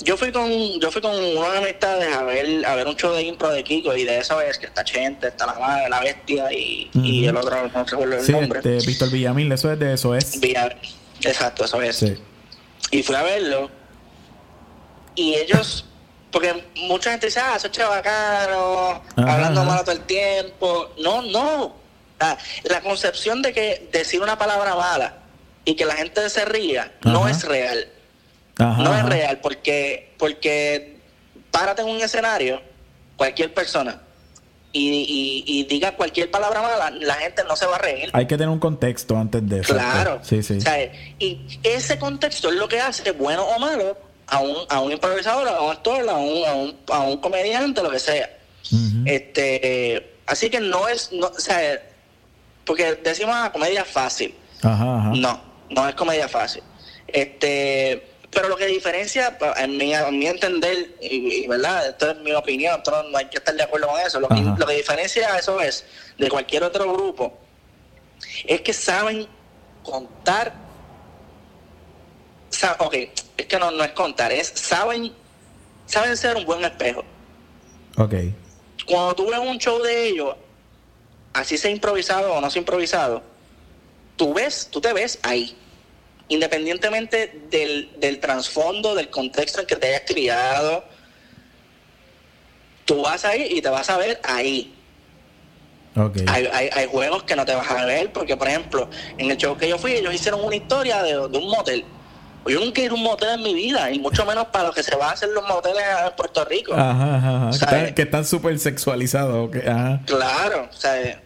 [0.00, 0.50] yo fui con
[0.80, 3.96] yo fui con unas amistades a ver a ver un show de impro de Kiko
[3.96, 7.36] y de esa vez que está Chente, está la madre, la bestia y, y el
[7.36, 8.58] otro no recuerdo el sí, nombre.
[8.58, 10.38] Este, Víctor Villamil, eso es de eso es.
[11.22, 11.96] exacto, eso es.
[11.96, 12.16] Sí.
[12.90, 13.70] Y fui a verlo
[15.14, 15.86] y ellos
[16.30, 20.90] porque mucha gente dice, ah, eso es chavacano, hablando malo todo el tiempo.
[20.98, 21.74] No, no.
[22.64, 25.18] La concepción de que decir una palabra mala
[25.64, 27.88] y que la gente se ría no es real
[28.58, 30.96] no es real porque, porque
[31.50, 32.60] párate en un escenario,
[33.16, 34.00] cualquier persona,
[34.72, 38.10] y, y- y diga cualquier palabra mala, la gente no se va a reír.
[38.12, 39.72] Hay que tener un contexto antes de eso.
[39.72, 40.20] Claro.
[40.22, 40.58] Sí, sí.
[40.58, 40.82] O sea,
[41.18, 43.96] y ese contexto es lo que hace, bueno o malo,
[44.26, 47.82] a un, a un improvisador, a un actor, a un, a un, a un comediante,
[47.82, 48.28] lo que sea.
[49.06, 51.80] Este, así que no es, no, o sea,
[52.64, 54.34] porque decimos ah, comedia fácil.
[54.62, 55.12] Ajá, ajá.
[55.14, 56.62] No, no es comedia fácil.
[57.06, 62.18] Este, pero lo que diferencia, en mi, en mi entender, y, y, verdad, esto es
[62.18, 64.20] mi opinión, esto no, hay que estar de acuerdo con eso.
[64.20, 64.54] Lo que, Ajá.
[64.58, 65.84] lo que diferencia a eso es
[66.18, 67.38] de cualquier otro grupo,
[68.44, 69.26] es que saben
[69.82, 70.54] contar.
[72.50, 72.94] sa- ok,
[73.36, 75.12] es que no, no es contar, es saben,
[75.86, 77.04] saben ser un buen espejo.
[77.98, 78.14] Ok.
[78.86, 80.34] Cuando tú ves un show de ellos,
[81.32, 83.22] así sea improvisado o no sea improvisado,
[84.16, 85.56] tú ves, tú te ves ahí.
[86.28, 90.84] Independientemente del, del trasfondo, del contexto en que te hayas criado,
[92.84, 94.74] tú vas ahí y te vas a ver ahí.
[95.94, 96.18] Ok.
[96.26, 98.88] Hay, hay, hay juegos que no te vas a ver, porque por ejemplo,
[99.18, 101.84] en el show que yo fui, ellos hicieron una historia de, de un motel.
[102.46, 104.72] Yo nunca he ido a un motel en mi vida, y mucho menos para lo
[104.72, 106.74] que se va a hacer los moteles en Puerto Rico.
[106.74, 107.94] Ajá, ajá, ajá.
[107.94, 109.48] Que están, súper sexualizados.
[109.48, 110.00] ok, Ajá.
[110.06, 111.22] Claro, o sea,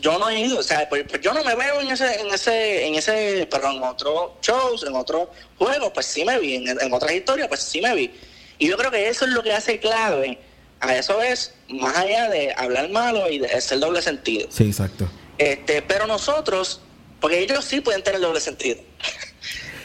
[0.00, 2.28] yo no he ido, o sea, pues, pues yo no me veo en ese, en
[2.32, 6.68] ese, en ese, pero en otros shows, en otros juegos, pues sí me vi, en,
[6.68, 8.10] en otras historias, pues sí me vi.
[8.58, 10.38] Y yo creo que eso es lo que hace clave.
[10.80, 14.48] A eso es, más allá de hablar malo y de hacer doble sentido.
[14.50, 15.08] Sí, exacto.
[15.36, 16.80] Este, pero nosotros,
[17.20, 18.80] porque ellos sí pueden tener doble sentido.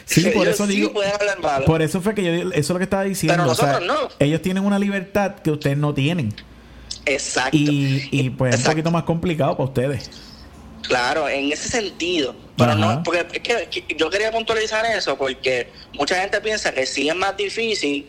[0.06, 0.92] Sí, por Ellos eso sí digo.
[0.92, 1.64] pueden hablar malo.
[1.64, 2.32] Por eso fue que yo.
[2.50, 3.42] Eso es lo que estaba diciendo.
[3.42, 4.08] Pero o sea, nosotros no.
[4.18, 6.34] Ellos tienen una libertad que ustedes no tienen.
[7.06, 7.56] Exacto.
[7.56, 8.70] Y, y pues es un Exacto.
[8.76, 10.10] poquito más complicado para ustedes.
[10.82, 12.34] Claro, en ese sentido.
[12.56, 12.78] Pero Ajá.
[12.96, 17.08] no, porque es que, que yo quería puntualizar eso porque mucha gente piensa que sí
[17.08, 18.06] es más difícil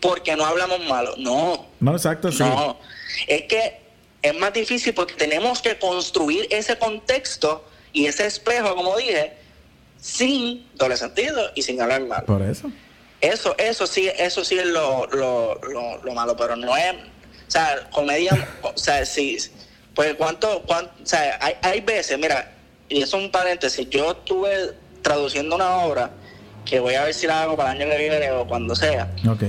[0.00, 1.14] porque no hablamos malo.
[1.18, 2.40] No, No, exacto, sí.
[2.40, 2.78] no.
[3.26, 3.80] Es que
[4.22, 9.32] es más difícil porque tenemos que construir ese contexto y ese espejo, como dije,
[10.00, 12.26] sin doble sentido y sin hablar malo.
[12.26, 12.70] Por eso.
[13.20, 16.94] Eso, eso sí, eso sí es lo, lo, lo, lo malo, pero no es,
[17.46, 19.38] o sea, comedia, o sea, sí,
[19.94, 22.52] pues cuánto, cuánto o sea, hay, hay veces, mira,
[22.88, 26.10] y eso es un paréntesis, yo estuve traduciendo una obra
[26.64, 29.10] que voy a ver si la hago para el año que viene o cuando sea,
[29.28, 29.42] Ok.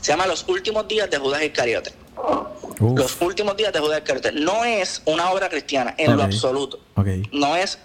[0.00, 1.92] se llama Los últimos días de Judas Iscariote.
[2.78, 2.98] Uf.
[2.98, 4.32] Los últimos días de Judas Iscariote.
[4.32, 6.80] No es una obra cristiana, en lo absoluto.
[6.96, 7.06] Ok.
[7.32, 7.78] no es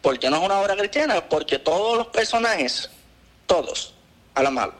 [0.00, 2.88] porque no es una obra cristiana, porque todos los personajes,
[3.46, 3.94] todos,
[4.34, 4.72] hablan mal.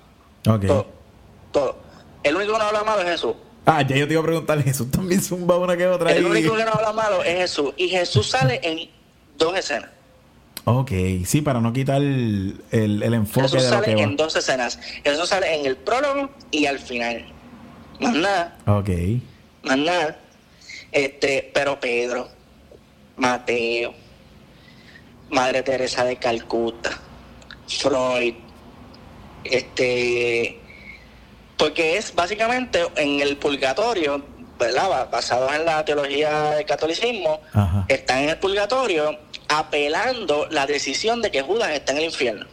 [0.48, 0.66] Ok.
[0.66, 0.86] Todo.
[1.52, 1.87] Todo.
[2.28, 3.34] El único que no habla malo es Jesús.
[3.66, 6.30] Ah, ya yo te iba a preguntar, Jesús también zumba una que otra El ahí.
[6.30, 7.72] único que no habla malo es Jesús.
[7.76, 8.88] Y Jesús sale en
[9.36, 9.90] dos escenas.
[10.64, 10.90] Ok,
[11.24, 14.16] sí, para no quitar el, el, el enfoque Jesús de lo sale que en va.
[14.16, 14.78] dos escenas.
[15.04, 17.24] Jesús sale en el prólogo y al final.
[18.00, 18.90] Más nada, Ok.
[19.64, 20.18] más nada.
[20.92, 22.28] Este, pero Pedro,
[23.16, 23.92] Mateo,
[25.30, 26.98] Madre Teresa de Calcuta,
[27.66, 28.34] Freud,
[29.44, 30.58] este,
[31.58, 34.24] porque es básicamente en el purgatorio,
[34.58, 34.88] ¿verdad?
[34.88, 37.84] Ba- Basado en la teología del catolicismo, Ajá.
[37.88, 39.18] están en el purgatorio
[39.48, 42.46] apelando la decisión de que Judas está en el infierno.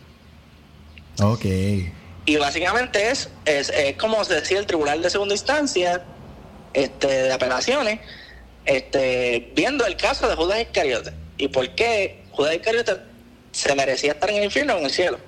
[1.21, 1.45] Ok.
[2.25, 6.03] Y básicamente es, es, es como se decía el tribunal de segunda instancia
[6.73, 7.99] este, de apelaciones,
[8.65, 12.97] este, viendo el caso de Judas Iscariote y por qué Judas Iscariote
[13.51, 15.19] se merecía estar en el infierno o en el cielo.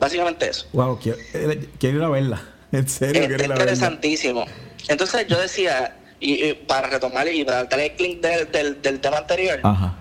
[0.00, 0.66] Básicamente eso.
[0.72, 2.42] Wow, quiero, eh, quiero ir a verla.
[2.72, 4.44] En serio, Es interesantísimo.
[4.88, 9.00] Entonces yo decía, y, y para retomar y para darle el clic del, del, del
[9.00, 9.94] tema anterior, Ajá.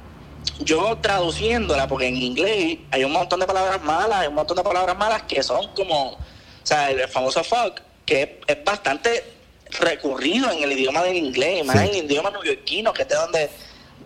[0.60, 4.64] yo traduciéndola, porque en inglés hay un montón de palabras malas, hay un montón de
[4.64, 6.20] palabras malas que son como, o
[6.64, 9.24] sea, el famoso fuck, que es bastante
[9.80, 11.88] recurrido en el idioma del inglés, más Sí.
[11.90, 13.50] en el idioma neoyorquino, que es de donde,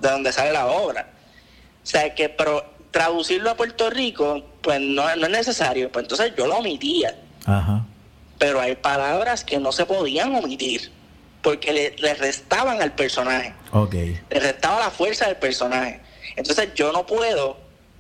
[0.01, 1.07] de donde sale la obra.
[1.83, 6.33] O sea, que, pero traducirlo a Puerto Rico, pues no, no es necesario, pues entonces
[6.37, 7.15] yo lo omitía
[7.45, 7.85] Ajá.
[8.41, 10.91] Pero hay palabras que no se podían omitir
[11.43, 13.93] porque le, le restaban al personaje, Ok.
[13.93, 15.99] le restaba la fuerza del personaje.
[16.35, 17.59] Entonces yo no puedo,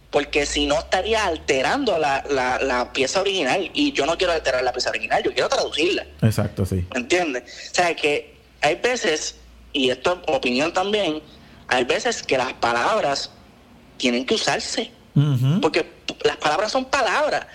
[0.09, 4.63] porque si no estaría alterando la, la, la pieza original y yo no quiero alterar
[4.63, 6.07] la pieza original, yo quiero traducirla.
[6.23, 6.87] Exacto, sí.
[6.95, 7.43] ¿Me entiendes?
[7.71, 9.35] O sea, que hay veces,
[9.73, 11.21] y esto es opinión también,
[11.67, 13.29] hay veces que las palabras
[13.97, 14.91] tienen que usarse.
[15.61, 15.85] Porque
[16.23, 17.45] las palabras son palabras.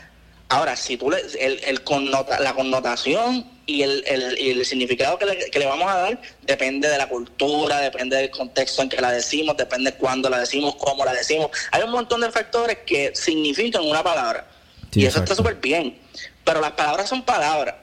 [0.49, 5.19] Ahora, si tú le, el, el connota- la connotación y el, el- y el significado
[5.19, 8.89] que le, que le vamos a dar depende de la cultura, depende del contexto en
[8.89, 11.51] que la decimos, depende de cuándo la decimos, cómo la decimos.
[11.73, 14.47] Hay un montón de factores que significan una palabra.
[14.93, 15.99] Sí, y eso está súper bien.
[16.45, 17.75] Pero las palabras son palabras.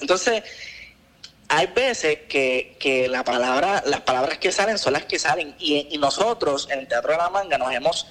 [0.00, 0.42] Entonces,
[1.48, 5.54] hay veces que, que la palabra, las palabras que salen son las que salen.
[5.58, 8.06] Y, y nosotros en el Teatro de la Manga nos hemos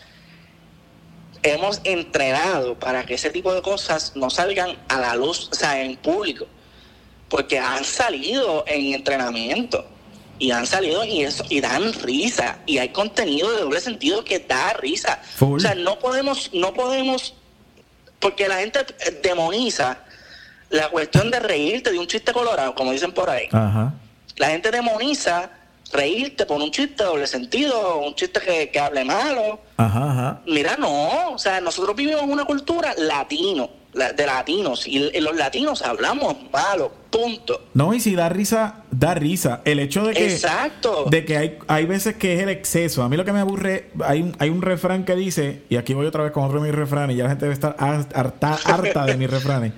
[1.45, 5.81] hemos entrenado para que ese tipo de cosas no salgan a la luz, o sea,
[5.81, 6.47] en público,
[7.29, 9.85] porque han salido en entrenamiento
[10.39, 14.39] y han salido y eso y dan risa y hay contenido de doble sentido que
[14.39, 15.19] da risa.
[15.35, 15.57] Full.
[15.57, 17.33] O sea, no podemos no podemos
[18.19, 18.79] porque la gente
[19.21, 19.99] demoniza
[20.69, 23.47] la cuestión de reírte de un chiste colorado, como dicen por ahí.
[23.51, 23.93] Ajá.
[24.37, 25.51] La gente demoniza
[25.91, 29.59] reírte por un chiste de doble sentido, un chiste que, que hable malo.
[29.77, 30.41] Ajá, ajá.
[30.47, 35.21] Mira, no, o sea, nosotros vivimos en una cultura latino, la- de latinos, y, y
[35.21, 37.61] los latinos hablamos malo, punto.
[37.73, 39.61] No, y si da risa, da risa.
[39.63, 40.25] El hecho de que.
[40.25, 41.05] Exacto.
[41.09, 43.03] De que hay, hay veces que es el exceso.
[43.03, 45.93] A mí lo que me aburre, hay, un- hay un refrán que dice, y aquí
[45.93, 48.07] voy otra vez con otro de mis refranes, y ya la gente debe estar har-
[48.13, 49.71] harta, harta de mis refranes.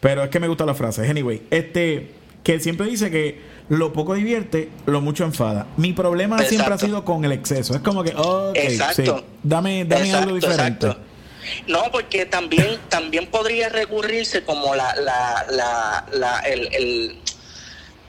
[0.00, 1.08] Pero es que me gusta la frase.
[1.08, 2.10] Anyway, este,
[2.42, 5.66] que siempre dice que lo poco divierte, lo mucho enfada.
[5.76, 7.74] Mi problema siempre ha sido con el exceso.
[7.74, 9.18] Es como que, ok, Exacto.
[9.18, 10.86] sí, dame, dame Exacto, algo diferente.
[10.86, 11.02] exacto.
[11.68, 17.18] No, porque también también podría recurrirse como la, la, la, la el, el-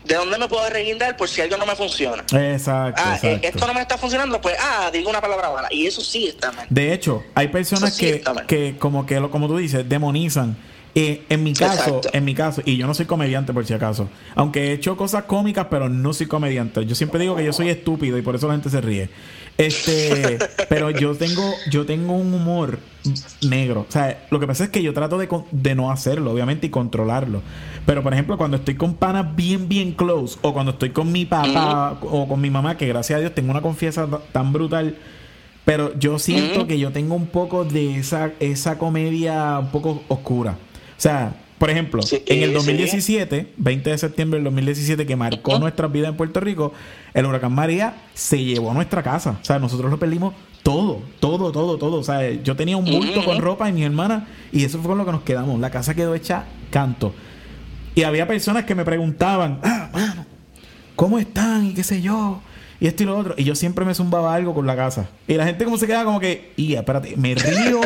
[0.06, 2.24] de dónde me puedo reguindar por si algo no me funciona.
[2.32, 3.48] Exacto, Ah, eh, exacto.
[3.48, 5.68] esto no me está funcionando, pues, ah, digo una palabra mala.
[5.72, 6.68] Y eso sí está mal.
[6.70, 10.56] De hecho, hay personas sí que, que como que lo- como tú dices, demonizan.
[10.98, 12.10] Eh, en mi caso, Exacto.
[12.14, 15.26] en mi caso, y yo no soy comediante por si acaso, aunque he hecho cosas
[15.26, 16.86] cómicas, pero no soy comediante.
[16.86, 19.10] Yo siempre digo que yo soy estúpido y por eso la gente se ríe.
[19.58, 20.38] Este,
[20.70, 22.80] pero yo tengo, yo tengo un humor
[23.42, 23.86] negro.
[23.90, 27.42] O sea, lo que pasa es que yo trato de, no hacerlo, obviamente, y controlarlo.
[27.86, 31.26] Pero, por ejemplo, cuando estoy con panas bien, bien close, o cuando estoy con mi
[31.26, 34.96] papá o con mi mamá, que gracias a Dios tengo una confianza ta- tan brutal.
[35.66, 40.58] Pero yo siento que yo tengo un poco de esa, esa comedia un poco oscura.
[40.98, 42.54] O sea, por ejemplo, Sí, en el sí.
[42.56, 45.62] 2017, 20 de septiembre del 2017, que marcó Ujú.
[45.62, 46.74] nuestras vidas en Puerto Rico,
[47.14, 49.38] el huracán María se llevó a nuestra casa.
[49.42, 51.98] O sea, nosotros lo perdimos todo, todo, todo, todo.
[52.00, 54.98] O sea, yo tenía un bulto con ropa y mi hermana, y eso fue con
[54.98, 55.60] lo que nos quedamos.
[55.60, 57.14] La casa quedó hecha canto.
[57.94, 60.26] Y había personas que me preguntaban, ah, mano,
[60.98, 61.68] ¿cómo están?
[61.68, 62.42] Y qué sé yo.
[62.82, 63.34] Y esto y lo otro.
[63.38, 65.08] Y yo siempre me zumbaba algo con la casa.
[65.30, 67.80] Y la gente como se quedaba como que, y espérate, ¿me río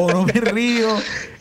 [0.00, 0.88] o no me río?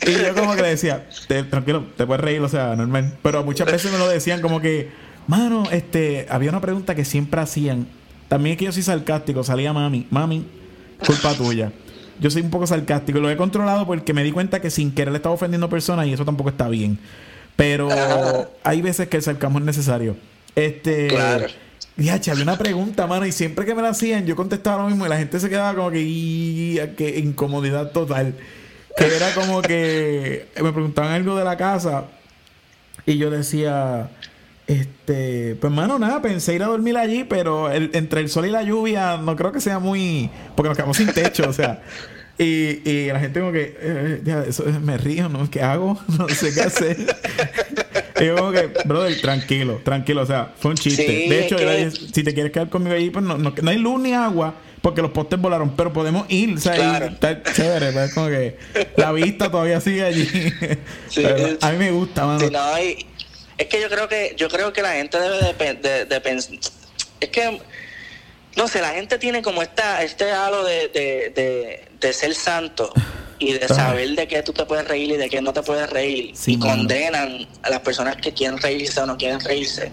[0.05, 3.17] Y yo como que le decía, "Te- tranquilo, te puedes reír, o sea, normal.
[3.21, 4.89] Pero muchas veces me lo decían como que,
[5.27, 7.88] mano, este, había una pregunta que siempre hacían.
[8.27, 10.45] También es que yo soy sarcástico, salía mami, mami,
[11.05, 11.71] culpa tuya.
[12.19, 15.11] Yo soy un poco sarcástico lo he controlado porque me di cuenta que sin querer
[15.11, 16.97] le estaba ofendiendo personas y eso tampoco está bien.
[17.55, 17.89] Pero
[18.63, 20.15] hay veces que el sarcasmo es necesario.
[20.55, 21.07] Este.
[21.98, 25.06] Diache, había una pregunta, mano, y siempre que me la hacían, yo contestaba lo mismo
[25.06, 28.36] y la gente se quedaba como que, "Y, qué incomodidad total.
[28.95, 32.06] Que era como que me preguntaban algo de la casa
[33.06, 34.10] y yo decía,
[34.68, 38.64] este, pues mano, nada, pensé ir a dormir allí, pero entre el sol y la
[38.64, 41.82] lluvia no creo que sea muy, porque nos quedamos sin techo, o sea.
[42.40, 45.49] Y, y la gente como que, eh, ya, eso es- me río, ¿no?
[45.49, 45.99] ¿Qué hago?
[46.19, 46.98] No sé qué hacer.
[48.26, 51.06] Yo como que, brother, tranquilo, tranquilo, o sea, fue un chiste.
[51.06, 53.77] Sí, de hecho, que- si te quieres quedar conmigo allí, pues no, no, no hay
[53.77, 57.06] luz ni agua, porque los postes volaron, pero podemos ir, o sea, Claro.
[57.07, 58.57] está chévere, pero es como que
[58.95, 60.27] la vista todavía sigue allí.
[61.10, 62.39] Sí, Pero es- a mí me gusta, mano.
[62.39, 63.06] Sí, no, y-
[63.57, 66.60] es que yo creo que yo creo que la gente debe de, de, de pens-
[67.19, 67.60] es que
[68.56, 72.91] no sé la gente tiene como esta este halo de, de, de, de ser santo
[73.40, 75.90] y de saber de qué tú te puedes reír y de qué no te puedes
[75.90, 76.72] reír Sí, y mano.
[76.72, 79.91] condenan a las personas que quieren reírse o no quieren reírse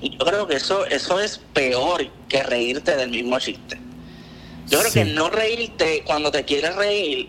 [0.00, 3.78] y yo creo que eso eso es peor que reírte del mismo chiste
[4.68, 4.98] yo creo Sí.
[5.00, 7.28] que no reírte cuando te quieres reír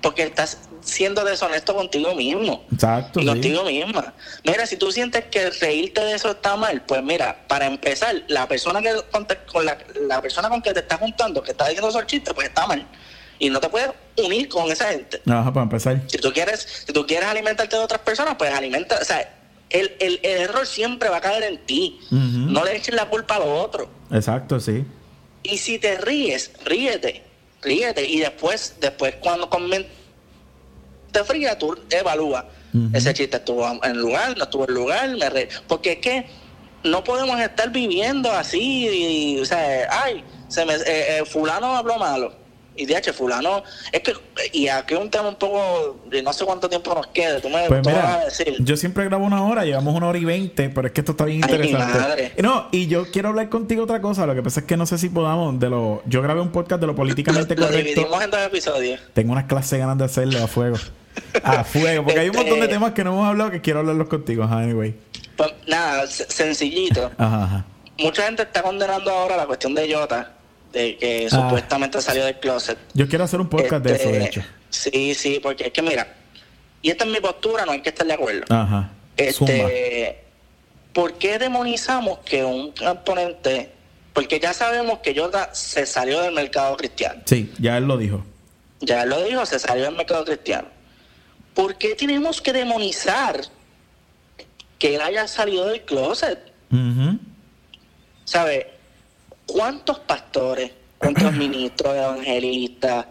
[0.00, 3.20] porque estás siendo deshonesto contigo mismo Exacto.
[3.20, 3.28] y sí.
[3.28, 4.12] contigo misma.
[4.42, 8.48] Mira, si tú sientes que reírte de eso está mal, pues mira, para empezar, la
[8.48, 9.78] persona que con, te- con la,
[10.08, 12.84] la persona con que te estás juntando, que está diciendo esos chistes, pues está mal.
[13.42, 13.90] Y no te puedes
[14.24, 15.20] unir con esa gente.
[15.28, 16.00] Ajá, para empezar.
[16.06, 19.36] Si tú quieres, si tú quieres alimentarte de otras personas, pues alimenta, o sea,
[19.68, 21.98] el, el, el error siempre va a caer en ti.
[22.12, 23.88] No le eches la culpa a los otros.
[24.12, 24.84] Exacto, sí.
[25.42, 27.24] Y si te ríes, ríete,
[27.62, 28.06] ríete.
[28.08, 29.88] Y después, después cuando comen-
[31.10, 32.48] te fría, tú evalúa.
[32.72, 32.90] Ujú.
[32.96, 35.48] Ese chiste estuvo en lugar, no estuvo en lugar, me re...
[35.66, 36.26] Porque es que
[36.84, 38.86] no podemos estar viviendo así,
[39.36, 42.40] y, o sea, ay, se me, eh, eh, fulano habló malo.
[42.74, 43.62] Y de hecho, fulano,
[43.92, 44.14] es que,
[44.52, 47.66] y aquí un tema un poco, de no sé cuánto tiempo nos quede, tú me,
[47.68, 48.56] Pues vas a mira, decir.
[48.60, 51.26] yo siempre grabo una hora, llevamos una hora y veinte, pero es que esto está
[51.26, 51.98] bien Ay, interesante.
[51.98, 52.32] madre.
[52.42, 54.96] No, y yo quiero hablar contigo otra cosa, lo que pasa es que no sé
[54.96, 57.88] si podamos, de lo, yo grabé un podcast de lo políticamente lo correcto.
[57.90, 59.00] dividimos en dos episodios.
[59.12, 60.78] Tengo unas clases ganas de hacerlo a fuego.
[61.44, 63.80] A fuego, porque hay un montón de Este- temas que no hemos hablado que quiero
[63.80, 64.44] hablarlos contigo.
[64.44, 64.94] Anyway.
[65.36, 67.10] Pues nada, se- sencillito.
[67.18, 67.64] Ajá, ajá.
[67.98, 70.32] Mucha gente está condenando ahora la cuestión de Jota,
[70.72, 71.30] de que Ah.
[71.30, 72.78] supuestamente salió del closet.
[72.94, 74.42] Yo quiero hacer un podcast de eso, de Este, hecho.
[74.70, 76.14] Sí, sí, porque es que mira,
[76.80, 78.44] y esta es mi postura, no hay que estar de acuerdo.
[78.48, 78.90] Ajá.
[79.32, 79.52] Zumba.
[79.52, 80.18] Este,
[80.92, 83.70] ¿Por qué demonizamos que un componente,
[84.12, 87.22] porque ya sabemos que Jota se salió del mercado cristiano?
[87.26, 88.24] Sí, ya él lo dijo.
[88.80, 90.68] Ya lo dijo, se salió del mercado cristiano.
[91.54, 93.40] ¿Por qué tenemos que demonizar
[94.78, 96.38] que él haya salido del closet?
[96.70, 97.18] Ujú.
[98.24, 98.71] ¿Sabe?
[99.52, 103.06] ¿Cuántos pastores, cuántos ministros evangelistas,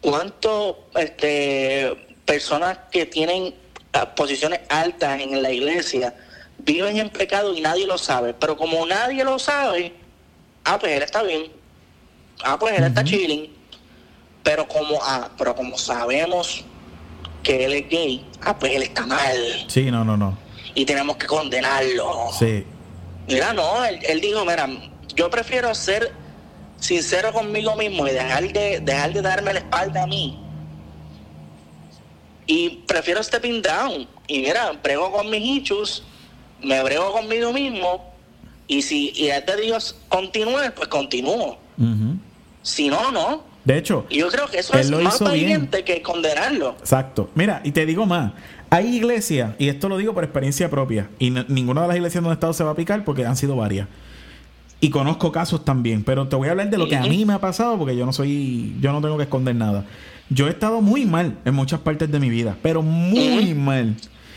[0.00, 3.54] cuántos este, personas que tienen
[3.92, 6.14] ah, posiciones altas en la iglesia
[6.58, 8.34] viven en pecado y nadie lo sabe?
[8.34, 9.94] Pero como nadie lo sabe,
[10.64, 11.52] ah, pues él está bien.
[12.42, 13.52] Ah, pues él está chilling.
[14.42, 16.64] Pero como, ah, pero como sabemos
[17.44, 19.36] que él es gay, ah, pues él está mal.
[19.68, 20.36] Sí, no, no, no.
[20.74, 22.30] Y tenemos que condenarlo.
[22.36, 22.64] Sí.
[23.28, 24.68] Mira, no, él, él dijo, mira,
[25.18, 26.12] yo prefiero ser
[26.78, 30.38] sincero conmigo mismo y dejar de, dejar de darme la espalda a mí.
[32.46, 34.06] Y prefiero stepping down.
[34.28, 36.04] Y mira, brego con mis issues,
[36.62, 38.14] me brego conmigo mismo.
[38.68, 41.58] Y si y es de Dios continúe, pues continúo.
[42.62, 43.42] Si no, no.
[43.64, 46.76] De hecho, Y yo creo que eso es más valiente que condenarlo.
[46.78, 47.28] Exacto.
[47.34, 48.32] Mira, y te digo más.
[48.70, 52.34] Hay iglesias, y esto lo digo por experiencia propia, y ninguna de las iglesias donde
[52.34, 53.88] he estado se va a picar porque han sido varias.
[54.80, 57.32] Y conozco casos también, pero te voy a hablar de lo que a mí me
[57.32, 59.84] ha pasado porque yo no soy, yo no tengo que esconder nada.
[60.30, 63.96] Yo he estado muy mal en muchas partes de mi vida, pero muy mal.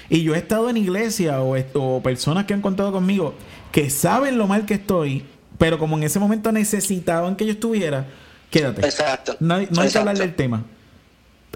[0.10, 3.36] Y yo he estado en iglesia o, personas que han contado conmigo
[3.72, 5.24] que saben lo mal que estoy,
[5.60, 8.08] pero como en ese momento necesitaban que yo estuviera,
[8.50, 8.82] quédate.
[8.84, 9.38] Exacto.
[9.40, 10.64] No hay, no hay que hablar del tema.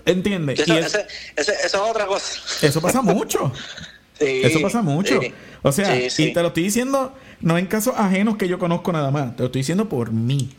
[0.05, 0.59] ¿Entiendes?
[0.59, 2.39] Eso, Y es- ese- ese- eso es otra cosa.
[2.61, 3.51] eso pasa mucho.
[4.19, 5.19] Sí, Eso pasa mucho.
[5.21, 5.33] sí.
[5.61, 8.91] O sea, Sí, y te lo estoy diciendo no en casos ajenos que yo conozco
[8.93, 9.35] nada más.
[9.35, 10.49] Te lo estoy diciendo por mí.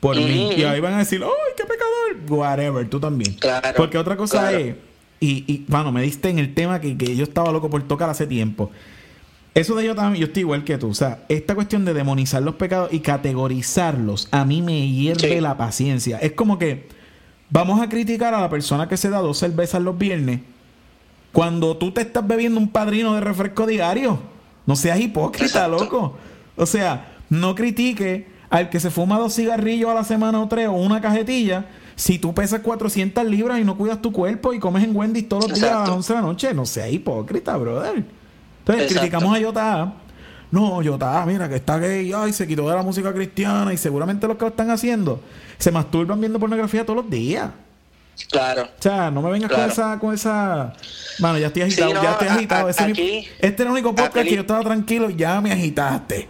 [0.00, 0.52] Por mí.
[0.56, 2.30] Y ahí van a decir, ¡ay, qué pecador!
[2.30, 3.34] Whatever, tú también.
[3.34, 4.58] Claro, Porque otra cosa claro.
[4.58, 4.74] es,
[5.20, 8.08] y, y bueno, me diste en el tema que, que yo estaba loco por tocar
[8.08, 8.70] hace tiempo.
[9.54, 10.88] Eso de yo también, yo estoy igual que tú.
[10.90, 15.56] O sea, esta cuestión de demonizar los pecados y categorizarlos, a mí me hierve la
[15.56, 16.18] paciencia.
[16.18, 16.86] Es como que
[17.50, 20.40] vamos a criticar a la persona que se da dos cervezas los viernes
[21.38, 24.18] cuando tú te estás bebiendo un padrino de refresco diario.
[24.66, 25.84] No seas hipócrita, Exacto.
[25.84, 26.18] loco.
[26.56, 30.66] O sea, no critique al que se fuma dos cigarrillos a la semana o tres
[30.66, 34.82] o una cajetilla si tú pesas 400 libras y no cuidas tu cuerpo y comes
[34.82, 35.94] en Wendy's todos los días a las Exacto.
[35.98, 36.54] 11 de la noche.
[36.54, 37.94] No seas hipócrita, brother.
[37.98, 39.00] Entonces, Exacto.
[39.00, 39.94] criticamos a Yota.
[40.50, 44.26] No, Yota, mira que está gay, ay, se quitó de la música cristiana y seguramente
[44.26, 45.20] los que lo están haciendo
[45.56, 47.48] se masturban viendo pornografía todos los días.
[48.30, 48.62] Claro.
[48.78, 50.72] O sea, no me vengas con esa, con esa.
[51.18, 52.66] Bueno, ya estoy agitado, Sí, no, ya estoy agitado.
[52.66, 55.52] a- es mi- este era el único podcast que yo estaba tranquilo y ya me
[55.52, 56.28] agitaste.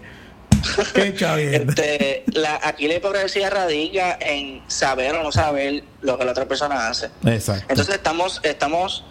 [0.95, 1.15] Qué.
[1.69, 6.47] Este, la, aquí la hipocresía radica en saber o no saber lo que la otra
[6.47, 7.11] persona hace.
[7.25, 7.67] Exacto.
[7.69, 9.05] Entonces estamos, estamos,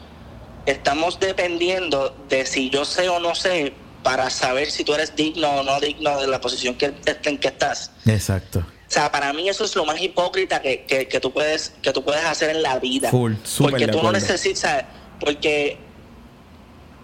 [0.66, 3.74] estamos dependiendo de si yo sé o no sé
[4.04, 6.94] para saber si tú eres digno o no digno de la posición que,
[7.24, 7.92] en que estás.
[8.06, 8.66] Exacto.
[8.88, 11.92] O sea, para mí eso es lo más hipócrita que, que, que tú puedes que
[11.92, 13.10] tú puedes hacer en la vida.
[13.10, 13.34] Full,
[13.64, 14.86] porque tú no necesitas,
[15.20, 15.78] porque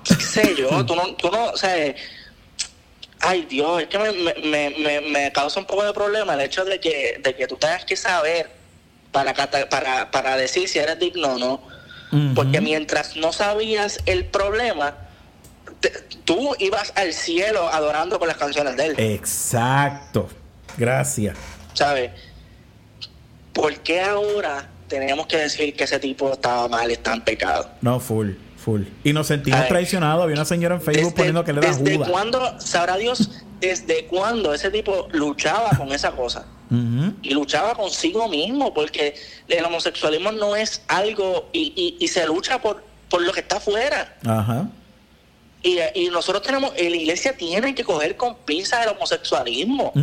[0.05, 1.93] qué sé yo, tú no, tú no, o sea,
[3.19, 6.63] ay Dios, es que me, me, me, me- causa un poco de problema el hecho
[6.65, 8.49] de que, de que tú tengas que saber
[9.11, 11.73] para, para, para decir si eres digno o no.
[12.35, 14.95] Porque mientras no sabías el problema,
[15.79, 15.89] te-
[16.25, 18.95] tú ibas al cielo adorando con las canciones de él.
[18.99, 20.29] Exacto.
[20.77, 21.35] Gracias.
[21.73, 22.11] ¿Sabes?
[23.53, 27.69] ¿Por qué ahora tenemos que decir que ese tipo estaba mal está en pecado?
[27.81, 28.81] No, full, full.
[29.03, 30.23] Y nos sentimos traicionados.
[30.23, 32.09] Había una señora en Facebook Desde, poniendo que él era ¿desde Judas.
[32.09, 33.29] cuándo, sabrá Dios,
[33.59, 36.45] desde cuándo ese tipo luchaba con esa cosa?
[37.21, 39.13] Y luchaba consigo mismo, porque
[39.47, 43.57] el homosexualismo no es algo, y, y- y se lucha por, por lo que está
[43.57, 44.17] afuera.
[44.25, 44.67] Ajá.
[45.63, 49.93] Y, y nosotros tenemos, en la iglesia tiene que coger con pinzas el homosexualismo.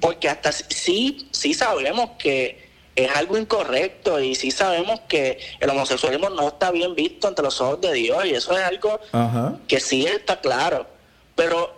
[0.00, 6.30] Porque hasta sí, sí sabemos que es algo incorrecto y sí sabemos que el homosexualismo
[6.30, 9.00] no está bien visto ante los ojos de Dios y eso es algo
[9.66, 10.86] que sí está claro.
[11.34, 11.74] Pero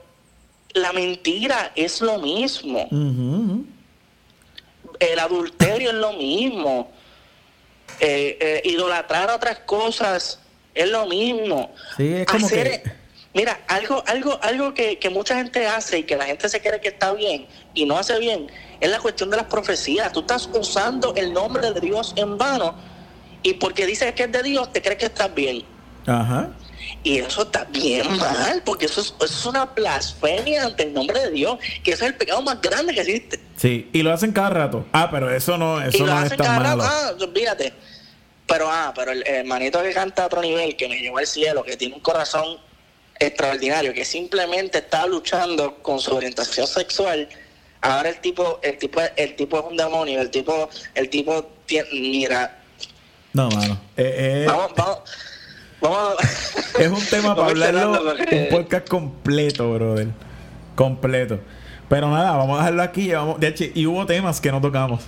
[0.75, 2.87] la mentira es lo mismo,
[5.01, 6.91] el adulterio es lo mismo,
[8.01, 10.39] eh, eh, idolatrar a otras cosas
[10.75, 11.75] es lo mismo.
[11.97, 13.02] Sí, es como Hacer- que-
[13.35, 16.81] Mira, algo, algo, algo que, que mucha gente hace y que la gente se cree
[16.81, 18.49] que está bien y no hace bien
[18.81, 20.13] es la cuestión de las profecías.
[20.13, 22.75] Tú estás usando el nombre de Dios en vano
[23.43, 25.65] Y porque dices que es de Dios, te crees que estás bien.
[26.07, 26.51] Ajá.
[27.05, 31.21] Y eso está bien mal, porque eso es, eso es una blasfemia ante el nombre
[31.21, 33.41] de Dios, que ese es el pecado más grande que existe.
[33.57, 34.85] Sí, y lo hacen cada rato.
[34.93, 37.73] Ah, pero eso no, y eso lo no es hacen tan cada rato, ah, olvídate.
[38.47, 41.27] Pero, ah, pero el, el manito que canta a otro nivel, que me llevó al
[41.27, 42.59] cielo, que tiene un corazón
[43.19, 47.29] extraordinario, que simplemente está luchando con su orientación sexual.
[47.81, 51.89] Ahora el tipo, el tipo, el tipo es un demonio, el tipo, el tipo tiene,
[51.93, 52.59] mira,
[53.33, 53.81] No, mano.
[53.97, 54.99] Eh, eh, vamos, vamos,
[55.81, 56.15] vamos.
[56.79, 60.09] es un tema para hablarlo porque- un podcast completo, brother.
[60.77, 61.41] Completo.
[61.89, 63.03] Pero nada, vamos a dejarlo aquí.
[63.05, 65.03] Llevamos, de hecho, y hubo temas que no tocamos.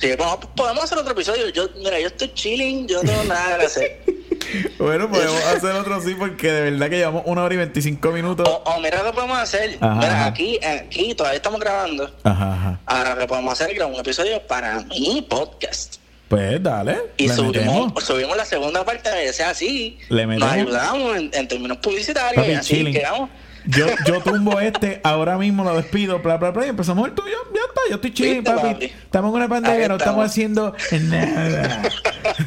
[0.00, 0.10] Sí,
[0.56, 1.48] podemos hacer otro episodio.
[1.50, 4.02] Yo, mira, yo estoy chilling, yo no tengo nada que hacer.
[4.78, 8.48] Bueno, podemos hacer otro sí, porque de verdad que llevamos una hora y 25 minutos.
[8.48, 9.76] O, o mira lo que podemos hacer.
[9.80, 12.10] Ajá, mira, aquí, aquí todavía estamos grabando.
[12.24, 12.80] Ajá, ajá.
[12.86, 15.96] Ahora lo que podemos hacer es grabar un episodio para mi podcast.
[16.28, 16.98] Pues dale.
[17.16, 19.98] Y subimos, subimos la segunda parte de sea así.
[20.10, 22.92] Le Nos ayudamos en, en términos publicitarios Papi, y así chilling.
[22.94, 23.30] quedamos.
[23.68, 27.36] Yo, yo tumbo este, ahora mismo lo despido, bla, bla, bla, y empezamos el tuyo.
[27.54, 28.68] Ya está, yo estoy Viste, papi.
[28.72, 28.84] papi.
[28.86, 31.82] Estamos en una pandemia, no estamos haciendo nada.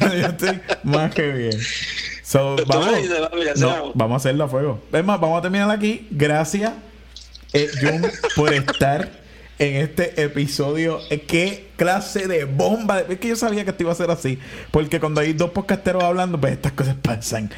[0.00, 1.60] yo estoy más que bien.
[2.24, 2.88] So, vamos,
[3.56, 4.82] no, vamos a hacerlo a fuego.
[4.92, 6.08] Es más, vamos a terminar aquí.
[6.10, 6.72] Gracias,
[7.52, 8.02] eh, Jun,
[8.34, 9.22] por estar
[9.60, 10.98] en este episodio.
[11.10, 13.00] Eh, ¿Qué clase de bomba?
[13.00, 14.38] Es que yo sabía que esto iba a ser así.
[14.72, 17.50] Porque cuando hay dos podcasteros hablando, pues estas cosas pasan.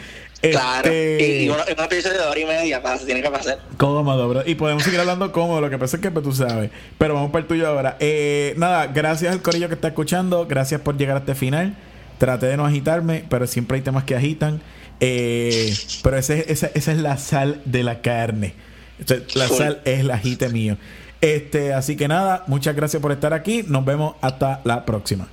[0.51, 0.91] Claro.
[0.91, 3.59] Este- Y, y uno- y un episodio de hora y media pasa, tiene que pasar.
[3.77, 4.43] Cómodo, bro.
[4.47, 5.61] Y podemos seguir hablando cómodo.
[5.61, 6.71] Lo que pasa es que pues, tú sabes.
[6.99, 7.97] Pero vamos para el tuyo ahora.
[8.01, 10.47] Eh, nada, gracias al corillo que está escuchando.
[10.47, 11.75] Gracias por llegar a este final.
[12.19, 14.61] Traté de no agitarme, pero siempre hay temas que agitan.
[15.01, 18.55] Eh, pero ese, esa, esa es la sal de la carne.
[19.35, 20.77] La sal es el agite mío.
[21.21, 23.65] Este, así que nada, muchas gracias por estar aquí.
[23.67, 25.29] Nos vemos hasta la próxima.